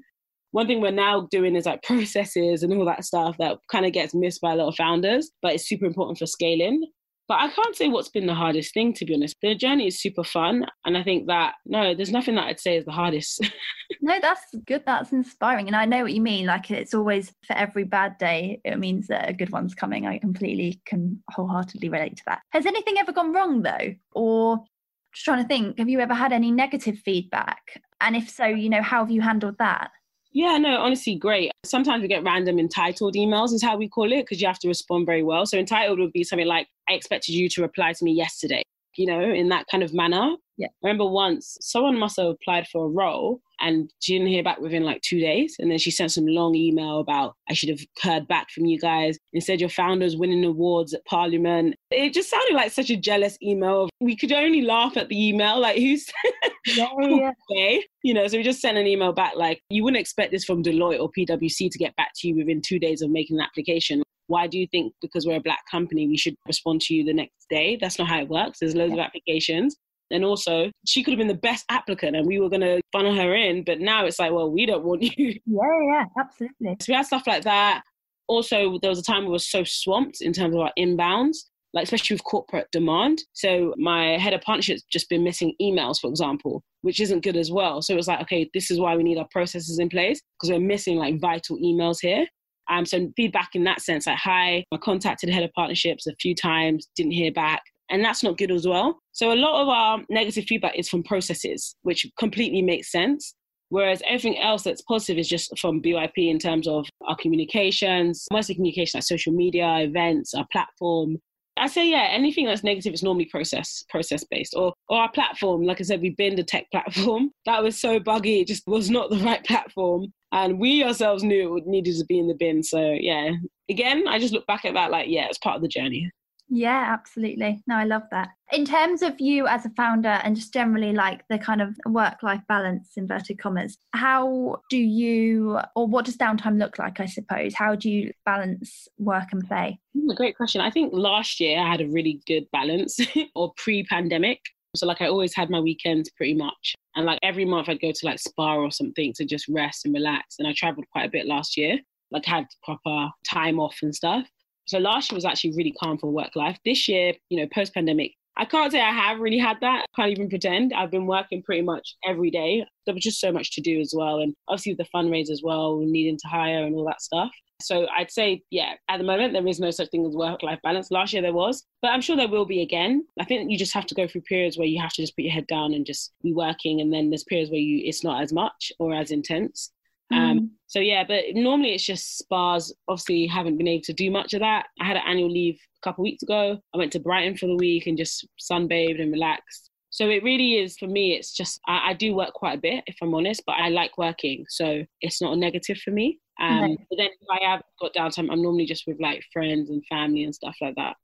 One 0.53 0.67
thing 0.67 0.81
we're 0.81 0.91
now 0.91 1.29
doing 1.31 1.57
is 1.57 1.67
like 1.67 1.83
processes 1.85 2.63
and 2.63 2.73
all 2.73 2.85
that 2.87 3.05
stuff 3.05 3.37
that 3.39 3.59
kind 3.71 3.87
of 3.87 3.93
gets 3.93 4.15
missed 4.15 4.41
by 4.41 4.53
a 4.53 4.57
lot 4.57 4.69
of 4.69 4.77
founders, 4.77 5.31
but 5.43 5.55
it's 5.55 5.69
super 5.69 5.85
important 5.85 6.19
for 6.19 6.27
scaling. 6.27 6.85
But 7.29 7.41
I 7.41 7.49
can't 7.51 7.77
say 7.77 7.89
what's 7.89 8.09
been 8.09 8.27
the 8.27 8.35
hardest 8.35 8.73
thing, 8.73 8.95
to 8.95 9.05
be 9.05 9.15
honest. 9.15 9.37
The 9.43 9.55
journey 9.55 9.87
is 9.87 10.01
super 10.01 10.25
fun. 10.25 10.65
And 10.87 10.97
I 10.97 11.03
think 11.03 11.27
that, 11.27 11.57
no, 11.67 11.95
there's 11.95 12.11
nothing 12.11 12.37
that 12.37 12.47
I'd 12.47 12.59
say 12.59 12.79
is 12.79 12.87
the 12.87 12.91
hardest. 12.93 13.47
no, 14.01 14.19
that's 14.21 14.43
good. 14.65 14.83
That's 14.87 15.13
inspiring. 15.13 15.67
And 15.67 15.77
I 15.77 15.85
know 15.85 16.03
what 16.03 16.15
you 16.15 16.23
mean. 16.23 16.47
Like, 16.47 16.71
it's 16.71 16.95
always 16.95 17.31
for 17.47 17.53
every 17.53 17.85
bad 17.85 18.17
day, 18.17 18.63
it 18.65 18.79
means 18.79 19.09
that 19.09 19.29
a 19.29 19.35
good 19.35 19.51
one's 19.51 19.75
coming. 19.75 20.07
I 20.07 20.19
completely 20.19 20.81
can 20.87 21.23
wholeheartedly 21.31 21.91
relate 21.91 22.17
to 22.17 22.23
that. 22.29 22.41
Has 22.53 22.65
anything 22.65 22.95
ever 22.99 23.13
gone 23.13 23.35
wrong, 23.35 23.61
though? 23.61 23.95
Or 24.13 24.65
just 25.13 25.27
trying 25.27 25.43
to 25.43 25.49
think, 25.49 25.79
have 25.79 25.89
you 25.91 26.01
ever 26.01 26.15
had 26.15 26.33
any 26.33 26.51
negative 26.51 26.99
feedback? 27.05 27.83
And 28.01 28.17
if 28.17 28.31
so, 28.31 28.47
you 28.47 28.71
know, 28.71 28.83
how 28.83 29.01
have 29.01 29.11
you 29.11 29.21
handled 29.21 29.59
that? 29.59 29.91
Yeah, 30.33 30.59
no, 30.59 30.77
honestly, 30.79 31.15
great. 31.15 31.51
Sometimes 31.65 32.03
we 32.03 32.09
get 32.09 32.23
random 32.23 32.59
entitled 32.59 33.15
emails, 33.15 33.53
is 33.53 33.63
how 33.63 33.77
we 33.77 33.89
call 33.89 34.13
it, 34.13 34.23
because 34.23 34.41
you 34.41 34.47
have 34.47 34.59
to 34.61 34.69
respond 34.69 35.07
very 35.07 35.23
well. 35.23 35.47
So, 35.47 35.59
entitled 35.59 35.99
would 35.99 36.13
be 36.13 36.23
something 36.25 36.47
like, 36.47 36.69
I 36.89 36.93
expected 36.93 37.33
you 37.33 37.49
to 37.51 37.63
reply 37.63 37.93
to 37.95 38.05
me 38.05 38.13
yesterday, 38.13 38.63
you 38.97 39.07
know, 39.07 39.21
in 39.21 39.49
that 39.49 39.67
kind 39.71 39.83
of 39.83 39.95
manner. 39.95 40.37
Yeah. 40.59 40.69
I 40.85 40.87
remember 40.87 41.07
once 41.07 41.57
someone 41.61 41.99
must 41.99 42.19
have 42.19 42.27
applied 42.27 42.67
for 42.69 42.85
a 42.85 42.89
role 42.89 43.41
and 43.61 43.91
she 44.01 44.15
didn't 44.15 44.29
hear 44.29 44.43
back 44.43 44.61
within 44.61 44.85
like 44.85 45.01
two 45.03 45.21
days. 45.21 45.57
And 45.59 45.71
then 45.71 45.79
she 45.79 45.91
sent 45.91 46.13
some 46.13 46.27
long 46.27 46.55
email 46.55 47.01
about 47.01 47.35
I 47.49 47.55
should 47.55 47.69
have 47.69 47.81
heard 48.03 48.29
back 48.29 48.51
from 48.51 48.67
you 48.67 48.79
guys. 48.79 49.19
Instead, 49.33 49.61
your 49.61 49.69
founders 49.69 50.17
winning 50.17 50.45
awards 50.45 50.95
at 50.95 51.05
Parliament. 51.05 51.75
It 51.91 52.13
just 52.13 52.31
sounded 52.31 52.55
like 52.55 52.73
such 52.73 52.91
a 52.91 52.97
jealous 52.97 53.37
email. 53.43 53.89
We 54.01 54.17
could 54.17 54.33
only 54.33 54.63
laugh 54.63 54.97
at 54.97 55.09
the 55.09 55.29
email, 55.29 55.61
like 55.61 55.77
who's 55.77 56.07
yeah, 56.67 56.89
oh, 56.91 57.33
yeah. 57.51 57.79
you 58.03 58.15
know. 58.15 58.27
So 58.27 58.37
we 58.37 58.43
just 58.43 58.61
sent 58.61 58.79
an 58.79 58.87
email 58.87 59.13
back 59.13 59.35
like 59.37 59.61
you 59.71 59.85
wouldn't 59.85 60.01
expect 60.01 60.33
this 60.33 60.45
from 60.45 60.63
Deloitte 60.63 61.01
or 61.01 61.11
PwC 61.17 61.71
to 61.71 61.79
get 61.79 61.97
back 61.97 62.13
to 62.17 62.29
you 62.29 62.37
within 62.37 62.61
two 62.61 62.79
days 62.79 63.03
of 63.03 63.11
making 63.11 63.39
an 63.39 63.45
application. 63.45 64.03
Why 64.29 64.47
do 64.47 64.59
you 64.59 64.67
think 64.71 64.93
because 65.01 65.27
we're 65.27 65.37
a 65.37 65.41
black 65.41 65.63
company 65.71 66.07
we 66.07 66.19
should 66.19 66.35
respond 66.47 66.83
to 66.83 66.95
you 66.95 67.05
the 67.05 67.15
next 67.15 67.47
day? 67.49 67.79
That's 67.81 67.99
not 67.99 68.09
how 68.09 68.21
it 68.21 68.29
works. 68.29 68.59
There's 68.61 68.75
loads 68.75 68.95
yeah. 68.95 69.03
of 69.03 69.07
applications. 69.07 69.77
And 70.11 70.25
also, 70.25 70.71
she 70.87 71.03
could 71.03 71.13
have 71.13 71.19
been 71.19 71.29
the 71.29 71.35
best 71.35 71.65
applicant 71.71 72.17
and 72.17 72.27
we 72.27 72.41
were 72.41 72.49
going 72.49 72.63
to 72.63 72.81
funnel 72.93 73.15
her 73.15 73.35
in. 73.35 73.65
But 73.65 73.81
now 73.81 74.05
it's 74.07 74.19
like, 74.19 74.33
well, 74.33 74.51
we 74.51 74.67
don't 74.67 74.85
want 74.85 75.03
you. 75.03 75.39
Yeah, 75.47 75.81
yeah, 75.87 76.05
absolutely. 76.19 76.77
So 76.81 76.87
we 76.89 76.95
had 76.95 77.07
stuff 77.07 77.27
like 77.27 77.43
that. 77.45 77.83
Also, 78.29 78.79
there 78.81 78.91
was 78.91 78.99
a 78.99 79.03
time 79.03 79.25
we 79.25 79.31
were 79.31 79.39
so 79.39 79.65
swamped 79.65 80.21
in 80.21 80.33
terms 80.33 80.55
of 80.55 80.61
our 80.61 80.73
inbounds, 80.79 81.39
like 81.73 81.85
especially 81.85 82.15
with 82.15 82.25
corporate 82.25 82.69
demand. 82.73 83.23
So 83.33 83.75
my 83.79 84.19
head 84.19 84.35
of 84.35 84.43
partnerships 84.43 84.83
just 84.91 85.09
been 85.09 85.25
missing 85.25 85.55
emails, 85.61 85.99
for 86.01 86.09
example, 86.09 86.63
which 86.83 87.01
isn't 87.01 87.25
good 87.25 87.37
as 87.37 87.51
well. 87.51 87.83
So 87.83 87.95
it 87.95 87.97
was 87.97 88.09
like, 88.09 88.21
okay, 88.23 88.49
this 88.55 88.71
is 88.71 88.79
why 88.79 88.97
we 88.97 89.03
need 89.03 89.19
our 89.19 89.29
processes 89.31 89.79
in 89.79 89.89
place 89.89 90.21
because 90.39 90.53
we're 90.53 90.67
missing 90.67 90.97
like 90.97 91.21
vital 91.21 91.59
emails 91.59 91.99
here. 92.01 92.27
Um, 92.71 92.85
so 92.85 93.11
feedback 93.17 93.51
in 93.55 93.65
that 93.65 93.81
sense, 93.81 94.07
like, 94.07 94.19
hi, 94.19 94.65
I 94.73 94.77
contacted 94.77 95.31
the 95.31 95.33
head 95.33 95.43
of 95.43 95.53
partnerships 95.55 96.07
a 96.07 96.15
few 96.21 96.35
times, 96.35 96.89
didn't 96.95 97.13
hear 97.13 97.33
back 97.33 97.63
and 97.91 98.05
that's 98.05 98.23
not 98.23 98.39
good 98.39 98.51
as 98.51 98.67
well. 98.67 98.99
So 99.13 99.33
a 99.33 99.35
lot 99.35 99.63
of 99.63 99.69
our 99.69 100.05
negative 100.11 100.45
feedback 100.45 100.79
is 100.79 100.89
from 100.89 101.03
processes, 101.03 101.75
which 101.83 102.07
completely 102.19 102.63
makes 102.63 102.91
sense. 102.91 103.35
Whereas 103.71 104.03
everything 104.07 104.39
else 104.39 104.63
that's 104.63 104.83
positive 104.83 105.19
is 105.19 105.29
just 105.29 105.59
from 105.59 105.83
BYP 105.83 106.31
in 106.31 106.39
terms 106.39 106.67
of 106.67 106.89
our 107.07 107.17
communications, 107.17 108.27
mostly 108.33 108.55
communication 108.55 108.99
like 108.99 109.05
social 109.05 109.33
media, 109.33 109.79
events, 109.81 110.33
our 110.35 110.47
platform. 110.51 111.19
I 111.59 111.67
say 111.67 111.91
yeah, 111.91 112.07
anything 112.11 112.47
that's 112.47 112.63
negative 112.63 112.95
is 112.95 113.03
normally 113.03 113.27
process 113.27 113.85
process 113.91 114.25
based. 114.25 114.55
Or 114.57 114.73
or 114.89 115.01
our 115.01 115.11
platform, 115.11 115.65
like 115.65 115.81
I 115.81 115.85
said, 115.85 116.01
we 116.01 116.11
binned 116.11 116.39
the 116.39 116.45
tech 116.45 116.67
platform. 116.73 117.31
That 117.45 117.63
was 117.63 117.79
so 117.79 118.01
buggy, 118.01 118.41
it 118.41 118.49
just 118.49 118.63
was 118.67 118.91
not 118.91 119.11
the 119.11 119.19
right 119.19 119.45
platform. 119.45 120.13
And 120.33 120.59
we 120.59 120.85
ourselves 120.85 121.23
knew 121.23 121.57
it 121.57 121.67
needed 121.67 121.97
to 121.99 122.05
be 122.07 122.19
in 122.19 122.29
the 122.29 122.35
bin. 122.35 122.63
So 122.63 122.97
yeah. 122.99 123.33
Again, 123.71 124.09
I 124.09 124.19
just 124.19 124.33
look 124.33 124.47
back 124.47 124.65
at 124.65 124.75
that 124.75 124.91
like, 124.91 125.09
yeah, 125.11 125.27
it's 125.27 125.39
part 125.39 125.57
of 125.57 125.63
the 125.63 125.69
journey. 125.69 126.11
Yeah, 126.51 126.85
absolutely. 126.89 127.63
No, 127.67 127.77
I 127.77 127.85
love 127.85 128.05
that. 128.11 128.31
In 128.53 128.65
terms 128.65 129.03
of 129.03 129.21
you 129.21 129.47
as 129.47 129.67
a 129.67 129.71
founder 129.71 130.09
and 130.09 130.35
just 130.35 130.53
generally 130.53 130.93
like 130.93 131.23
the 131.29 131.39
kind 131.39 131.61
of 131.61 131.79
work 131.87 132.23
life 132.23 132.41
balance, 132.49 132.93
inverted 132.97 133.39
commas, 133.39 133.77
how 133.93 134.57
do 134.71 134.79
you, 134.79 135.59
or 135.77 135.87
what 135.87 136.07
does 136.07 136.17
downtime 136.17 136.59
look 136.59 136.79
like, 136.79 137.01
I 137.01 137.07
suppose? 137.07 137.55
How 137.55 137.75
do 137.75 137.91
you 137.91 138.13
balance 138.25 138.89
work 138.99 139.29
and 139.33 139.47
play? 139.47 139.79
Great 140.17 140.37
question. 140.37 140.61
I 140.61 140.71
think 140.71 140.93
last 140.95 141.39
year 141.41 141.59
I 141.59 141.71
had 141.71 141.83
a 141.83 141.89
really 141.89 142.21
good 142.27 142.47
balance 142.53 142.99
or 143.35 143.53
pre 143.57 143.85
pandemic. 143.85 144.41
So, 144.77 144.87
like, 144.87 145.01
I 145.01 145.09
always 145.09 145.35
had 145.35 145.51
my 145.51 145.61
weekends 145.61 146.11
pretty 146.11 146.35
much. 146.35 146.75
And 146.95 147.07
like 147.07 147.19
every 147.23 147.45
month 147.45 147.69
I'd 147.69 147.81
go 147.81 147.93
to 147.93 148.07
like 148.07 148.19
spa 148.19 148.57
or 148.57 148.71
something 148.71 149.13
to 149.15 149.25
just 149.25 149.49
rest 149.49 149.85
and 149.85 149.95
relax. 149.95 150.37
And 150.39 150.49
I 150.49 150.53
traveled 150.57 150.87
quite 150.93 151.07
a 151.07 151.11
bit 151.11 151.27
last 151.27 151.57
year, 151.57 151.79
like, 152.11 152.25
had 152.25 152.47
proper 152.63 153.11
time 153.29 153.61
off 153.61 153.77
and 153.83 153.95
stuff. 153.95 154.27
So 154.69 154.79
last 154.79 155.11
year 155.11 155.17
was 155.17 155.25
actually 155.25 155.55
really 155.57 155.75
calm 155.83 155.97
for 155.97 156.11
work 156.11 156.37
life. 156.37 156.59
This 156.65 156.89
year, 156.89 157.15
you 157.31 157.41
know, 157.41 157.49
post 157.53 157.73
pandemic, 157.73 158.13
I 158.37 158.45
can't 158.45 158.71
say 158.71 158.81
I 158.81 158.93
have 158.93 159.19
really 159.19 159.39
had 159.39 159.57
that. 159.63 159.87
I 159.97 160.01
can't 160.01 160.13
even 160.13 160.29
pretend. 160.29 160.75
I've 160.75 160.91
been 160.91 161.07
working 161.07 161.43
pretty 161.43 161.63
much 161.63 161.97
every 162.07 162.31
day. 162.31 162.65
There 162.85 162.95
was 162.95 163.03
just 163.03 163.19
so 163.19 163.33
much 163.33 163.55
to 163.55 163.63
do 163.63 163.81
as 163.81 163.93
well. 163.97 164.21
And 164.21 164.35
obviously 164.47 164.75
the 164.75 164.87
fundraise 164.95 165.31
as 165.31 165.41
well, 165.43 165.79
needing 165.81 166.19
to 166.19 166.29
hire 166.29 166.65
and 166.65 166.75
all 166.75 166.85
that 166.87 167.01
stuff. 167.01 167.31
So 167.61 167.89
I'd 167.89 168.13
say, 168.13 168.43
yeah, 168.51 168.75
at 168.89 168.99
the 168.99 169.05
moment, 169.05 169.33
there 169.33 169.47
is 169.47 169.59
no 169.59 169.71
such 169.71 169.89
thing 169.89 170.07
as 170.07 170.15
work 170.15 170.43
life 170.43 170.61
balance. 170.63 170.91
Last 170.91 171.13
year 171.13 171.23
there 171.23 171.33
was, 171.33 171.65
but 171.83 171.89
I'm 171.89 172.01
sure 172.01 172.15
there 172.15 172.29
will 172.29 172.45
be 172.45 172.63
again. 172.63 173.05
I 173.19 173.25
think 173.25 173.51
you 173.51 173.59
just 173.59 173.75
have 173.75 173.87
to 173.87 173.95
go 173.95 174.07
through 174.07 174.21
periods 174.21 174.57
where 174.57 174.69
you 174.69 174.81
have 174.81 174.93
to 174.93 175.03
just 175.03 175.17
put 175.17 175.25
your 175.25 175.33
head 175.33 175.49
down 175.49 175.73
and 175.75 175.85
just 175.85 176.13
be 176.23 176.33
working. 176.33 176.81
And 176.81 176.93
then 176.93 177.11
there's 177.11 177.25
periods 177.25 177.51
where 177.51 177.59
you 177.59 177.83
it's 177.85 178.05
not 178.05 178.23
as 178.23 178.33
much 178.33 178.71
or 178.79 178.95
as 178.95 179.11
intense. 179.11 179.73
Um, 180.13 180.41
mm. 180.41 180.49
so 180.67 180.81
yeah, 180.81 181.05
but 181.07 181.25
normally 181.35 181.75
it's 181.75 181.85
just 181.85 182.19
spas. 182.19 182.73
Obviously, 182.89 183.27
haven't 183.27 183.59
been 183.59 183.69
able 183.69 183.85
to 183.85 183.93
do 183.93 184.11
much 184.11 184.35
of 184.35 184.41
that. 184.41 184.67
I 184.81 184.87
had 184.87 184.97
an 184.97 185.03
annual 185.07 185.31
leave 185.31 185.59
a 185.83 185.85
couple 185.85 186.03
weeks 186.03 186.23
ago. 186.23 186.59
I 186.75 186.79
went 186.79 186.93
to 186.93 187.01
Brighton 187.01 187.37
for 187.37 187.47
the 187.47 187.57
week 187.57 187.87
and 187.87 187.99
just 187.99 188.27
sunbathed 188.41 189.01
and 189.01 189.13
relaxed. 189.13 189.71
So 189.91 190.09
it 190.09 190.23
really 190.23 190.57
is 190.57 190.77
for 190.79 190.87
me. 190.87 191.15
It's 191.15 191.33
just 191.33 191.61
I, 191.67 191.91
I, 191.91 191.93
do 191.95 192.15
work 192.15 192.35
quite 192.35 192.59
a 192.59 192.61
bit, 192.61 192.85
if 192.87 192.97
I'm 193.03 193.15
honest, 193.15 193.43
but 193.47 193.57
I 193.59 193.69
like 193.71 193.97
working, 193.97 194.45
so 194.49 194.85
it's 195.01 195.23
not 195.23 195.33
a 195.33 195.37
negative 195.37 195.79
for 195.79 195.91
me. 195.91 196.21
Um, 196.41 196.77
But 196.91 196.99
then 196.99 197.09
if 197.21 197.27
I 197.31 197.45
have 197.51 197.63
got 197.81 197.95
downtime, 197.95 198.31
I'm 198.31 198.43
normally 198.43 198.67
just 198.67 198.85
with 198.87 199.01
like 199.01 199.25
friends 199.33 199.71
and 199.71 199.83
family 199.87 200.25
and 200.25 200.35
stuff 200.35 200.55
like 200.61 200.75
that. 200.77 200.97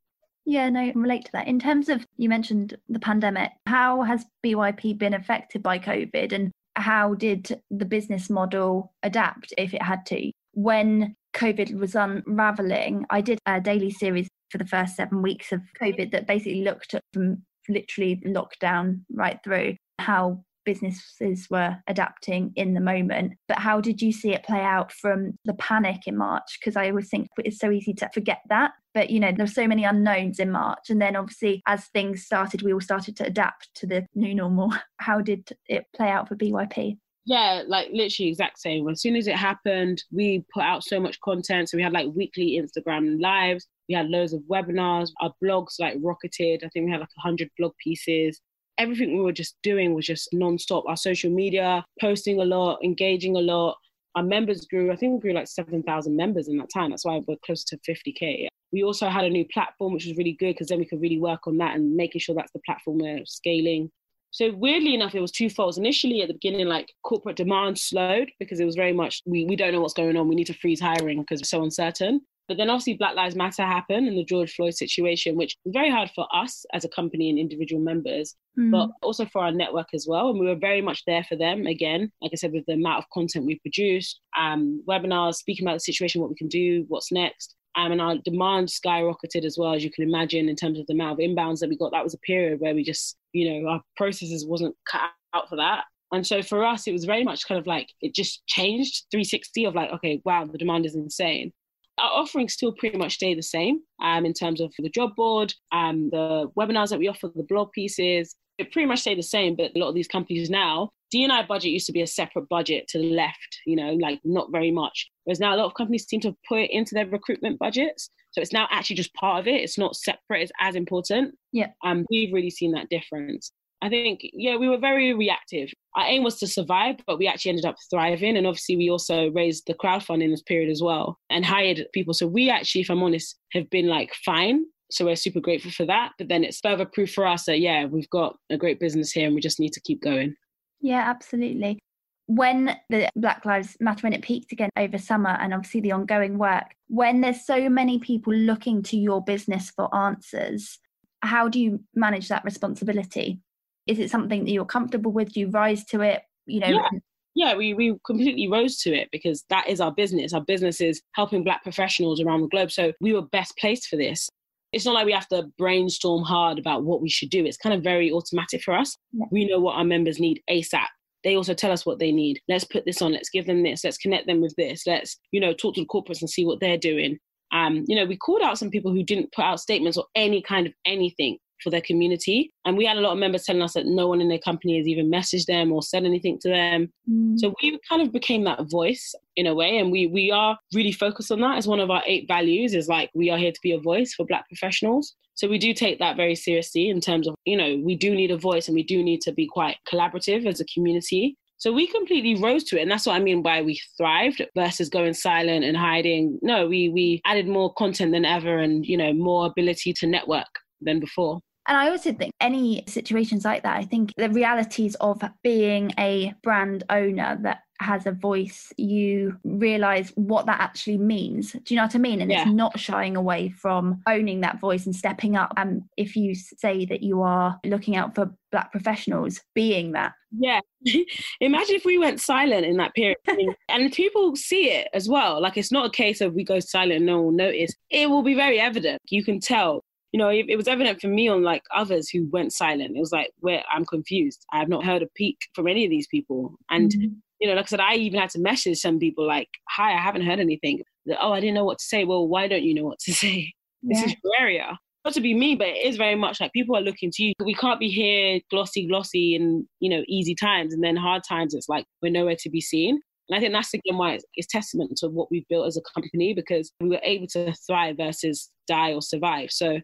Yeah, 0.47 0.69
no, 0.69 0.81
I 0.81 0.93
relate 0.95 1.25
to 1.25 1.33
that. 1.33 1.49
In 1.49 1.59
terms 1.59 1.89
of 1.89 2.07
you 2.19 2.29
mentioned 2.29 2.77
the 2.89 2.99
pandemic, 2.99 3.51
how 3.67 4.03
has 4.03 4.27
BYP 4.45 4.99
been 4.99 5.15
affected 5.15 5.63
by 5.63 5.79
COVID, 5.79 6.33
and 6.33 6.53
how 6.77 7.15
did 7.15 7.61
the 7.71 7.85
business 7.85 8.29
model 8.29 8.93
adapt 9.03 9.53
if 9.59 9.75
it 9.75 9.83
had 9.83 10.05
to? 10.07 10.31
When 10.53 11.15
COVID 11.35 11.79
was 11.79 11.95
unraveling, 11.95 13.07
I 13.11 13.21
did 13.21 13.39
a 13.47 13.61
daily 13.61 13.91
series 13.91 14.29
for 14.51 14.59
the 14.59 14.67
first 14.67 14.97
seven 14.97 15.23
weeks 15.23 15.53
of 15.53 15.61
COVID 15.81 16.13
that 16.13 16.27
basically 16.27 16.63
looked 16.63 16.95
at 16.95 17.03
from 17.13 17.43
literally 17.69 18.23
lockdown 18.27 19.01
right 19.11 19.39
through 19.43 19.77
how 19.99 20.45
businesses 20.65 21.49
were 21.51 21.77
adapting 21.87 22.53
in 22.57 22.75
the 22.75 22.81
moment. 22.81 23.35
But 23.49 23.59
how 23.59 23.81
did 23.81 24.03
you 24.03 24.13
see 24.13 24.33
it 24.33 24.45
play 24.45 24.61
out 24.61 24.93
from 24.93 25.39
the 25.45 25.55
panic 25.55 26.07
in 26.07 26.17
March? 26.17 26.59
Because 26.59 26.77
I 26.77 26.89
always 26.89 27.09
think 27.09 27.29
it's 27.39 27.59
so 27.59 27.71
easy 27.71 27.93
to 27.95 28.11
forget 28.13 28.41
that. 28.49 28.73
But 28.93 29.11
you 29.11 29.21
know, 29.21 29.33
there 29.33 29.45
were 29.45 29.51
so 29.51 29.67
many 29.67 29.85
unknowns 29.85 30.39
in 30.39 30.51
March. 30.51 30.91
And 30.91 31.01
then 31.01 31.17
obviously 31.17 31.63
as 31.67 31.87
things 31.87 32.25
started, 32.25 32.63
we 32.63 32.73
all 32.73 32.81
started 32.81 33.17
to 33.17 33.27
adapt 33.27 33.71
to 33.77 33.87
the 33.87 34.07
new 34.15 34.35
normal. 34.35 34.73
How 34.99 35.21
did 35.21 35.51
it 35.69 35.87
play 35.95 36.09
out 36.09 36.29
for 36.29 36.37
BYP? 36.37 36.99
Yeah, 37.27 37.63
like 37.67 37.89
literally 37.91 38.29
exact 38.29 38.59
same. 38.59 38.87
As 38.89 39.01
soon 39.01 39.17
as 39.17 39.27
it 39.27 39.37
happened, 39.37 40.05
we 40.13 40.45
put 40.53 40.63
out 40.63 40.85
so 40.85 41.01
much 41.01 41.19
content. 41.21 41.71
So 41.71 41.79
we 41.79 41.83
had 41.83 41.93
like 41.93 42.09
weekly 42.15 42.61
Instagram 42.61 43.19
lives. 43.21 43.67
We 43.89 43.95
had 43.95 44.11
loads 44.11 44.35
of 44.35 44.43
webinars. 44.43 45.11
Our 45.21 45.33
blogs 45.43 45.77
like 45.79 45.97
rocketed. 46.03 46.63
I 46.65 46.69
think 46.69 46.85
we 46.85 46.93
had 46.93 47.01
like 47.01 47.09
100 47.17 47.49
blog 47.59 47.73
pieces 47.83 48.41
everything 48.79 49.17
we 49.17 49.23
were 49.23 49.33
just 49.33 49.57
doing 49.63 49.95
was 49.95 50.07
just 50.07 50.29
non-stop 50.33 50.85
our 50.87 50.97
social 50.97 51.31
media 51.31 51.85
posting 52.01 52.41
a 52.41 52.45
lot 52.45 52.79
engaging 52.83 53.37
a 53.37 53.41
lot 53.41 53.77
our 54.15 54.23
members 54.23 54.67
grew 54.67 54.93
i 54.93 54.97
think 54.97 55.15
we 55.15 55.21
grew 55.21 55.33
like 55.33 55.49
7000 55.49 56.17
members 56.17 56.49
in 56.49 56.57
that 56.59 56.71
time 56.73 56.91
that's 56.91 57.05
why 57.05 57.21
we're 57.27 57.37
close 57.45 57.65
to 57.65 57.79
50k 57.79 58.49
we 58.73 58.83
also 58.83 59.09
had 59.09 59.25
a 59.25 59.31
new 59.31 59.47
platform 59.53 59.93
which 59.93 60.07
was 60.07 60.17
really 60.17 60.37
good 60.39 60.55
because 60.55 60.69
then 60.69 60.79
we 60.79 60.87
could 60.87 61.01
really 61.01 61.21
work 61.21 61.47
on 61.47 61.57
that 61.59 61.77
and 61.77 61.95
making 61.95 62.21
sure 62.21 62.35
that's 62.35 62.53
the 62.53 62.61
platform 62.67 62.99
we're 62.99 63.25
scaling 63.25 63.91
so 64.35 64.53
weirdly 64.53 64.95
enough, 64.95 65.15
it 65.15 65.21
was 65.21 65.31
twofold. 65.31 65.79
Initially, 65.79 66.21
at 66.21 66.27
the 66.27 66.35
beginning, 66.35 66.67
like 66.67 66.93
corporate 67.05 67.37
demand 67.37 67.79
slowed 67.79 68.33
because 68.41 68.59
it 68.59 68.65
was 68.65 68.75
very 68.75 68.93
much 68.93 69.23
we, 69.25 69.45
we 69.45 69.55
don't 69.55 69.73
know 69.73 69.81
what's 69.81 69.95
going 69.95 70.17
on. 70.17 70.27
We 70.27 70.35
need 70.35 70.49
to 70.49 70.55
freeze 70.55 70.81
hiring 70.81 71.21
because 71.21 71.41
we're 71.41 71.45
so 71.45 71.63
uncertain. 71.63 72.21
But 72.47 72.59
then 72.59 72.69
obviously 72.69 72.95
Black 72.95 73.15
Lives 73.15 73.35
Matter 73.35 73.63
happened 73.63 74.07
and 74.07 74.19
the 74.19 74.25
George 74.25 74.55
Floyd 74.55 74.75
situation, 74.75 75.37
which 75.37 75.57
was 75.65 75.73
very 75.73 75.91
hard 75.91 76.11
for 76.15 76.27
us 76.35 76.65
as 76.75 76.85
a 76.85 76.89
company 76.91 77.31
and 77.31 77.39
individual 77.39 77.81
members, 77.81 78.35
mm. 78.59 78.71
but 78.71 78.91
also 79.03 79.25
for 79.27 79.43
our 79.43 79.53
network 79.53 79.89
as 79.95 80.07
well. 80.09 80.29
And 80.29 80.39
we 80.39 80.47
were 80.47 80.55
very 80.55 80.83
much 80.83 81.03
there 81.07 81.25
for 81.25 81.37
them. 81.37 81.67
Again, 81.67 82.13
like 82.21 82.33
I 82.35 82.37
said, 82.37 82.53
with 82.53 82.67
the 82.67 82.75
amount 82.75 82.99
of 82.99 83.11
content 83.11 83.47
we 83.47 83.59
produced, 83.61 84.21
um, 84.39 84.83
webinars, 84.87 85.37
speaking 85.37 85.67
about 85.67 85.77
the 85.77 85.81
situation, 85.81 86.21
what 86.21 86.31
we 86.31 86.37
can 86.37 86.49
do, 86.49 86.85
what's 86.89 87.11
next. 87.11 87.55
Um, 87.77 87.91
and 87.91 88.01
our 88.01 88.17
demand 88.25 88.69
skyrocketed 88.69 89.45
as 89.45 89.57
well, 89.59 89.75
as 89.75 89.83
you 89.83 89.91
can 89.91 90.05
imagine, 90.05 90.49
in 90.49 90.55
terms 90.55 90.79
of 90.79 90.87
the 90.87 90.93
amount 90.93 91.13
of 91.13 91.19
inbounds 91.19 91.59
that 91.59 91.69
we 91.69 91.77
got. 91.77 91.91
That 91.91 92.05
was 92.05 92.15
a 92.15 92.19
period 92.19 92.61
where 92.61 92.75
we 92.75 92.85
just, 92.85 93.17
you 93.33 93.63
know, 93.63 93.69
our 93.69 93.83
processes 93.97 94.47
wasn't 94.47 94.77
cut 94.89 95.01
out 95.35 95.49
for 95.49 95.57
that. 95.57 95.85
And 96.13 96.25
so 96.25 96.43
for 96.43 96.65
us, 96.65 96.87
it 96.87 96.93
was 96.93 97.05
very 97.05 97.25
much 97.25 97.49
kind 97.49 97.59
of 97.59 97.67
like 97.67 97.89
it 98.01 98.15
just 98.15 98.47
changed 98.47 99.07
360 99.11 99.65
of 99.65 99.75
like, 99.75 99.91
okay, 99.91 100.23
wow, 100.25 100.45
the 100.45 100.59
demand 100.59 100.87
is 100.87 100.95
insane. 100.95 101.53
Our 101.99 102.11
offerings 102.11 102.55
still 102.55 102.73
pretty 102.73 102.99
much 102.99 103.15
stay 103.15 103.35
the 103.35 103.43
same 103.43 103.81
um, 104.03 104.27
in 104.27 104.33
terms 104.33 104.61
of 104.61 104.73
the 104.79 104.89
job 104.89 105.15
board, 105.15 105.55
um, 105.73 106.11
the 106.11 106.51
webinars 106.59 106.89
that 106.91 106.99
we 106.99 107.09
offer, 107.09 107.31
the 107.35 107.45
blog 107.45 107.73
pieces. 107.73 108.35
It 108.59 108.73
pretty 108.73 108.87
much 108.87 109.01
stay 109.01 109.15
the 109.15 109.23
same, 109.23 109.57
but 109.57 109.73
a 109.75 109.79
lot 109.79 109.89
of 109.89 109.95
these 109.95 110.09
companies 110.09 110.51
now, 110.51 110.91
D&I 111.11 111.47
budget 111.47 111.71
used 111.71 111.87
to 111.87 111.93
be 111.93 112.03
a 112.03 112.07
separate 112.07 112.49
budget 112.49 112.89
to 112.89 112.99
the 112.99 113.11
left, 113.11 113.61
you 113.67 113.77
know, 113.77 113.93
like 113.93 114.21
not 114.25 114.51
very 114.51 114.71
much. 114.71 115.11
Whereas 115.25 115.41
now 115.41 115.55
a 115.55 115.59
lot 115.59 115.67
of 115.67 115.75
companies 115.75 116.07
seem 116.09 116.21
to 116.21 116.37
put 116.49 116.61
it 116.61 116.71
into 116.73 116.95
their 116.95 117.07
recruitment 117.07 117.59
budgets. 117.59 118.11
So 118.33 118.41
it's 118.41 118.53
now 118.53 118.67
actually 118.73 118.97
just 118.97 119.15
part 119.15 119.41
of 119.41 119.47
it. 119.47 119.61
It's 119.61 119.79
not 119.79 119.95
separate, 119.95 120.43
it's 120.43 120.53
as 120.61 120.75
important. 120.75 121.37
Yeah. 121.53 121.69
Um, 121.85 122.05
we've 122.11 122.33
really 122.33 122.51
seen 122.51 122.73
that 122.73 122.89
difference. 122.89 123.53
I 123.85 123.91
think, 123.91 124.21
yeah, 124.33 124.57
we 124.57 124.69
were 124.69 124.79
very 124.79 125.13
reactive. 125.13 125.69
Our 125.95 126.07
aim 126.07 126.25
was 126.25 126.39
to 126.39 126.47
survive, 126.47 126.97
but 127.07 127.19
we 127.19 127.29
actually 127.29 127.51
ended 127.51 127.67
up 127.67 127.77
thriving. 127.91 128.37
And 128.39 128.47
obviously, 128.47 128.77
we 128.77 128.89
also 128.89 129.31
raised 129.33 129.65
the 129.67 129.75
crowdfunding 129.75 130.31
this 130.31 130.43
period 130.43 130.71
as 130.71 130.81
well 130.83 131.19
and 131.29 131.45
hired 131.45 131.87
people. 131.93 132.15
So 132.15 132.27
we 132.27 132.49
actually, 132.49 132.81
if 132.81 132.91
I'm 132.91 133.03
honest, 133.03 133.37
have 133.53 133.69
been 133.69 133.89
like 133.89 134.15
fine. 134.25 134.65
So 134.91 135.05
we're 135.05 135.17
super 135.17 135.41
grateful 135.41 135.71
for 135.71 135.85
that. 135.87 136.13
But 136.19 136.29
then 136.29 136.45
it's 136.45 136.61
further 136.61 136.87
proof 136.87 137.13
for 137.13 137.27
us 137.27 137.45
that, 137.45 137.61
yeah, 137.61 137.85
we've 137.85 138.09
got 138.11 138.37
a 138.51 138.57
great 138.57 138.81
business 138.81 139.13
here 139.13 139.27
and 139.27 139.35
we 139.35 139.41
just 139.43 139.61
need 139.61 139.73
to 139.75 139.81
keep 139.83 140.01
going. 140.03 140.35
Yeah, 140.81 141.03
absolutely. 141.07 141.79
when 142.27 142.77
the 142.89 143.09
Black 143.17 143.45
Lives 143.45 143.77
Matter, 143.81 144.03
when 144.03 144.13
it 144.13 144.23
peaked 144.23 144.53
again 144.53 144.71
over 144.77 144.99
summer, 144.99 145.37
and 145.41 145.53
obviously 145.53 145.81
the 145.81 145.93
ongoing 145.93 146.39
work, 146.39 146.75
when 146.89 147.21
there's 147.21 147.45
so 147.45 147.69
many 147.69 147.99
people 147.99 148.33
looking 148.33 148.83
to 148.85 148.97
your 148.97 149.23
business 149.23 149.71
for 149.71 149.95
answers, 149.95 150.79
how 151.23 151.49
do 151.49 151.61
you 151.61 151.81
manage 151.95 152.29
that 152.29 152.45
responsibility? 152.45 153.41
Is 153.87 153.99
it 153.99 154.11
something 154.11 154.45
that 154.45 154.51
you're 154.51 154.65
comfortable 154.65 155.13
with? 155.13 155.33
Do 155.33 155.41
you 155.41 155.51
rise 155.51 155.85
to 155.87 156.01
it? 156.01 156.23
You 156.47 156.61
know, 156.61 156.69
yeah. 156.69 156.89
Yeah, 157.37 157.57
we, 157.57 157.75
we 157.75 157.97
completely 158.07 158.47
rose 158.47 158.79
to 158.83 158.95
it 158.95 159.09
because 159.11 159.45
that 159.51 159.69
is 159.69 159.81
our 159.81 159.91
business. 159.91 160.33
Our 160.33 160.41
business 160.41 160.81
is 160.81 161.03
helping 161.15 161.43
Black 161.43 161.65
professionals 161.65 162.21
around 162.21 162.43
the 162.43 162.49
globe. 162.49 162.71
So 162.71 162.93
we 163.01 163.13
were 163.13 163.23
best 163.23 163.57
placed 163.59 163.89
for 163.89 163.97
this 163.97 164.29
it's 164.75 164.85
not 164.85 164.95
like 164.95 165.07
we 165.07 165.13
have 165.13 165.29
to 165.29 165.49
brainstorm 165.57 166.25
hard 166.25 166.59
about 166.59 166.83
what 166.83 167.01
we 167.01 167.09
should 167.09 167.31
do. 167.31 167.47
It's 167.47 167.57
kind 167.57 167.75
of 167.75 167.83
very 167.83 168.11
automatic 168.11 168.61
for 168.63 168.75
us. 168.75 168.97
Yeah. 169.13 169.27
We 169.31 169.47
know 169.47 169.61
what 169.61 169.77
our 169.77 169.85
members 169.85 170.19
need 170.19 170.43
ASAP. 170.51 170.87
They 171.23 171.37
also 171.37 171.55
tell 171.55 171.71
us 171.71 171.87
what 171.87 172.01
they 172.01 172.11
need. 172.11 172.41
Let's 172.49 172.65
put 172.65 172.85
this 172.85 173.01
on. 173.01 173.13
Let's 173.13 173.31
give 173.31 173.47
them 173.47 173.63
this. 173.63 173.85
Let's 173.85 173.97
connect 173.97 174.27
them 174.27 174.41
with 174.41 174.55
this. 174.57 174.83
Let's, 174.85 175.17
you 175.31 175.41
know, 175.41 175.55
talk 175.55 175.77
to 175.77 175.81
the 175.81 175.87
corporates 175.87 176.21
and 176.21 176.29
see 176.29 176.45
what 176.45 176.59
they're 176.61 176.77
doing. 176.77 177.19
Um, 177.53 177.85
you 177.87 177.95
know, 177.95 178.05
we 178.05 178.17
called 178.17 178.43
out 178.43 178.59
some 178.59 178.69
people 178.69 178.91
who 178.91 179.05
didn't 179.05 179.33
put 179.33 179.45
out 179.45 179.61
statements 179.61 179.97
or 179.97 180.07
any 180.17 180.43
kind 180.43 180.67
of 180.67 180.73
anything 180.85 181.39
for 181.65 181.71
their 181.71 181.81
community. 181.81 182.53
And 182.65 182.77
we 182.77 182.85
had 182.85 182.99
a 182.99 183.01
lot 183.01 183.13
of 183.13 183.19
members 183.19 183.45
telling 183.45 183.63
us 183.63 183.73
that 183.73 183.87
no 183.87 184.07
one 184.07 184.21
in 184.21 184.29
their 184.29 184.39
company 184.39 184.79
has 184.79 184.87
even 184.87 185.11
messaged 185.11 185.47
them 185.47 185.73
or 185.73 185.83
said 185.83 186.05
anything 186.05 186.39
to 186.43 186.49
them. 186.49 186.93
Mm. 187.11 187.39
So 187.41 187.53
we 187.61 187.79
kind 187.89 188.03
of 188.03 188.13
became 188.13 188.45
that 188.45 188.71
voice 188.71 189.15
in 189.35 189.47
a 189.47 189.55
way. 189.55 189.79
And 189.79 189.91
we 189.91 190.07
we 190.07 190.31
are 190.31 190.57
really 190.73 190.93
focused 190.93 191.33
on 191.33 191.41
that 191.41 191.57
as 191.57 191.67
one 191.67 191.81
of 191.81 191.91
our 191.91 192.03
eight 192.07 192.29
values 192.29 192.75
is 192.75 192.87
like 192.87 193.11
we 193.15 193.31
are 193.31 193.39
here 193.39 193.53
to 193.53 193.61
be 193.63 193.73
a 193.73 193.81
voice 193.81 194.15
for 194.15 194.27
black 194.27 194.47
professionals. 194.49 195.17
So 195.35 195.49
we 195.49 195.59
do 195.59 195.75
take 195.75 195.99
that 195.99 196.17
very 196.17 196.37
seriously 196.37 196.89
in 196.89 197.01
terms 197.01 197.27
of, 197.27 197.35
you 197.45 197.57
know, 197.57 197.81
we 197.85 197.97
do 197.97 198.15
need 198.15 198.31
a 198.31 198.37
voice 198.37 198.69
and 198.69 198.75
we 198.75 198.85
do 198.85 199.03
need 199.03 199.21
to 199.23 199.33
be 199.33 199.49
quite 199.49 199.79
collaborative 199.91 200.47
as 200.47 200.61
a 200.61 200.65
community. 200.67 201.37
So 201.57 201.73
we 201.73 201.87
completely 201.87 202.35
rose 202.37 202.63
to 202.65 202.79
it. 202.79 202.83
And 202.83 202.91
that's 202.91 203.07
what 203.07 203.17
I 203.17 203.21
mean 203.21 203.43
by 203.43 203.63
we 203.63 203.81
thrived 203.97 204.45
versus 204.55 204.89
going 204.89 205.15
silent 205.15 205.65
and 205.65 205.77
hiding. 205.77 206.39
No, 206.43 206.67
we 206.69 206.89
we 206.89 207.23
added 207.25 207.49
more 207.49 207.73
content 207.75 208.13
than 208.13 208.25
ever 208.25 208.59
and, 208.59 208.85
you 208.85 208.97
know, 208.97 209.13
more 209.13 209.47
ability 209.47 209.93
to 209.95 210.07
network 210.07 210.47
than 210.81 211.01
before. 211.01 211.41
And 211.67 211.77
I 211.77 211.89
also 211.89 212.13
think 212.13 212.33
any 212.41 212.85
situations 212.87 213.45
like 213.45 213.63
that, 213.63 213.77
I 213.77 213.85
think 213.85 214.13
the 214.17 214.29
realities 214.29 214.95
of 214.97 215.23
being 215.43 215.93
a 215.99 216.35
brand 216.43 216.85
owner 216.91 217.39
that 217.43 217.61
has 217.81 218.07
a 218.07 218.13
voice, 218.13 218.73
you 218.77 219.37
realize 219.45 220.13
what 220.15 220.47
that 220.47 220.61
actually 220.61 220.99
means. 220.99 221.53
Do 221.53 221.61
you 221.69 221.77
know 221.77 221.85
what 221.85 221.95
I 221.95 221.99
mean? 221.99 222.21
And 222.21 222.31
yeah. 222.31 222.43
it's 222.43 222.51
not 222.51 222.79
shying 222.79 223.17
away 223.17 223.51
from 223.51 224.03
owning 224.07 224.41
that 224.43 224.61
voice 224.61 224.87
and 224.87 224.95
stepping 224.95 225.37
up. 225.37 225.53
And 225.57 225.83
if 225.97 226.17
you 226.17 226.35
say 226.35 226.85
that 226.87 227.03
you 227.03 227.23
are 227.23 227.59
looking 227.65 227.97
out 227.97 228.15
for 228.15 228.31
Black 228.53 228.71
professionals, 228.71 229.41
being 229.55 229.93
that. 229.93 230.13
Yeah. 230.39 230.61
Imagine 231.41 231.75
if 231.75 231.85
we 231.85 231.99
went 231.99 232.21
silent 232.21 232.65
in 232.65 232.77
that 232.77 232.95
period. 232.95 233.17
and 233.69 233.93
people 233.93 234.37
see 234.37 234.71
it 234.71 234.89
as 234.95 235.09
well. 235.09 235.41
Like 235.41 235.57
it's 235.57 235.73
not 235.73 235.87
a 235.87 235.91
case 235.91 236.21
of 236.21 236.35
we 236.35 236.45
go 236.45 236.61
silent 236.61 236.99
and 236.99 237.07
no 237.07 237.17
one 237.17 237.25
will 237.25 237.33
notice. 237.33 237.75
It 237.91 238.09
will 238.09 238.23
be 238.23 238.35
very 238.35 238.61
evident. 238.61 239.01
You 239.09 239.25
can 239.25 239.41
tell 239.41 239.83
you 240.15 240.19
know, 240.19 240.29
it, 240.29 240.47
it, 240.49 240.55
was 240.55 240.69
evident 240.69 241.01
for 241.01 241.09
me 241.09 241.27
on 241.27 241.43
like 241.43 241.65
others 241.75 242.09
who 242.09 242.29
went 242.31 242.53
silent. 242.53 242.97
It 242.97 243.01
was 243.01 243.11
like, 243.11 243.33
where 243.41 243.65
I'm 243.69 243.85
confused. 243.85 244.47
I 244.53 244.61
have 244.61 244.69
not 244.69 244.85
heard 244.85 245.03
a 245.03 245.09
peak 245.17 245.37
from 245.57 245.67
any 245.67 245.85
of 245.85 245.91
these 245.91 246.07
people. 246.07 246.55
And, 246.71 246.93
mm-hmm. 246.93 247.15
you 247.41 247.49
know, 247.49 247.55
like 247.55 247.65
I 247.65 247.67
said, 247.67 247.81
I 247.81 247.95
even 247.97 248.21
had 248.21 248.31
to 248.31 248.39
message 248.39 248.79
some 248.79 249.01
people 249.01 249.27
like, 249.27 249.49
hi, 249.71 249.93
I 249.93 250.01
haven't 250.01 250.25
heard 250.25 250.39
anything. 250.39 250.85
Like, 251.05 251.19
oh, 251.21 251.33
I 251.33 251.41
didn't 251.41 251.57
know 251.57 251.65
what 251.65 251.81
to 251.81 251.85
say. 251.85 252.05
Well, 252.05 252.29
why 252.29 252.47
don't 252.47 252.63
you 252.63 252.75
know 252.75 252.85
what 252.85 253.01
to 253.01 253.13
say? 253.23 253.53
Yeah. 253.83 254.03
This 254.03 254.13
is 254.13 254.17
your 254.23 254.33
area. 254.39 254.79
Not 255.05 255.15
to 255.15 255.21
be 255.21 255.35
me, 255.35 255.57
but 255.57 255.67
it 255.67 255.85
is 255.85 255.97
very 255.97 256.15
much 256.15 256.41
like 256.41 256.53
people 256.53 256.77
are 256.77 256.81
looking 256.81 257.11
to 257.15 257.23
you. 257.25 257.33
We 257.45 257.55
can't 257.55 257.81
be 257.81 257.89
here 257.89 258.39
glossy, 258.53 258.87
glossy 258.87 259.35
and 259.35 259.67
you 259.81 259.91
know, 259.91 260.05
easy 260.07 260.37
times. 260.37 260.73
And 260.73 260.85
then 260.85 260.95
hard 260.95 261.23
times, 261.29 261.55
it's 261.55 261.69
like 261.69 261.87
we're 262.03 262.13
nowhere 262.13 262.37
to 262.39 262.51
be 262.51 262.61
seen. 262.61 263.01
And 263.29 263.37
I 263.37 263.41
think 263.41 263.53
that's 263.53 263.75
again 263.75 263.97
why 263.99 264.13
it's, 264.13 264.25
it's 264.37 264.47
testament 264.47 264.93
to 264.99 265.09
what 265.09 265.29
we've 265.33 265.49
built 265.49 265.67
as 265.67 265.77
a 265.77 265.83
company 265.93 266.35
because 266.35 266.71
we 266.81 266.91
were 266.91 267.01
able 267.03 267.27
to 267.33 267.53
thrive 267.67 267.97
versus 267.97 268.49
die 268.69 268.93
or 268.93 269.03
survive. 269.03 269.51
So 269.51 269.81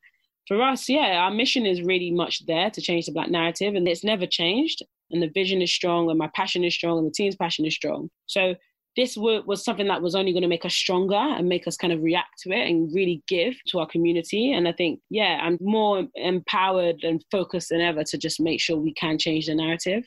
for 0.51 0.61
us, 0.61 0.89
yeah, 0.89 1.23
our 1.23 1.31
mission 1.31 1.65
is 1.65 1.81
really 1.81 2.11
much 2.11 2.45
there 2.47 2.71
to 2.71 2.81
change 2.81 3.07
the 3.07 3.13
black 3.13 3.31
narrative, 3.31 3.77
and 3.77 3.87
it's 3.87 4.03
never 4.03 4.27
changed. 4.27 4.83
And 5.13 5.23
the 5.23 5.31
vision 5.33 5.63
is 5.63 5.73
strong, 5.73 6.11
and 6.11 6.19
my 6.19 6.29
passion 6.35 6.65
is 6.65 6.75
strong, 6.75 6.99
and 6.99 7.07
the 7.07 7.13
team's 7.13 7.37
passion 7.37 7.65
is 7.67 7.77
strong. 7.77 8.11
So 8.27 8.57
this 8.97 9.17
was 9.17 9.65
something 9.65 9.87
that 9.87 10.03
was 10.03 10.17
only 10.17 10.33
going 10.33 10.43
to 10.43 10.49
make 10.49 10.65
us 10.65 10.75
stronger 10.75 11.15
and 11.15 11.49
make 11.49 11.69
us 11.69 11.77
kind 11.77 11.93
of 11.93 12.03
react 12.03 12.41
to 12.41 12.51
it 12.51 12.69
and 12.69 12.93
really 12.93 13.23
give 13.29 13.55
to 13.69 13.79
our 13.79 13.87
community. 13.87 14.53
And 14.53 14.67
I 14.67 14.73
think, 14.73 14.99
yeah, 15.09 15.39
I'm 15.41 15.57
more 15.61 16.09
empowered 16.17 17.05
and 17.05 17.25
focused 17.31 17.69
than 17.69 17.81
ever 17.81 18.03
to 18.03 18.19
just 18.19 18.41
make 18.41 18.61
sure 18.61 18.77
we 18.77 18.93
can 18.95 19.19
change 19.19 19.47
the 19.47 19.55
narrative. 19.55 20.03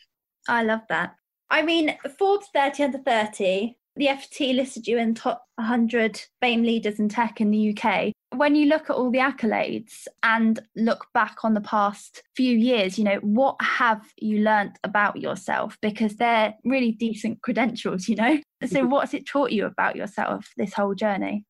I 0.49 0.63
love 0.63 0.81
that. 0.89 1.15
I 1.49 1.61
mean, 1.61 1.97
Forbes 2.19 2.49
30 2.53 2.83
under 2.83 2.97
30, 2.97 3.77
the 3.95 4.07
FT 4.07 4.55
listed 4.55 4.87
you 4.87 4.97
in 4.97 5.13
top 5.13 5.45
100 5.55 6.21
BAME 6.41 6.63
leaders 6.63 6.99
in 6.99 7.09
tech 7.09 7.39
in 7.39 7.51
the 7.51 7.77
UK 7.77 8.13
when 8.35 8.55
you 8.55 8.65
look 8.65 8.89
at 8.89 8.95
all 8.95 9.11
the 9.11 9.19
accolades 9.19 10.07
and 10.23 10.59
look 10.75 11.07
back 11.13 11.37
on 11.43 11.53
the 11.53 11.61
past 11.61 12.23
few 12.35 12.57
years, 12.57 12.97
you 12.97 13.03
know, 13.03 13.17
what 13.17 13.55
have 13.61 14.01
you 14.17 14.39
learnt 14.39 14.77
about 14.83 15.17
yourself? 15.17 15.77
Because 15.81 16.15
they're 16.15 16.53
really 16.65 16.91
decent 16.91 17.41
credentials, 17.41 18.07
you 18.07 18.15
know? 18.15 18.39
So, 18.71 18.85
what's 18.85 19.13
it 19.13 19.27
taught 19.27 19.51
you 19.51 19.65
about 19.65 19.97
yourself 19.97 20.49
this 20.55 20.73
whole 20.73 20.95
journey? 20.95 21.43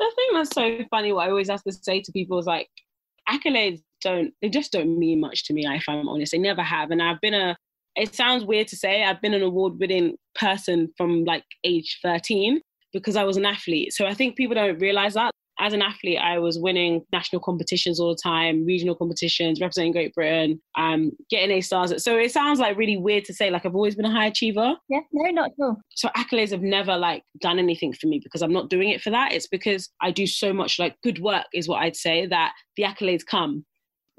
The 0.00 0.12
thing 0.16 0.28
that's 0.34 0.50
so 0.50 0.84
funny, 0.90 1.12
what 1.12 1.28
I 1.28 1.30
always 1.30 1.48
have 1.48 1.62
to 1.62 1.70
say 1.70 2.00
to 2.02 2.10
people 2.10 2.36
is 2.40 2.46
like, 2.46 2.68
accolades 3.28 3.80
don't, 4.00 4.34
they 4.42 4.48
just 4.48 4.72
don't 4.72 4.98
mean 4.98 5.20
much 5.20 5.44
to 5.44 5.52
me, 5.52 5.64
if 5.68 5.84
I'm 5.88 6.08
honest. 6.08 6.32
They 6.32 6.38
never 6.38 6.62
have. 6.62 6.90
And 6.90 7.00
I've 7.00 7.20
been 7.20 7.34
a, 7.34 7.56
it 7.96 8.14
sounds 8.14 8.44
weird 8.44 8.68
to 8.68 8.76
say, 8.76 9.04
I've 9.04 9.20
been 9.20 9.34
an 9.34 9.42
award 9.42 9.78
winning 9.78 10.16
person 10.34 10.92
from 10.96 11.24
like 11.24 11.44
age 11.64 11.98
13 12.02 12.60
because 12.92 13.16
I 13.16 13.24
was 13.24 13.36
an 13.36 13.46
athlete. 13.46 13.92
So 13.92 14.06
I 14.06 14.14
think 14.14 14.36
people 14.36 14.54
don't 14.54 14.78
realize 14.78 15.14
that 15.14 15.32
as 15.62 15.72
an 15.72 15.82
athlete, 15.82 16.18
I 16.18 16.38
was 16.38 16.58
winning 16.58 17.04
national 17.12 17.40
competitions 17.40 18.00
all 18.00 18.08
the 18.08 18.20
time, 18.20 18.64
regional 18.64 18.96
competitions, 18.96 19.60
representing 19.60 19.92
Great 19.92 20.14
Britain, 20.14 20.60
um, 20.76 21.12
getting 21.30 21.56
A 21.56 21.60
stars. 21.60 22.02
So 22.02 22.18
it 22.18 22.32
sounds 22.32 22.58
like 22.58 22.76
really 22.76 22.96
weird 22.96 23.24
to 23.26 23.34
say, 23.34 23.50
like 23.50 23.64
I've 23.64 23.76
always 23.76 23.94
been 23.94 24.04
a 24.04 24.10
high 24.10 24.26
achiever. 24.26 24.74
Yeah, 24.88 25.00
no, 25.12 25.30
not 25.30 25.50
at 25.50 25.64
all. 25.64 25.76
So 25.90 26.08
accolades 26.16 26.50
have 26.50 26.62
never 26.62 26.96
like 26.96 27.22
done 27.40 27.58
anything 27.58 27.92
for 27.92 28.08
me 28.08 28.18
because 28.22 28.42
I'm 28.42 28.52
not 28.52 28.70
doing 28.70 28.88
it 28.88 29.00
for 29.00 29.10
that. 29.10 29.32
It's 29.32 29.46
because 29.46 29.88
I 30.00 30.10
do 30.10 30.26
so 30.26 30.52
much 30.52 30.78
like 30.78 30.96
good 31.02 31.20
work 31.20 31.46
is 31.54 31.68
what 31.68 31.82
I'd 31.82 31.96
say 31.96 32.26
that 32.26 32.54
the 32.76 32.82
accolades 32.82 33.24
come. 33.24 33.64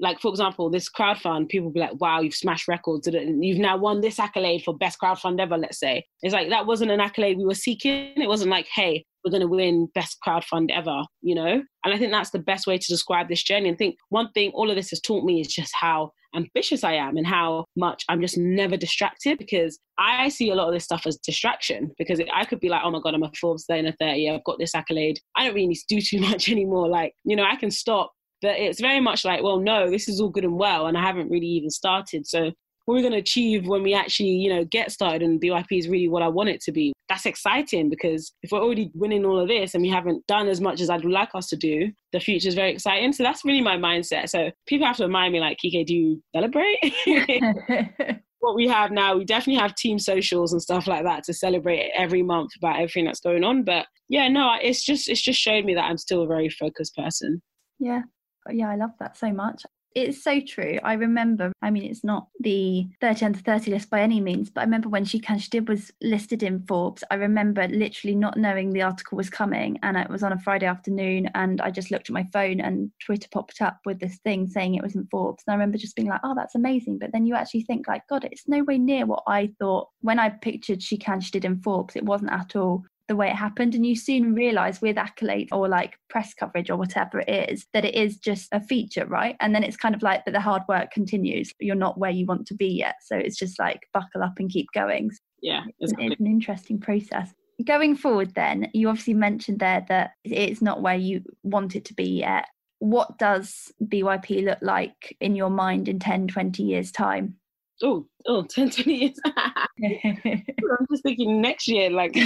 Like 0.00 0.20
for 0.20 0.28
example, 0.28 0.70
this 0.70 0.90
crowdfund, 0.90 1.48
people 1.48 1.70
be 1.70 1.80
like, 1.80 2.00
"Wow, 2.00 2.20
you've 2.20 2.34
smashed 2.34 2.68
records! 2.68 3.08
You've 3.12 3.58
now 3.58 3.76
won 3.76 4.00
this 4.00 4.18
accolade 4.18 4.62
for 4.64 4.76
best 4.76 4.98
crowdfund 5.00 5.40
ever." 5.40 5.56
Let's 5.56 5.78
say 5.78 6.04
it's 6.22 6.34
like 6.34 6.50
that 6.50 6.66
wasn't 6.66 6.90
an 6.90 7.00
accolade 7.00 7.38
we 7.38 7.44
were 7.44 7.54
seeking. 7.54 8.14
It 8.16 8.28
wasn't 8.28 8.50
like, 8.50 8.66
"Hey, 8.74 9.04
we're 9.24 9.30
going 9.30 9.40
to 9.40 9.48
win 9.48 9.88
best 9.94 10.18
crowdfund 10.24 10.70
ever, 10.70 11.02
you 11.22 11.34
know? 11.34 11.62
And 11.84 11.94
I 11.94 11.98
think 11.98 12.12
that's 12.12 12.30
the 12.30 12.38
best 12.38 12.66
way 12.66 12.76
to 12.76 12.86
describe 12.86 13.28
this 13.28 13.42
journey. 13.42 13.68
And 13.68 13.78
think 13.78 13.96
one 14.10 14.30
thing 14.32 14.50
all 14.54 14.70
of 14.70 14.76
this 14.76 14.90
has 14.90 15.00
taught 15.00 15.24
me 15.24 15.40
is 15.40 15.48
just 15.48 15.72
how 15.78 16.12
ambitious 16.36 16.84
I 16.84 16.94
am 16.94 17.16
and 17.16 17.26
how 17.26 17.64
much 17.76 18.04
I'm 18.08 18.20
just 18.20 18.36
never 18.36 18.76
distracted 18.76 19.38
because 19.38 19.78
I 19.98 20.28
see 20.28 20.50
a 20.50 20.54
lot 20.54 20.68
of 20.68 20.74
this 20.74 20.84
stuff 20.84 21.06
as 21.06 21.16
distraction 21.16 21.92
because 21.96 22.20
I 22.34 22.44
could 22.44 22.60
be 22.60 22.68
like, 22.68 22.82
oh 22.84 22.90
my 22.90 23.00
God, 23.00 23.14
I'm 23.14 23.22
a 23.22 23.30
Forbes 23.40 23.64
30 23.66 23.80
under 23.80 23.96
30. 24.00 24.30
I've 24.30 24.44
got 24.44 24.58
this 24.58 24.74
accolade. 24.74 25.18
I 25.36 25.44
don't 25.44 25.54
really 25.54 25.68
need 25.68 25.76
to 25.76 25.94
do 25.94 26.00
too 26.00 26.20
much 26.28 26.48
anymore. 26.50 26.88
Like, 26.88 27.14
you 27.24 27.36
know, 27.36 27.44
I 27.44 27.56
can 27.56 27.70
stop. 27.70 28.12
But 28.42 28.58
it's 28.58 28.80
very 28.80 29.00
much 29.00 29.24
like, 29.24 29.42
well, 29.42 29.58
no, 29.58 29.90
this 29.90 30.08
is 30.08 30.20
all 30.20 30.28
good 30.28 30.44
and 30.44 30.58
well. 30.58 30.86
And 30.86 30.98
I 30.98 31.02
haven't 31.02 31.30
really 31.30 31.46
even 31.46 31.70
started. 31.70 32.26
So 32.26 32.50
what 32.84 32.94
are 32.94 32.96
we're 32.96 33.02
going 33.02 33.12
to 33.12 33.18
achieve 33.18 33.66
when 33.66 33.82
we 33.82 33.94
actually, 33.94 34.28
you 34.28 34.52
know, 34.52 34.64
get 34.64 34.92
started 34.92 35.22
and 35.22 35.40
BYP 35.40 35.78
is 35.78 35.88
really 35.88 36.08
what 36.08 36.22
I 36.22 36.28
want 36.28 36.50
it 36.50 36.60
to 36.62 36.72
be. 36.72 36.92
That's 37.08 37.26
exciting 37.26 37.88
because 37.88 38.32
if 38.42 38.52
we're 38.52 38.62
already 38.62 38.90
winning 38.94 39.24
all 39.24 39.40
of 39.40 39.48
this 39.48 39.74
and 39.74 39.82
we 39.82 39.88
haven't 39.88 40.26
done 40.26 40.48
as 40.48 40.60
much 40.60 40.80
as 40.80 40.90
I'd 40.90 41.04
like 41.04 41.30
us 41.34 41.48
to 41.48 41.56
do, 41.56 41.90
the 42.12 42.20
future 42.20 42.48
is 42.48 42.54
very 42.54 42.72
exciting. 42.72 43.12
So 43.12 43.22
that's 43.22 43.44
really 43.44 43.62
my 43.62 43.76
mindset. 43.76 44.28
So 44.28 44.50
people 44.66 44.86
have 44.86 44.98
to 44.98 45.04
remind 45.04 45.32
me, 45.32 45.40
like, 45.40 45.58
Kike, 45.64 45.86
do 45.86 45.94
you 45.94 46.22
celebrate? 46.34 46.78
what 48.44 48.54
we 48.54 48.68
have 48.68 48.90
now, 48.90 49.16
we 49.16 49.24
definitely 49.24 49.60
have 49.60 49.74
team 49.74 49.98
socials 49.98 50.52
and 50.52 50.60
stuff 50.60 50.86
like 50.86 51.04
that 51.04 51.24
to 51.24 51.32
celebrate 51.32 51.90
every 51.96 52.22
month 52.22 52.50
about 52.58 52.76
everything 52.76 53.06
that's 53.06 53.20
going 53.20 53.42
on. 53.42 53.64
But 53.64 53.86
yeah, 54.08 54.28
no, 54.28 54.54
it's 54.60 54.84
just 54.84 55.08
it's 55.08 55.22
just 55.22 55.40
showed 55.40 55.64
me 55.64 55.74
that 55.74 55.84
I'm 55.84 55.98
still 55.98 56.22
a 56.22 56.26
very 56.26 56.50
focused 56.50 56.94
person. 56.94 57.40
Yeah. 57.78 58.02
Yeah, 58.50 58.70
I 58.70 58.76
love 58.76 58.92
that 58.98 59.16
so 59.16 59.32
much. 59.32 59.64
It's 59.94 60.24
so 60.24 60.40
true. 60.40 60.80
I 60.82 60.94
remember, 60.94 61.52
I 61.62 61.70
mean, 61.70 61.84
it's 61.84 62.02
not 62.02 62.26
the 62.40 62.88
30 63.00 63.26
under 63.26 63.38
30 63.38 63.70
list 63.70 63.90
by 63.90 64.00
any 64.00 64.20
means, 64.20 64.50
but 64.50 64.62
I 64.62 64.64
remember 64.64 64.88
when 64.88 65.04
She 65.04 65.20
She 65.20 65.48
Did 65.50 65.68
was 65.68 65.92
listed 66.02 66.42
in 66.42 66.66
Forbes, 66.66 67.04
I 67.12 67.14
remember 67.14 67.68
literally 67.68 68.16
not 68.16 68.36
knowing 68.36 68.70
the 68.70 68.82
article 68.82 69.16
was 69.16 69.30
coming. 69.30 69.78
And 69.84 69.96
it 69.96 70.10
was 70.10 70.24
on 70.24 70.32
a 70.32 70.38
Friday 70.40 70.66
afternoon. 70.66 71.30
And 71.36 71.60
I 71.60 71.70
just 71.70 71.92
looked 71.92 72.10
at 72.10 72.14
my 72.14 72.26
phone 72.32 72.60
and 72.60 72.90
Twitter 73.04 73.28
popped 73.30 73.60
up 73.62 73.78
with 73.84 74.00
this 74.00 74.18
thing 74.24 74.48
saying 74.48 74.74
it 74.74 74.82
was 74.82 74.96
in 74.96 75.06
Forbes. 75.12 75.44
And 75.46 75.52
I 75.52 75.56
remember 75.56 75.78
just 75.78 75.94
being 75.94 76.08
like, 76.08 76.20
oh, 76.24 76.34
that's 76.34 76.56
amazing. 76.56 76.98
But 76.98 77.12
then 77.12 77.24
you 77.24 77.36
actually 77.36 77.62
think, 77.62 77.86
like, 77.86 78.02
God, 78.08 78.24
it's 78.24 78.48
no 78.48 78.64
way 78.64 78.78
near 78.78 79.06
what 79.06 79.22
I 79.28 79.52
thought 79.60 79.90
when 80.00 80.18
I 80.18 80.30
pictured 80.30 80.82
She 80.82 80.98
She 80.98 81.30
Did 81.30 81.44
in 81.44 81.62
Forbes. 81.62 81.94
It 81.94 82.04
wasn't 82.04 82.32
at 82.32 82.56
all 82.56 82.84
the 83.08 83.16
way 83.16 83.28
it 83.28 83.36
happened. 83.36 83.74
And 83.74 83.84
you 83.84 83.96
soon 83.96 84.34
realize 84.34 84.80
with 84.80 84.98
accolade 84.98 85.48
or 85.52 85.68
like 85.68 85.98
press 86.08 86.34
coverage 86.34 86.70
or 86.70 86.76
whatever 86.76 87.20
it 87.20 87.50
is, 87.50 87.66
that 87.72 87.84
it 87.84 87.94
is 87.94 88.16
just 88.16 88.48
a 88.52 88.60
feature, 88.60 89.06
right? 89.06 89.36
And 89.40 89.54
then 89.54 89.62
it's 89.62 89.76
kind 89.76 89.94
of 89.94 90.02
like, 90.02 90.24
but 90.24 90.32
the 90.32 90.40
hard 90.40 90.62
work 90.68 90.90
continues. 90.90 91.52
You're 91.60 91.74
not 91.74 91.98
where 91.98 92.10
you 92.10 92.26
want 92.26 92.46
to 92.48 92.54
be 92.54 92.68
yet. 92.68 92.96
So 93.04 93.16
it's 93.16 93.36
just 93.36 93.58
like 93.58 93.88
buckle 93.92 94.22
up 94.22 94.34
and 94.38 94.50
keep 94.50 94.66
going. 94.74 95.10
Yeah, 95.42 95.64
exactly. 95.80 96.06
it's 96.06 96.20
an 96.20 96.26
interesting 96.26 96.80
process. 96.80 97.30
Going 97.64 97.96
forward, 97.96 98.34
then, 98.34 98.68
you 98.74 98.88
obviously 98.88 99.14
mentioned 99.14 99.60
there 99.60 99.84
that 99.88 100.12
it's 100.24 100.60
not 100.60 100.82
where 100.82 100.96
you 100.96 101.22
want 101.44 101.76
it 101.76 101.84
to 101.86 101.94
be 101.94 102.04
yet. 102.04 102.46
What 102.80 103.16
does 103.18 103.72
BYP 103.82 104.44
look 104.44 104.58
like 104.60 105.16
in 105.20 105.36
your 105.36 105.50
mind 105.50 105.88
in 105.88 106.00
10, 106.00 106.28
20 106.28 106.62
years' 106.62 106.90
time? 106.90 107.36
Oh, 107.82 108.06
oh, 108.26 108.42
10, 108.48 108.70
20 108.70 108.94
years. 108.94 109.18
I'm 109.26 110.86
just 110.90 111.02
thinking 111.02 111.40
next 111.40 111.68
year, 111.68 111.90
like 111.90 112.16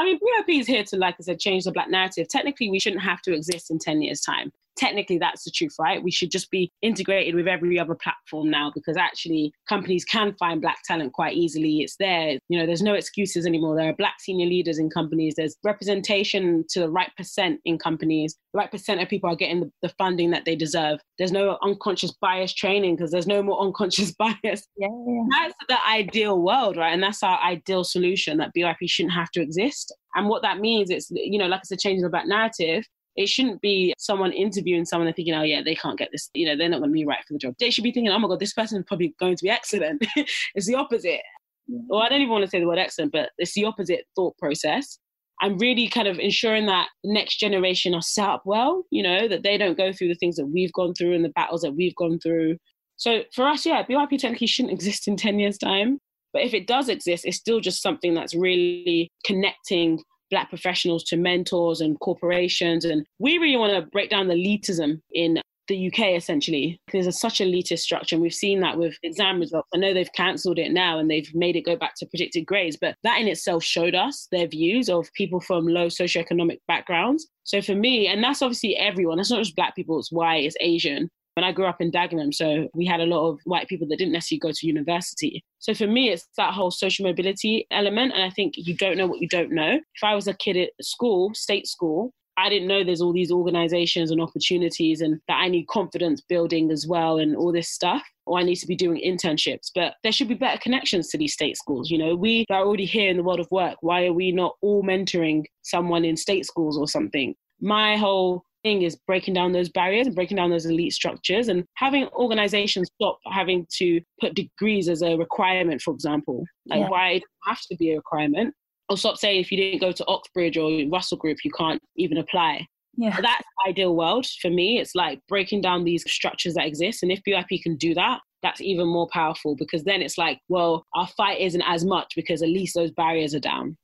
I 0.00 0.04
mean, 0.04 0.18
BYP 0.18 0.60
is 0.60 0.66
here 0.66 0.84
to, 0.84 0.96
like 0.96 1.16
I 1.20 1.22
said, 1.22 1.38
change 1.38 1.64
the 1.64 1.72
black 1.72 1.90
narrative. 1.90 2.26
Technically, 2.28 2.70
we 2.70 2.80
shouldn't 2.80 3.02
have 3.02 3.20
to 3.22 3.34
exist 3.34 3.70
in 3.70 3.78
10 3.78 4.00
years' 4.00 4.22
time. 4.22 4.50
Technically, 4.80 5.18
that's 5.18 5.44
the 5.44 5.50
truth, 5.50 5.74
right? 5.78 6.02
We 6.02 6.10
should 6.10 6.30
just 6.30 6.50
be 6.50 6.72
integrated 6.80 7.34
with 7.34 7.46
every 7.46 7.78
other 7.78 7.94
platform 7.94 8.48
now 8.48 8.72
because 8.74 8.96
actually 8.96 9.52
companies 9.68 10.06
can 10.06 10.34
find 10.38 10.62
black 10.62 10.78
talent 10.84 11.12
quite 11.12 11.36
easily. 11.36 11.80
It's 11.80 11.96
there. 11.96 12.38
You 12.48 12.58
know, 12.58 12.64
there's 12.64 12.80
no 12.80 12.94
excuses 12.94 13.44
anymore. 13.44 13.76
There 13.76 13.90
are 13.90 13.94
black 13.94 14.14
senior 14.20 14.46
leaders 14.46 14.78
in 14.78 14.88
companies. 14.88 15.34
There's 15.36 15.54
representation 15.64 16.64
to 16.70 16.80
the 16.80 16.88
right 16.88 17.10
percent 17.14 17.60
in 17.66 17.76
companies. 17.76 18.38
The 18.54 18.58
right 18.58 18.70
percent 18.70 19.02
of 19.02 19.08
people 19.10 19.28
are 19.28 19.36
getting 19.36 19.60
the, 19.60 19.70
the 19.82 19.90
funding 19.90 20.30
that 20.30 20.46
they 20.46 20.56
deserve. 20.56 21.00
There's 21.18 21.30
no 21.30 21.58
unconscious 21.62 22.12
bias 22.12 22.54
training 22.54 22.96
because 22.96 23.10
there's 23.10 23.26
no 23.26 23.42
more 23.42 23.60
unconscious 23.60 24.12
bias. 24.18 24.66
Yeah, 24.78 24.88
yeah. 25.06 25.22
That's 25.30 25.54
the 25.68 25.76
ideal 25.86 26.40
world, 26.40 26.78
right? 26.78 26.94
And 26.94 27.02
that's 27.02 27.22
our 27.22 27.38
ideal 27.42 27.84
solution 27.84 28.38
that 28.38 28.52
BYP 28.56 28.88
shouldn't 28.88 29.12
have 29.12 29.30
to 29.32 29.42
exist. 29.42 29.94
And 30.14 30.26
what 30.26 30.40
that 30.40 30.58
means, 30.58 30.88
it's, 30.88 31.10
you 31.10 31.38
know, 31.38 31.48
like 31.48 31.60
I 31.60 31.64
said, 31.64 31.80
changing 31.80 32.02
the 32.02 32.08
back 32.08 32.26
narrative. 32.26 32.84
It 33.16 33.28
shouldn't 33.28 33.60
be 33.60 33.94
someone 33.98 34.32
interviewing 34.32 34.84
someone 34.84 35.06
and 35.06 35.16
thinking, 35.16 35.34
oh, 35.34 35.42
yeah, 35.42 35.62
they 35.62 35.74
can't 35.74 35.98
get 35.98 36.08
this, 36.12 36.30
you 36.34 36.46
know, 36.46 36.56
they're 36.56 36.68
not 36.68 36.78
going 36.78 36.90
to 36.90 36.94
be 36.94 37.04
right 37.04 37.22
for 37.26 37.34
the 37.34 37.38
job. 37.38 37.54
They 37.58 37.70
should 37.70 37.84
be 37.84 37.92
thinking, 37.92 38.12
oh 38.12 38.18
my 38.18 38.28
God, 38.28 38.40
this 38.40 38.52
person 38.52 38.78
is 38.78 38.84
probably 38.86 39.14
going 39.18 39.36
to 39.36 39.42
be 39.42 39.50
excellent. 39.50 40.06
it's 40.54 40.66
the 40.66 40.76
opposite. 40.76 41.20
Well, 41.68 42.02
I 42.02 42.08
don't 42.08 42.20
even 42.20 42.32
want 42.32 42.44
to 42.44 42.50
say 42.50 42.60
the 42.60 42.66
word 42.66 42.78
excellent, 42.78 43.12
but 43.12 43.30
it's 43.38 43.54
the 43.54 43.64
opposite 43.64 44.04
thought 44.16 44.36
process. 44.38 44.98
I'm 45.42 45.58
really 45.58 45.88
kind 45.88 46.06
of 46.06 46.18
ensuring 46.18 46.66
that 46.66 46.88
the 47.02 47.12
next 47.12 47.36
generation 47.36 47.94
are 47.94 48.02
set 48.02 48.28
up 48.28 48.42
well, 48.44 48.84
you 48.90 49.02
know, 49.02 49.26
that 49.26 49.42
they 49.42 49.56
don't 49.56 49.76
go 49.76 49.92
through 49.92 50.08
the 50.08 50.14
things 50.14 50.36
that 50.36 50.46
we've 50.46 50.72
gone 50.72 50.94
through 50.94 51.14
and 51.14 51.24
the 51.24 51.30
battles 51.30 51.62
that 51.62 51.72
we've 51.72 51.96
gone 51.96 52.18
through. 52.18 52.56
So 52.96 53.22
for 53.34 53.46
us, 53.46 53.64
yeah, 53.64 53.82
BYP 53.82 54.18
technically 54.18 54.46
shouldn't 54.46 54.74
exist 54.74 55.08
in 55.08 55.16
10 55.16 55.38
years' 55.38 55.58
time. 55.58 55.98
But 56.32 56.42
if 56.42 56.54
it 56.54 56.66
does 56.66 56.88
exist, 56.88 57.24
it's 57.24 57.38
still 57.38 57.60
just 57.60 57.82
something 57.82 58.14
that's 58.14 58.34
really 58.34 59.10
connecting 59.24 60.02
Black 60.30 60.48
professionals 60.48 61.04
to 61.04 61.16
mentors 61.16 61.80
and 61.80 61.98
corporations. 62.00 62.84
And 62.84 63.04
we 63.18 63.38
really 63.38 63.56
want 63.56 63.72
to 63.72 63.90
break 63.90 64.10
down 64.10 64.28
the 64.28 64.34
elitism 64.34 65.00
in 65.12 65.40
the 65.70 65.86
UK 65.86 66.16
essentially. 66.16 66.80
There's 66.92 67.06
a, 67.06 67.12
such 67.12 67.38
elitist 67.38 67.78
structure, 67.78 68.16
and 68.16 68.22
we've 68.22 68.34
seen 68.34 68.60
that 68.60 68.76
with 68.76 68.96
exam 69.02 69.38
results. 69.38 69.68
I 69.72 69.78
know 69.78 69.94
they've 69.94 70.12
cancelled 70.14 70.58
it 70.58 70.72
now 70.72 70.98
and 70.98 71.10
they've 71.10 71.30
made 71.34 71.56
it 71.56 71.62
go 71.62 71.76
back 71.76 71.94
to 71.96 72.06
predicted 72.06 72.44
grades, 72.44 72.76
but 72.78 72.96
that 73.04 73.20
in 73.20 73.28
itself 73.28 73.64
showed 73.64 73.94
us 73.94 74.26
their 74.32 74.48
views 74.48 74.90
of 74.90 75.12
people 75.14 75.40
from 75.40 75.66
low 75.66 75.86
socioeconomic 75.86 76.58
backgrounds. 76.66 77.28
So 77.44 77.62
for 77.62 77.74
me, 77.74 78.08
and 78.08 78.22
that's 78.22 78.42
obviously 78.42 78.76
everyone, 78.76 79.16
that's 79.16 79.30
not 79.30 79.38
just 79.38 79.56
black 79.56 79.76
people, 79.76 79.98
it's 79.98 80.12
white, 80.12 80.44
it's 80.44 80.56
Asian 80.60 81.08
when 81.34 81.44
I 81.44 81.52
grew 81.52 81.66
up 81.66 81.80
in 81.80 81.90
Dagenham, 81.90 82.34
so 82.34 82.68
we 82.74 82.86
had 82.86 83.00
a 83.00 83.06
lot 83.06 83.28
of 83.28 83.38
white 83.44 83.68
people 83.68 83.86
that 83.88 83.98
didn't 83.98 84.12
necessarily 84.12 84.40
go 84.40 84.52
to 84.52 84.66
university. 84.66 85.44
So 85.58 85.74
for 85.74 85.86
me, 85.86 86.10
it's 86.10 86.28
that 86.36 86.54
whole 86.54 86.70
social 86.70 87.06
mobility 87.06 87.66
element. 87.70 88.12
And 88.14 88.22
I 88.22 88.30
think 88.30 88.54
you 88.56 88.76
don't 88.76 88.96
know 88.96 89.06
what 89.06 89.20
you 89.20 89.28
don't 89.28 89.52
know. 89.52 89.74
If 89.94 90.04
I 90.04 90.14
was 90.14 90.26
a 90.26 90.34
kid 90.34 90.56
at 90.56 90.70
school, 90.80 91.32
state 91.34 91.66
school, 91.66 92.12
I 92.36 92.48
didn't 92.48 92.68
know 92.68 92.82
there's 92.82 93.02
all 93.02 93.12
these 93.12 93.30
organizations 93.30 94.10
and 94.10 94.20
opportunities 94.20 95.02
and 95.02 95.20
that 95.28 95.34
I 95.34 95.48
need 95.48 95.66
confidence 95.66 96.22
building 96.22 96.70
as 96.70 96.86
well 96.86 97.18
and 97.18 97.36
all 97.36 97.52
this 97.52 97.68
stuff. 97.68 98.02
Or 98.24 98.38
I 98.38 98.44
need 98.44 98.56
to 98.56 98.66
be 98.66 98.76
doing 98.76 99.02
internships. 99.04 99.70
But 99.74 99.94
there 100.02 100.12
should 100.12 100.28
be 100.28 100.34
better 100.34 100.58
connections 100.58 101.08
to 101.08 101.18
these 101.18 101.34
state 101.34 101.56
schools. 101.56 101.90
You 101.90 101.98
know, 101.98 102.14
we 102.14 102.46
are 102.50 102.64
already 102.64 102.86
here 102.86 103.10
in 103.10 103.18
the 103.18 103.22
world 103.22 103.40
of 103.40 103.50
work. 103.50 103.76
Why 103.82 104.06
are 104.06 104.12
we 104.12 104.32
not 104.32 104.54
all 104.62 104.82
mentoring 104.82 105.44
someone 105.62 106.04
in 106.04 106.16
state 106.16 106.46
schools 106.46 106.78
or 106.78 106.88
something? 106.88 107.34
My 107.60 107.96
whole 107.96 108.44
is 108.64 108.96
breaking 109.06 109.34
down 109.34 109.52
those 109.52 109.68
barriers 109.68 110.06
and 110.06 110.14
breaking 110.14 110.36
down 110.36 110.50
those 110.50 110.66
elite 110.66 110.92
structures 110.92 111.48
and 111.48 111.64
having 111.74 112.06
organizations 112.08 112.90
stop 112.94 113.18
having 113.32 113.66
to 113.78 114.00
put 114.20 114.34
degrees 114.34 114.88
as 114.88 115.02
a 115.02 115.16
requirement, 115.16 115.80
for 115.80 115.94
example. 115.94 116.44
Like, 116.66 116.80
yeah. 116.80 116.88
why 116.88 117.08
it 117.12 117.22
have 117.46 117.60
to 117.70 117.76
be 117.76 117.92
a 117.92 117.96
requirement? 117.96 118.54
Or 118.88 118.96
stop 118.96 119.16
saying 119.16 119.40
if 119.40 119.50
you 119.50 119.56
didn't 119.56 119.80
go 119.80 119.92
to 119.92 120.06
Oxbridge 120.06 120.56
or 120.56 120.70
Russell 120.90 121.16
Group, 121.16 121.38
you 121.44 121.50
can't 121.52 121.80
even 121.96 122.18
apply. 122.18 122.66
Yeah. 122.96 123.18
That's 123.20 123.44
ideal 123.66 123.94
world 123.96 124.26
for 124.42 124.50
me. 124.50 124.78
It's 124.78 124.94
like 124.94 125.20
breaking 125.28 125.62
down 125.62 125.84
these 125.84 126.04
structures 126.10 126.54
that 126.54 126.66
exist. 126.66 127.02
And 127.02 127.12
if 127.12 127.20
BYP 127.26 127.62
can 127.62 127.76
do 127.76 127.94
that, 127.94 128.20
that's 128.42 128.60
even 128.60 128.88
more 128.88 129.08
powerful 129.12 129.54
because 129.54 129.84
then 129.84 130.02
it's 130.02 130.18
like, 130.18 130.40
well, 130.48 130.84
our 130.94 131.06
fight 131.06 131.40
isn't 131.40 131.62
as 131.62 131.84
much 131.84 132.12
because 132.16 132.42
at 132.42 132.48
least 132.48 132.74
those 132.74 132.90
barriers 132.90 133.34
are 133.34 133.40
down. 133.40 133.76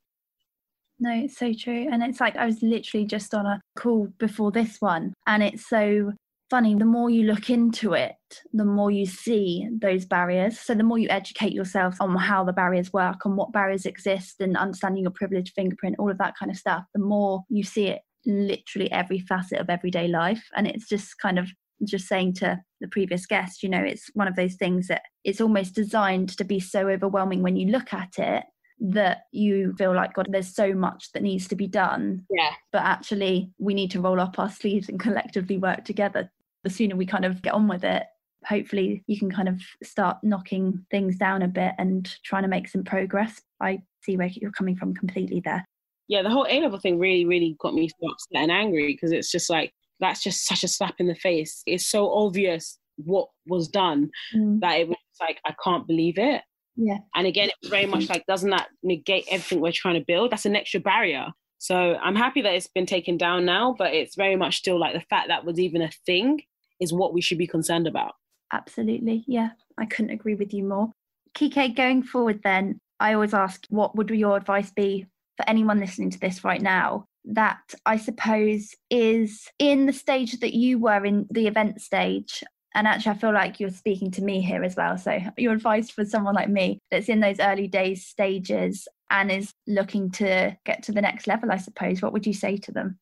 No, 0.99 1.11
it's 1.12 1.36
so 1.36 1.53
true. 1.53 1.88
And 1.90 2.03
it's 2.03 2.20
like 2.20 2.36
I 2.36 2.47
was 2.47 2.62
literally 2.62 3.07
just 3.07 3.34
on 3.34 3.47
a 3.47 3.61
call 3.76 4.09
before 4.18 4.51
this 4.51 4.80
one, 4.80 5.12
and 5.26 5.42
it's 5.42 5.68
so 5.68 6.12
funny. 6.49 6.74
The 6.74 6.84
more 6.86 7.11
you 7.11 7.24
look 7.24 7.51
into 7.51 7.92
it, 7.92 8.14
the 8.53 8.64
more 8.64 8.90
you 8.90 9.05
see 9.05 9.68
those 9.80 10.07
barriers. 10.07 10.59
So, 10.59 10.74
the 10.74 10.84
more 10.84 10.99
you 10.99 11.09
educate 11.11 11.53
yourself 11.53 11.97
on 12.01 12.16
how 12.16 12.44
the 12.44 12.53
barriers 12.53 12.92
work, 12.92 13.26
and 13.26 13.36
what 13.36 13.53
barriers 13.53 13.84
exist, 13.84 14.40
and 14.40 14.57
understanding 14.57 15.03
your 15.03 15.11
privilege 15.11 15.53
fingerprint, 15.55 15.97
all 15.99 16.11
of 16.11 16.18
that 16.18 16.34
kind 16.38 16.51
of 16.51 16.57
stuff, 16.57 16.84
the 16.94 17.01
more 17.01 17.42
you 17.51 17.62
see 17.62 17.88
it 17.88 18.01
literally 18.24 18.90
every 18.90 19.18
facet 19.20 19.59
of 19.59 19.70
everyday 19.70 20.09
life. 20.09 20.44
And 20.57 20.66
it's 20.66 20.88
just 20.88 21.18
kind 21.18 21.38
of 21.38 21.49
just 21.84 22.09
saying 22.09 22.34
to 22.34 22.59
the 22.80 22.88
previous 22.88 23.26
guest, 23.26 23.62
you 23.62 23.68
know, 23.68 23.82
it's 23.82 24.11
one 24.14 24.28
of 24.28 24.34
those 24.34 24.55
things 24.55 24.88
that 24.88 25.03
it's 25.24 25.40
almost 25.40 25.74
designed 25.74 26.30
to 26.38 26.44
be 26.44 26.59
so 26.59 26.88
overwhelming 26.88 27.42
when 27.42 27.57
you 27.57 27.70
look 27.70 27.92
at 27.92 28.18
it 28.18 28.44
that 28.79 29.22
you 29.33 29.74
feel 29.79 29.95
like 29.95 30.12
god 30.12 30.27
there's 30.31 30.55
so 30.55 30.74
much 30.74 31.11
that 31.12 31.22
needs 31.22 31.49
to 31.49 31.57
be 31.57 31.66
done. 31.66 32.24
Yeah. 32.31 32.51
But 32.72 32.83
actually 32.83 33.51
we 33.59 33.74
need 33.74 33.91
to 33.93 34.01
roll 34.01 34.20
up 34.20 34.39
our 34.39 34.51
sleeves 34.51 34.89
and 34.89 35.01
collectively 35.07 35.59
work 35.59 35.85
together. 35.85 36.31
The 36.64 36.70
sooner 36.70 36.97
we 36.97 37.07
kind 37.07 37.24
of 37.24 37.43
get 37.43 37.55
on 37.55 37.68
with 37.68 37.85
it 37.85 38.05
hopefully 38.45 39.03
you 39.09 39.18
can 39.18 39.31
kind 39.31 39.49
of 39.49 39.61
start 39.83 40.18
knocking 40.22 40.85
things 40.91 41.16
down 41.16 41.43
a 41.43 41.49
bit 41.49 41.72
and 41.79 42.16
trying 42.22 42.43
to 42.43 42.49
make 42.49 42.68
some 42.68 42.85
progress. 42.85 43.41
I 43.61 43.83
see 44.03 44.16
where 44.16 44.29
you're 44.29 44.53
coming 44.53 44.77
from 44.77 44.95
completely 44.95 45.41
there. 45.45 45.64
Yeah 46.09 46.22
the 46.22 46.31
whole 46.31 46.47
a 46.49 46.61
level 46.61 46.79
thing 46.79 46.99
really 46.99 47.24
really 47.24 47.57
got 47.61 47.74
me 47.74 47.89
so 47.89 48.11
upset 48.11 48.43
and 48.43 48.53
angry 48.53 48.93
because 48.93 49.12
it's 49.12 49.31
just 49.31 49.51
like 49.51 49.72
that's 49.99 50.22
just 50.22 50.47
such 50.47 50.62
a 50.62 50.68
slap 50.68 50.97
in 50.99 51.07
the 51.07 51.14
face. 51.14 51.62
It's 51.66 51.87
so 51.87 52.12
obvious 52.12 52.79
what 52.97 53.29
was 53.47 53.68
done 53.68 54.11
mm. 54.35 54.61
that 54.61 54.81
it 54.81 54.89
was 54.89 54.97
like 55.20 55.39
i 55.45 55.55
can't 55.62 55.87
believe 55.87 56.18
it 56.18 56.43
yeah. 56.77 56.99
And 57.14 57.27
again, 57.27 57.51
it's 57.61 57.68
very 57.68 57.87
much 57.87 58.09
like, 58.09 58.24
doesn't 58.27 58.51
that 58.51 58.68
negate 58.83 59.27
everything 59.31 59.61
we're 59.61 59.72
trying 59.72 59.99
to 59.99 60.05
build? 60.07 60.31
That's 60.31 60.47
an 60.47 60.57
extra 60.57 60.81
barrier. 60.81 61.29
So 61.59 61.74
I'm 61.77 62.16
happy 62.16 62.43
that 62.43 62.55
it's 62.55 62.66
been 62.68 62.87
taken 62.87 63.16
down 63.16 63.45
now, 63.45 63.74
but 63.79 63.95
it's 63.95 64.14
very 64.14 64.37
much 64.37 64.59
still 64.59 64.79
like 64.79 64.95
the 64.95 65.01
fact 65.01 65.29
that 65.29 65.45
was 65.45 65.59
even 65.59 65.83
a 65.83 65.91
thing 66.05 66.43
is 66.81 66.93
what 66.93 67.14
we 67.14 67.22
should 67.22 67.39
be 67.39 67.47
concerned 67.47 67.87
about. 67.87 68.12
Absolutely. 68.53 69.24
Yeah. 69.27 69.51
I 69.79 69.87
couldn't 69.87 70.11
agree 70.11 70.35
with 70.35 70.53
you 70.53 70.64
more. 70.64 70.93
Kike, 71.35 71.74
going 71.74 72.03
forward, 72.03 72.41
then, 72.43 72.79
I 73.01 73.14
always 73.14 73.35
ask, 73.35 73.66
what 73.68 73.97
would 73.97 74.11
your 74.11 74.37
advice 74.37 74.70
be 74.70 75.07
for 75.37 75.49
anyone 75.49 75.81
listening 75.81 76.11
to 76.11 76.20
this 76.20 76.45
right 76.45 76.62
now 76.62 77.07
that 77.27 77.74
I 77.85 77.97
suppose 77.97 78.74
is 78.89 79.49
in 79.59 79.87
the 79.87 79.93
stage 79.93 80.39
that 80.41 80.55
you 80.55 80.79
were 80.79 81.05
in 81.05 81.27
the 81.31 81.47
event 81.47 81.81
stage 81.81 82.43
and 82.77 82.87
actually, 82.87 83.12
I 83.12 83.18
feel 83.18 83.33
like 83.33 83.59
you're 83.59 83.70
speaking 83.70 84.11
to 84.12 84.22
me 84.22 84.43
here 84.43 84.62
as 84.62 84.77
well. 84.77 84.99
So, 84.99 85.18
your 85.39 85.55
advice 85.55 85.91
for 85.91 86.05
someone 86.05 86.35
like 86.35 86.51
me 86.51 86.79
that's 86.91 87.09
in 87.09 87.20
those 87.20 87.41
early 87.41 87.68
days 87.68 88.07
stages 88.07 88.87
and 89.11 89.33
is 89.33 89.51
looking 89.66 90.11
to 90.11 90.55
get 90.66 90.83
to 90.83 90.93
the 90.93 91.01
next 91.01 91.27
level, 91.27 91.51
I 91.51 91.57
suppose, 91.57 92.03
what 92.03 92.12
would 92.12 92.27
you 92.27 92.35
say 92.35 92.59
to 92.59 92.72
them? 92.72 92.99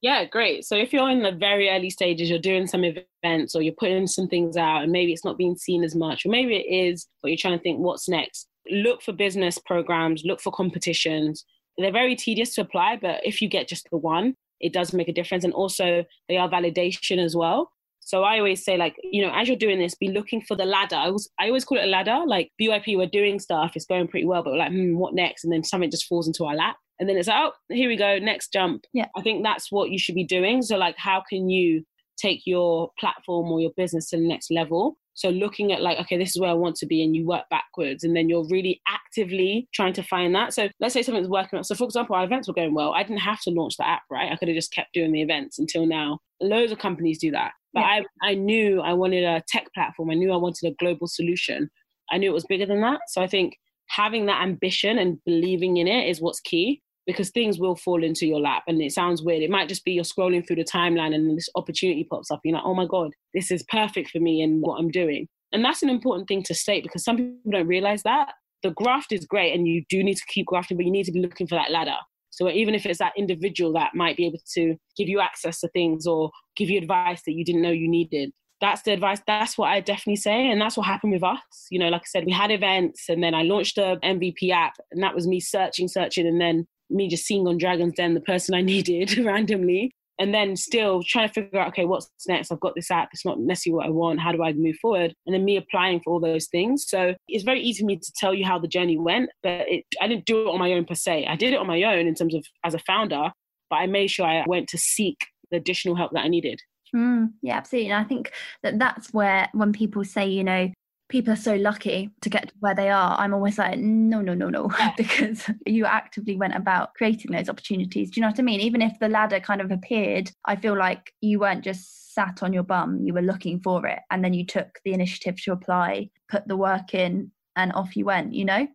Yeah, 0.00 0.24
great. 0.24 0.64
So, 0.64 0.74
if 0.74 0.90
you're 0.90 1.10
in 1.10 1.22
the 1.22 1.32
very 1.32 1.68
early 1.68 1.90
stages, 1.90 2.30
you're 2.30 2.38
doing 2.38 2.66
some 2.66 2.82
events 2.82 3.54
or 3.54 3.60
you're 3.60 3.74
putting 3.74 4.06
some 4.06 4.26
things 4.26 4.56
out, 4.56 4.82
and 4.84 4.90
maybe 4.90 5.12
it's 5.12 5.24
not 5.24 5.36
being 5.36 5.56
seen 5.56 5.84
as 5.84 5.94
much, 5.94 6.24
or 6.24 6.30
maybe 6.30 6.56
it 6.56 6.74
is, 6.74 7.06
but 7.20 7.28
you're 7.28 7.36
trying 7.36 7.58
to 7.58 7.62
think 7.62 7.80
what's 7.80 8.08
next. 8.08 8.48
Look 8.70 9.02
for 9.02 9.12
business 9.12 9.58
programs, 9.58 10.24
look 10.24 10.40
for 10.40 10.50
competitions. 10.50 11.44
They're 11.76 11.92
very 11.92 12.16
tedious 12.16 12.54
to 12.54 12.62
apply, 12.62 13.00
but 13.02 13.20
if 13.22 13.42
you 13.42 13.48
get 13.48 13.68
just 13.68 13.86
the 13.90 13.98
one, 13.98 14.34
it 14.60 14.72
does 14.72 14.94
make 14.94 15.08
a 15.08 15.12
difference. 15.12 15.44
And 15.44 15.52
also, 15.52 16.06
they 16.30 16.38
are 16.38 16.48
validation 16.48 17.22
as 17.22 17.36
well. 17.36 17.70
So 18.04 18.22
I 18.22 18.38
always 18.38 18.64
say, 18.64 18.76
like, 18.76 18.96
you 19.02 19.22
know, 19.22 19.32
as 19.34 19.48
you're 19.48 19.56
doing 19.56 19.78
this, 19.78 19.94
be 19.94 20.08
looking 20.08 20.42
for 20.42 20.56
the 20.56 20.66
ladder. 20.66 20.96
I, 20.96 21.10
was, 21.10 21.28
I 21.40 21.46
always 21.46 21.64
call 21.64 21.78
it 21.78 21.84
a 21.84 21.88
ladder. 21.88 22.20
Like 22.26 22.52
BYP, 22.60 22.96
we're 22.96 23.06
doing 23.06 23.40
stuff, 23.40 23.72
it's 23.74 23.86
going 23.86 24.08
pretty 24.08 24.26
well, 24.26 24.42
but 24.42 24.52
we're 24.52 24.58
like, 24.58 24.72
hmm, 24.72 24.96
what 24.96 25.14
next? 25.14 25.42
And 25.42 25.52
then 25.52 25.64
something 25.64 25.90
just 25.90 26.06
falls 26.06 26.26
into 26.26 26.44
our 26.44 26.54
lap. 26.54 26.76
And 27.00 27.08
then 27.08 27.16
it's 27.16 27.28
like, 27.28 27.42
oh, 27.42 27.52
here 27.70 27.88
we 27.88 27.96
go, 27.96 28.18
next 28.18 28.52
jump. 28.52 28.84
Yeah. 28.92 29.08
I 29.16 29.22
think 29.22 29.42
that's 29.42 29.72
what 29.72 29.90
you 29.90 29.98
should 29.98 30.14
be 30.14 30.24
doing. 30.24 30.62
So, 30.62 30.76
like, 30.76 30.96
how 30.96 31.22
can 31.28 31.48
you 31.48 31.84
take 32.16 32.42
your 32.46 32.90
platform 33.00 33.50
or 33.50 33.60
your 33.60 33.72
business 33.76 34.10
to 34.10 34.16
the 34.16 34.28
next 34.28 34.50
level? 34.50 34.96
So 35.14 35.30
looking 35.30 35.72
at 35.72 35.80
like, 35.80 35.98
okay, 36.00 36.18
this 36.18 36.30
is 36.30 36.40
where 36.40 36.50
I 36.50 36.54
want 36.54 36.76
to 36.76 36.86
be, 36.86 37.02
and 37.02 37.14
you 37.14 37.24
work 37.24 37.44
backwards, 37.48 38.04
and 38.04 38.16
then 38.16 38.28
you're 38.28 38.46
really 38.48 38.80
actively 38.86 39.68
trying 39.72 39.92
to 39.94 40.02
find 40.02 40.34
that. 40.34 40.52
So 40.52 40.68
let's 40.80 40.92
say 40.92 41.02
something's 41.02 41.28
working. 41.28 41.58
Out. 41.58 41.66
So 41.66 41.74
for 41.74 41.84
example, 41.84 42.16
our 42.16 42.24
events 42.24 42.48
were 42.48 42.54
going 42.54 42.74
well. 42.74 42.92
I 42.92 43.02
didn't 43.04 43.18
have 43.18 43.40
to 43.42 43.50
launch 43.50 43.76
the 43.76 43.86
app, 43.86 44.02
right? 44.10 44.30
I 44.30 44.36
could 44.36 44.48
have 44.48 44.56
just 44.56 44.72
kept 44.72 44.92
doing 44.92 45.12
the 45.12 45.22
events 45.22 45.58
until 45.58 45.86
now. 45.86 46.18
Loads 46.40 46.72
of 46.72 46.78
companies 46.78 47.18
do 47.18 47.30
that. 47.30 47.52
But 47.74 47.80
yeah. 47.80 48.00
I, 48.22 48.30
I 48.30 48.34
knew 48.34 48.80
I 48.80 48.92
wanted 48.92 49.24
a 49.24 49.42
tech 49.48 49.66
platform. 49.74 50.10
I 50.10 50.14
knew 50.14 50.32
I 50.32 50.36
wanted 50.36 50.68
a 50.68 50.74
global 50.78 51.06
solution. 51.06 51.68
I 52.10 52.18
knew 52.18 52.30
it 52.30 52.34
was 52.34 52.46
bigger 52.46 52.66
than 52.66 52.80
that. 52.82 53.00
So 53.08 53.20
I 53.20 53.26
think 53.26 53.56
having 53.88 54.26
that 54.26 54.42
ambition 54.42 54.98
and 54.98 55.18
believing 55.24 55.76
in 55.76 55.88
it 55.88 56.08
is 56.08 56.20
what's 56.20 56.40
key 56.40 56.80
because 57.06 57.30
things 57.30 57.58
will 57.58 57.76
fall 57.76 58.02
into 58.02 58.26
your 58.26 58.40
lap. 58.40 58.62
And 58.66 58.80
it 58.80 58.92
sounds 58.92 59.22
weird. 59.22 59.42
It 59.42 59.50
might 59.50 59.68
just 59.68 59.84
be 59.84 59.92
you're 59.92 60.04
scrolling 60.04 60.46
through 60.46 60.56
the 60.56 60.64
timeline 60.64 61.14
and 61.14 61.36
this 61.36 61.48
opportunity 61.54 62.04
pops 62.04 62.30
up. 62.30 62.40
You're 62.44 62.54
like, 62.54 62.64
oh 62.64 62.74
my 62.74 62.86
God, 62.86 63.12
this 63.34 63.50
is 63.50 63.62
perfect 63.64 64.10
for 64.10 64.20
me 64.20 64.40
and 64.40 64.62
what 64.62 64.78
I'm 64.78 64.90
doing. 64.90 65.28
And 65.52 65.64
that's 65.64 65.82
an 65.82 65.90
important 65.90 66.28
thing 66.28 66.42
to 66.44 66.54
state 66.54 66.82
because 66.82 67.04
some 67.04 67.16
people 67.16 67.50
don't 67.50 67.66
realize 67.66 68.02
that. 68.04 68.32
The 68.62 68.70
graft 68.70 69.12
is 69.12 69.26
great 69.26 69.54
and 69.54 69.68
you 69.68 69.84
do 69.90 70.02
need 70.02 70.16
to 70.16 70.24
keep 70.28 70.46
grafting, 70.46 70.76
but 70.76 70.86
you 70.86 70.92
need 70.92 71.04
to 71.04 71.12
be 71.12 71.20
looking 71.20 71.46
for 71.46 71.56
that 71.56 71.70
ladder. 71.70 71.96
So 72.30 72.48
even 72.48 72.74
if 72.74 72.86
it's 72.86 72.98
that 72.98 73.12
individual 73.16 73.72
that 73.74 73.94
might 73.94 74.16
be 74.16 74.26
able 74.26 74.40
to 74.54 74.76
give 74.96 75.08
you 75.08 75.20
access 75.20 75.60
to 75.60 75.68
things 75.68 76.06
or 76.06 76.30
give 76.56 76.70
you 76.70 76.78
advice 76.78 77.22
that 77.26 77.32
you 77.32 77.44
didn't 77.44 77.62
know 77.62 77.70
you 77.70 77.88
needed, 77.88 78.32
that's 78.60 78.82
the 78.82 78.92
advice. 78.92 79.20
That's 79.26 79.58
what 79.58 79.68
I 79.68 79.80
definitely 79.80 80.16
say. 80.16 80.50
And 80.50 80.60
that's 80.60 80.76
what 80.76 80.86
happened 80.86 81.12
with 81.12 81.22
us. 81.22 81.66
You 81.70 81.78
know, 81.78 81.88
like 81.88 82.02
I 82.02 82.08
said, 82.08 82.24
we 82.24 82.32
had 82.32 82.50
events 82.50 83.08
and 83.08 83.22
then 83.22 83.34
I 83.34 83.42
launched 83.42 83.78
a 83.78 83.98
MVP 84.02 84.50
app 84.50 84.74
and 84.90 85.02
that 85.02 85.14
was 85.14 85.26
me 85.26 85.40
searching, 85.40 85.88
searching, 85.88 86.26
and 86.26 86.40
then 86.40 86.66
me 86.88 87.08
just 87.08 87.26
seeing 87.26 87.46
on 87.46 87.58
Dragon's 87.58 87.94
Den 87.94 88.14
the 88.14 88.20
person 88.20 88.54
I 88.54 88.60
needed 88.62 89.18
randomly. 89.24 89.92
And 90.16 90.32
then 90.32 90.54
still 90.54 91.02
trying 91.02 91.26
to 91.26 91.34
figure 91.34 91.58
out, 91.58 91.68
okay, 91.68 91.86
what's 91.86 92.08
next? 92.28 92.52
I've 92.52 92.60
got 92.60 92.76
this 92.76 92.88
app. 92.88 93.08
It's 93.12 93.24
not 93.24 93.40
necessarily 93.40 93.78
what 93.78 93.86
I 93.86 93.90
want. 93.90 94.20
How 94.20 94.30
do 94.30 94.44
I 94.44 94.52
move 94.52 94.76
forward? 94.80 95.12
And 95.26 95.34
then 95.34 95.44
me 95.44 95.56
applying 95.56 96.00
for 96.00 96.12
all 96.12 96.20
those 96.20 96.46
things. 96.46 96.86
So 96.86 97.16
it's 97.26 97.42
very 97.42 97.60
easy 97.60 97.82
for 97.82 97.86
me 97.86 97.96
to 97.96 98.12
tell 98.16 98.32
you 98.32 98.46
how 98.46 98.60
the 98.60 98.68
journey 98.68 98.96
went, 98.96 99.30
but 99.42 99.66
it, 99.68 99.84
I 100.00 100.06
didn't 100.06 100.24
do 100.24 100.42
it 100.42 100.52
on 100.52 100.60
my 100.60 100.72
own 100.72 100.84
per 100.84 100.94
se. 100.94 101.26
I 101.26 101.34
did 101.34 101.52
it 101.52 101.58
on 101.58 101.66
my 101.66 101.82
own 101.82 102.06
in 102.06 102.14
terms 102.14 102.36
of 102.36 102.46
as 102.64 102.74
a 102.74 102.78
founder, 102.78 103.32
but 103.68 103.76
I 103.76 103.88
made 103.88 104.06
sure 104.06 104.24
I 104.24 104.44
went 104.46 104.68
to 104.68 104.78
seek 104.78 105.18
the 105.50 105.56
additional 105.56 105.96
help 105.96 106.12
that 106.12 106.24
I 106.24 106.28
needed. 106.28 106.60
Mm, 106.94 107.32
yeah, 107.42 107.56
absolutely. 107.56 107.90
And 107.90 108.04
I 108.04 108.06
think 108.06 108.32
that 108.62 108.78
that's 108.78 109.12
where 109.12 109.48
when 109.52 109.72
people 109.72 110.04
say, 110.04 110.26
you 110.26 110.44
know, 110.44 110.70
people 111.08 111.32
are 111.32 111.36
so 111.36 111.54
lucky 111.56 112.10
to 112.22 112.30
get 112.30 112.48
to 112.48 112.54
where 112.60 112.74
they 112.74 112.88
are, 112.88 113.16
I'm 113.18 113.34
always 113.34 113.58
like, 113.58 113.78
no, 113.78 114.20
no, 114.20 114.34
no, 114.34 114.48
no, 114.48 114.70
yeah. 114.78 114.92
because 114.96 115.48
you 115.66 115.84
actively 115.86 116.36
went 116.36 116.54
about 116.54 116.94
creating 116.94 117.32
those 117.32 117.48
opportunities. 117.48 118.10
Do 118.10 118.18
you 118.18 118.22
know 118.22 118.28
what 118.28 118.40
I 118.40 118.42
mean? 118.42 118.60
Even 118.60 118.82
if 118.82 118.98
the 119.00 119.08
ladder 119.08 119.40
kind 119.40 119.60
of 119.60 119.70
appeared, 119.70 120.30
I 120.44 120.56
feel 120.56 120.76
like 120.76 121.12
you 121.20 121.40
weren't 121.40 121.64
just 121.64 122.14
sat 122.14 122.42
on 122.42 122.52
your 122.52 122.62
bum, 122.62 123.00
you 123.04 123.12
were 123.12 123.22
looking 123.22 123.60
for 123.60 123.86
it. 123.86 123.98
And 124.10 124.24
then 124.24 124.34
you 124.34 124.46
took 124.46 124.78
the 124.84 124.92
initiative 124.92 125.36
to 125.42 125.52
apply, 125.52 126.10
put 126.28 126.46
the 126.46 126.56
work 126.56 126.94
in, 126.94 127.32
and 127.56 127.72
off 127.72 127.96
you 127.96 128.04
went, 128.04 128.32
you 128.32 128.44
know? 128.44 128.66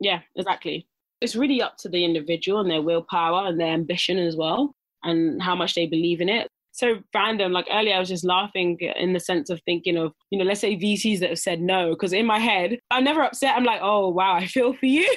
Yeah, 0.00 0.20
exactly. 0.36 0.88
It's 1.20 1.36
really 1.36 1.62
up 1.62 1.76
to 1.78 1.88
the 1.88 2.04
individual 2.04 2.60
and 2.60 2.70
their 2.70 2.82
willpower 2.82 3.46
and 3.46 3.58
their 3.58 3.72
ambition 3.72 4.18
as 4.18 4.36
well, 4.36 4.74
and 5.04 5.42
how 5.42 5.54
much 5.54 5.74
they 5.74 5.86
believe 5.86 6.20
in 6.20 6.28
it 6.28 6.48
so 6.74 6.98
random. 7.14 7.52
Like 7.52 7.68
earlier, 7.72 7.94
I 7.94 8.00
was 8.00 8.08
just 8.08 8.24
laughing 8.24 8.78
in 8.96 9.12
the 9.12 9.20
sense 9.20 9.48
of 9.48 9.60
thinking 9.64 9.96
of, 9.96 10.12
you 10.30 10.38
know, 10.38 10.44
let's 10.44 10.60
say 10.60 10.76
VCs 10.76 11.20
that 11.20 11.30
have 11.30 11.38
said 11.38 11.60
no, 11.60 11.90
because 11.90 12.12
in 12.12 12.26
my 12.26 12.38
head, 12.38 12.78
I'm 12.90 13.04
never 13.04 13.22
upset. 13.22 13.54
I'm 13.56 13.64
like, 13.64 13.80
oh, 13.82 14.08
wow, 14.08 14.34
I 14.34 14.46
feel 14.46 14.74
for 14.74 14.86
you. 14.86 15.08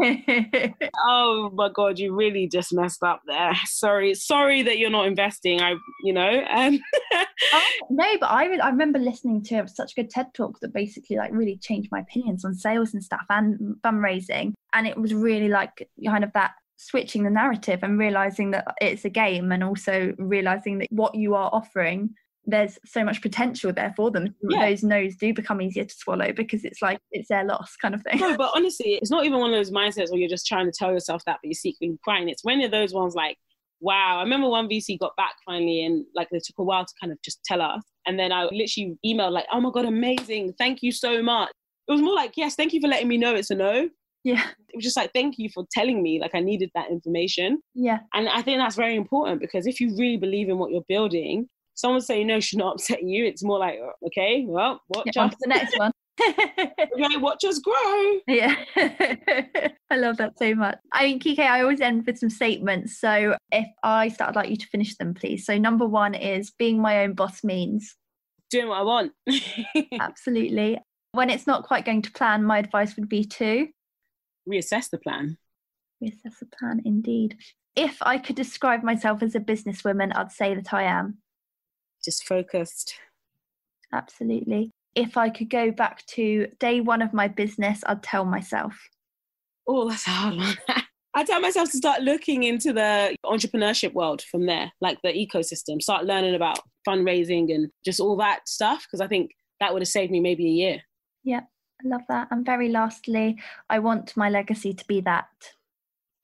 oh 1.04 1.50
my 1.52 1.68
God, 1.72 1.98
you 1.98 2.14
really 2.14 2.48
just 2.48 2.72
messed 2.72 3.02
up 3.02 3.20
there. 3.26 3.52
Sorry. 3.66 4.14
Sorry 4.14 4.62
that 4.62 4.78
you're 4.78 4.90
not 4.90 5.06
investing. 5.06 5.60
I, 5.60 5.74
you 6.02 6.12
know, 6.12 6.44
um, 6.50 6.80
oh, 7.52 7.62
no, 7.90 8.06
but 8.18 8.30
I, 8.30 8.56
I 8.56 8.70
remember 8.70 8.98
listening 8.98 9.44
to 9.44 9.68
such 9.68 9.92
a 9.92 9.94
good 9.94 10.10
TED 10.10 10.32
talk 10.34 10.58
that 10.60 10.72
basically 10.72 11.16
like 11.16 11.32
really 11.32 11.58
changed 11.58 11.90
my 11.92 12.00
opinions 12.00 12.44
on 12.44 12.54
sales 12.54 12.94
and 12.94 13.04
stuff 13.04 13.24
and 13.28 13.76
fundraising. 13.84 14.54
And 14.72 14.86
it 14.86 14.96
was 14.96 15.12
really 15.12 15.48
like 15.48 15.86
kind 16.06 16.24
of 16.24 16.32
that 16.32 16.52
switching 16.82 17.24
the 17.24 17.30
narrative 17.30 17.80
and 17.82 17.98
realizing 17.98 18.50
that 18.50 18.74
it's 18.80 19.04
a 19.04 19.10
game 19.10 19.52
and 19.52 19.62
also 19.62 20.14
realizing 20.18 20.78
that 20.78 20.88
what 20.90 21.14
you 21.14 21.34
are 21.34 21.50
offering 21.52 22.14
there's 22.44 22.78
so 22.84 23.04
much 23.04 23.22
potential 23.22 23.72
there 23.72 23.92
for 23.96 24.10
them. 24.10 24.34
Yeah. 24.48 24.68
those 24.68 24.82
no's 24.82 25.16
do 25.16 25.32
become 25.32 25.60
easier 25.60 25.84
to 25.84 25.94
swallow 25.94 26.32
because 26.32 26.64
it's 26.64 26.82
like 26.82 26.98
it's 27.12 27.28
their 27.28 27.44
loss 27.44 27.76
kind 27.76 27.94
of 27.94 28.02
thing. 28.02 28.18
No 28.18 28.36
but 28.36 28.50
honestly 28.56 28.94
it's 29.00 29.10
not 29.10 29.24
even 29.24 29.38
one 29.38 29.50
of 29.50 29.56
those 29.56 29.70
mindsets 29.70 30.10
where 30.10 30.18
you're 30.18 30.28
just 30.28 30.46
trying 30.46 30.66
to 30.66 30.72
tell 30.76 30.92
yourself 30.92 31.22
that 31.26 31.38
but 31.42 31.48
you're 31.48 31.54
secretly 31.54 31.96
crying. 32.02 32.28
It's 32.28 32.44
when 32.44 32.60
you're 32.60 32.68
those 32.68 32.92
ones 32.92 33.14
like 33.14 33.36
wow. 33.80 34.18
I 34.18 34.22
remember 34.22 34.48
one 34.48 34.68
vc 34.68 34.98
got 34.98 35.14
back 35.16 35.34
finally 35.46 35.84
and 35.84 36.04
like 36.14 36.28
they 36.30 36.38
took 36.38 36.58
a 36.58 36.64
while 36.64 36.84
to 36.84 36.92
kind 37.00 37.12
of 37.12 37.22
just 37.22 37.42
tell 37.44 37.60
us 37.60 37.82
and 38.06 38.18
then 38.18 38.32
i 38.32 38.44
literally 38.44 38.96
emailed 39.06 39.32
like 39.32 39.46
oh 39.52 39.60
my 39.60 39.70
god 39.72 39.84
amazing. 39.84 40.54
Thank 40.58 40.82
you 40.82 40.90
so 40.90 41.22
much. 41.22 41.50
It 41.88 41.92
was 41.92 42.02
more 42.02 42.14
like 42.14 42.32
yes 42.36 42.56
thank 42.56 42.72
you 42.72 42.80
for 42.80 42.88
letting 42.88 43.08
me 43.08 43.18
know 43.18 43.34
it's 43.34 43.50
a 43.50 43.54
no 43.54 43.88
yeah. 44.24 44.44
It 44.68 44.76
was 44.76 44.84
just 44.84 44.96
like, 44.96 45.12
thank 45.12 45.38
you 45.38 45.48
for 45.52 45.64
telling 45.72 46.02
me. 46.02 46.20
Like, 46.20 46.34
I 46.34 46.40
needed 46.40 46.70
that 46.74 46.90
information. 46.90 47.60
Yeah. 47.74 48.00
And 48.14 48.28
I 48.28 48.42
think 48.42 48.58
that's 48.58 48.76
very 48.76 48.96
important 48.96 49.40
because 49.40 49.66
if 49.66 49.80
you 49.80 49.94
really 49.96 50.16
believe 50.16 50.48
in 50.48 50.58
what 50.58 50.70
you're 50.70 50.84
building, 50.88 51.48
someone 51.74 52.00
saying 52.00 52.26
no 52.26 52.40
should 52.40 52.58
not 52.58 52.74
upset 52.74 53.02
you. 53.02 53.24
It's 53.24 53.42
more 53.42 53.58
like, 53.58 53.78
oh, 53.82 53.92
okay, 54.06 54.44
well, 54.46 54.80
watch 54.88 55.10
yeah, 55.14 55.24
us. 55.24 55.34
the 55.40 55.48
next 55.48 55.78
one. 55.78 55.92
okay, 56.20 57.16
watch 57.16 57.42
us 57.44 57.58
grow. 57.58 58.18
Yeah. 58.28 58.54
I 59.90 59.96
love 59.96 60.18
that 60.18 60.38
so 60.38 60.54
much. 60.54 60.78
I 60.92 61.04
mean, 61.06 61.20
Kike, 61.20 61.38
I 61.38 61.62
always 61.62 61.80
end 61.80 62.04
with 62.06 62.18
some 62.18 62.30
statements. 62.30 63.00
So 63.00 63.36
if 63.50 63.66
I 63.82 64.08
start, 64.08 64.30
I'd 64.30 64.36
like 64.36 64.50
you 64.50 64.56
to 64.56 64.66
finish 64.66 64.94
them, 64.96 65.14
please. 65.14 65.46
So 65.46 65.58
number 65.58 65.86
one 65.86 66.14
is 66.14 66.52
being 66.58 66.80
my 66.80 67.02
own 67.02 67.14
boss 67.14 67.42
means 67.42 67.96
doing 68.50 68.68
what 68.68 68.78
I 68.78 68.82
want. 68.82 69.12
Absolutely. 70.00 70.78
When 71.12 71.30
it's 71.30 71.46
not 71.46 71.64
quite 71.64 71.84
going 71.84 72.02
to 72.02 72.12
plan, 72.12 72.44
my 72.44 72.58
advice 72.58 72.94
would 72.96 73.08
be 73.08 73.24
to 73.24 73.66
reassess 74.48 74.90
the 74.90 74.98
plan. 74.98 75.38
Reassess 76.02 76.38
the 76.40 76.46
plan, 76.58 76.82
indeed. 76.84 77.36
If 77.74 77.98
I 78.02 78.18
could 78.18 78.36
describe 78.36 78.82
myself 78.82 79.22
as 79.22 79.34
a 79.34 79.40
businesswoman, 79.40 80.14
I'd 80.14 80.32
say 80.32 80.54
that 80.54 80.72
I 80.74 80.82
am. 80.84 81.18
Just 82.04 82.26
focused. 82.26 82.94
Absolutely. 83.92 84.70
If 84.94 85.16
I 85.16 85.30
could 85.30 85.48
go 85.48 85.70
back 85.70 86.04
to 86.06 86.48
day 86.58 86.80
one 86.80 87.02
of 87.02 87.12
my 87.12 87.28
business, 87.28 87.82
I'd 87.86 88.02
tell 88.02 88.24
myself. 88.24 88.78
Oh, 89.66 89.88
that's 89.88 90.06
a 90.06 90.10
hard 90.10 90.36
one. 90.36 90.56
I 91.14 91.24
tell 91.24 91.40
myself 91.40 91.70
to 91.70 91.76
start 91.76 92.02
looking 92.02 92.42
into 92.42 92.72
the 92.72 93.14
entrepreneurship 93.24 93.92
world 93.92 94.22
from 94.22 94.46
there, 94.46 94.72
like 94.80 94.98
the 95.02 95.10
ecosystem, 95.10 95.80
start 95.80 96.06
learning 96.06 96.34
about 96.34 96.58
fundraising 96.88 97.54
and 97.54 97.70
just 97.84 98.00
all 98.00 98.16
that 98.16 98.48
stuff, 98.48 98.86
because 98.86 99.00
I 99.00 99.08
think 99.08 99.30
that 99.60 99.72
would 99.72 99.82
have 99.82 99.88
saved 99.88 100.10
me 100.10 100.20
maybe 100.20 100.46
a 100.46 100.50
year. 100.50 100.80
Yeah, 101.22 101.40
I 101.84 101.88
love 101.88 102.02
that. 102.08 102.28
And 102.30 102.44
very 102.44 102.68
lastly, 102.68 103.38
I 103.68 103.78
want 103.78 104.16
my 104.16 104.28
legacy 104.28 104.72
to 104.72 104.86
be 104.86 105.00
that 105.02 105.28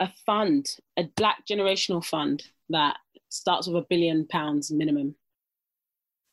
a 0.01 0.09
fund, 0.25 0.77
a 0.97 1.05
black 1.17 1.47
generational 1.47 2.05
fund 2.05 2.45
that 2.69 2.97
starts 3.29 3.67
with 3.67 3.77
a 3.77 3.87
billion 3.89 4.27
pounds 4.27 4.71
minimum. 4.71 5.15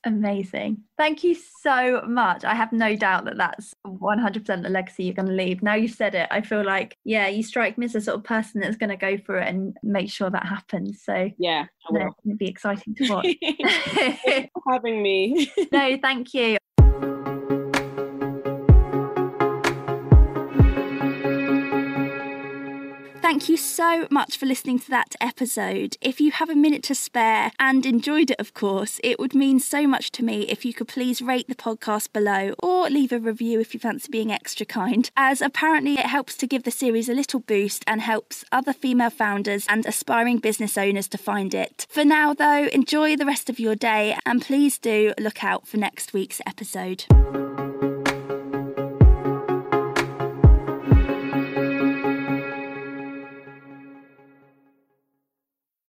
Amazing. 0.07 0.83
Thank 0.97 1.23
you 1.23 1.35
so 1.63 2.03
much. 2.07 2.45
I 2.45 2.53
have 2.53 2.71
no 2.71 2.95
doubt 2.95 3.25
that 3.25 3.37
that's 3.37 3.73
100% 3.87 4.45
the 4.45 4.69
legacy 4.69 5.05
you're 5.05 5.15
going 5.15 5.29
to 5.29 5.33
leave. 5.33 5.63
Now 5.63 5.73
you've 5.73 5.95
said 5.95 6.13
it, 6.13 6.27
I 6.29 6.41
feel 6.41 6.63
like, 6.63 6.95
yeah, 7.03 7.27
you 7.27 7.41
strike 7.41 7.75
me 7.79 7.85
as 7.85 7.93
the 7.93 8.01
sort 8.01 8.17
of 8.17 8.23
person 8.23 8.61
that's 8.61 8.77
going 8.77 8.91
to 8.91 8.97
go 8.97 9.17
for 9.17 9.39
it 9.39 9.47
and 9.47 9.75
make 9.81 10.11
sure 10.11 10.29
that 10.29 10.45
happens. 10.45 11.01
So, 11.03 11.31
yeah, 11.39 11.65
no, 11.89 12.13
it'd 12.23 12.37
be 12.37 12.47
exciting 12.47 12.93
to 12.95 13.09
watch. 13.09 14.47
having 14.69 15.01
me. 15.01 15.51
no, 15.71 15.97
thank 15.97 16.35
you. 16.35 16.57
Thank 23.25 23.49
you 23.49 23.57
so 23.57 24.07
much 24.11 24.37
for 24.37 24.45
listening 24.45 24.77
to 24.77 24.89
that 24.91 25.15
episode. 25.19 25.97
If 25.99 26.21
you 26.21 26.29
have 26.29 26.51
a 26.51 26.55
minute 26.55 26.83
to 26.83 26.93
spare 26.93 27.51
and 27.59 27.83
enjoyed 27.83 28.29
it, 28.29 28.39
of 28.39 28.53
course, 28.53 28.99
it 29.03 29.17
would 29.17 29.33
mean 29.33 29.59
so 29.59 29.87
much 29.87 30.11
to 30.11 30.23
me 30.23 30.43
if 30.43 30.63
you 30.63 30.75
could 30.75 30.87
please 30.87 31.23
rate 31.23 31.47
the 31.47 31.55
podcast 31.55 32.13
below 32.13 32.53
or 32.61 32.87
leave 32.87 33.11
a 33.11 33.17
review 33.17 33.59
if 33.59 33.73
you 33.73 33.79
fancy 33.79 34.09
being 34.11 34.31
extra 34.31 34.63
kind, 34.63 35.09
as 35.17 35.41
apparently 35.41 35.93
it 35.93 36.05
helps 36.05 36.37
to 36.37 36.45
give 36.45 36.65
the 36.65 36.69
series 36.69 37.09
a 37.09 37.15
little 37.15 37.39
boost 37.39 37.83
and 37.87 37.99
helps 38.01 38.45
other 38.51 38.73
female 38.73 39.09
founders 39.09 39.65
and 39.67 39.87
aspiring 39.87 40.37
business 40.37 40.77
owners 40.77 41.07
to 41.07 41.17
find 41.17 41.55
it. 41.55 41.87
For 41.89 42.05
now, 42.05 42.35
though, 42.35 42.67
enjoy 42.67 43.15
the 43.15 43.25
rest 43.25 43.49
of 43.49 43.59
your 43.59 43.73
day 43.73 44.15
and 44.27 44.39
please 44.39 44.77
do 44.77 45.15
look 45.19 45.43
out 45.43 45.67
for 45.67 45.77
next 45.77 46.13
week's 46.13 46.41
episode. 46.45 47.05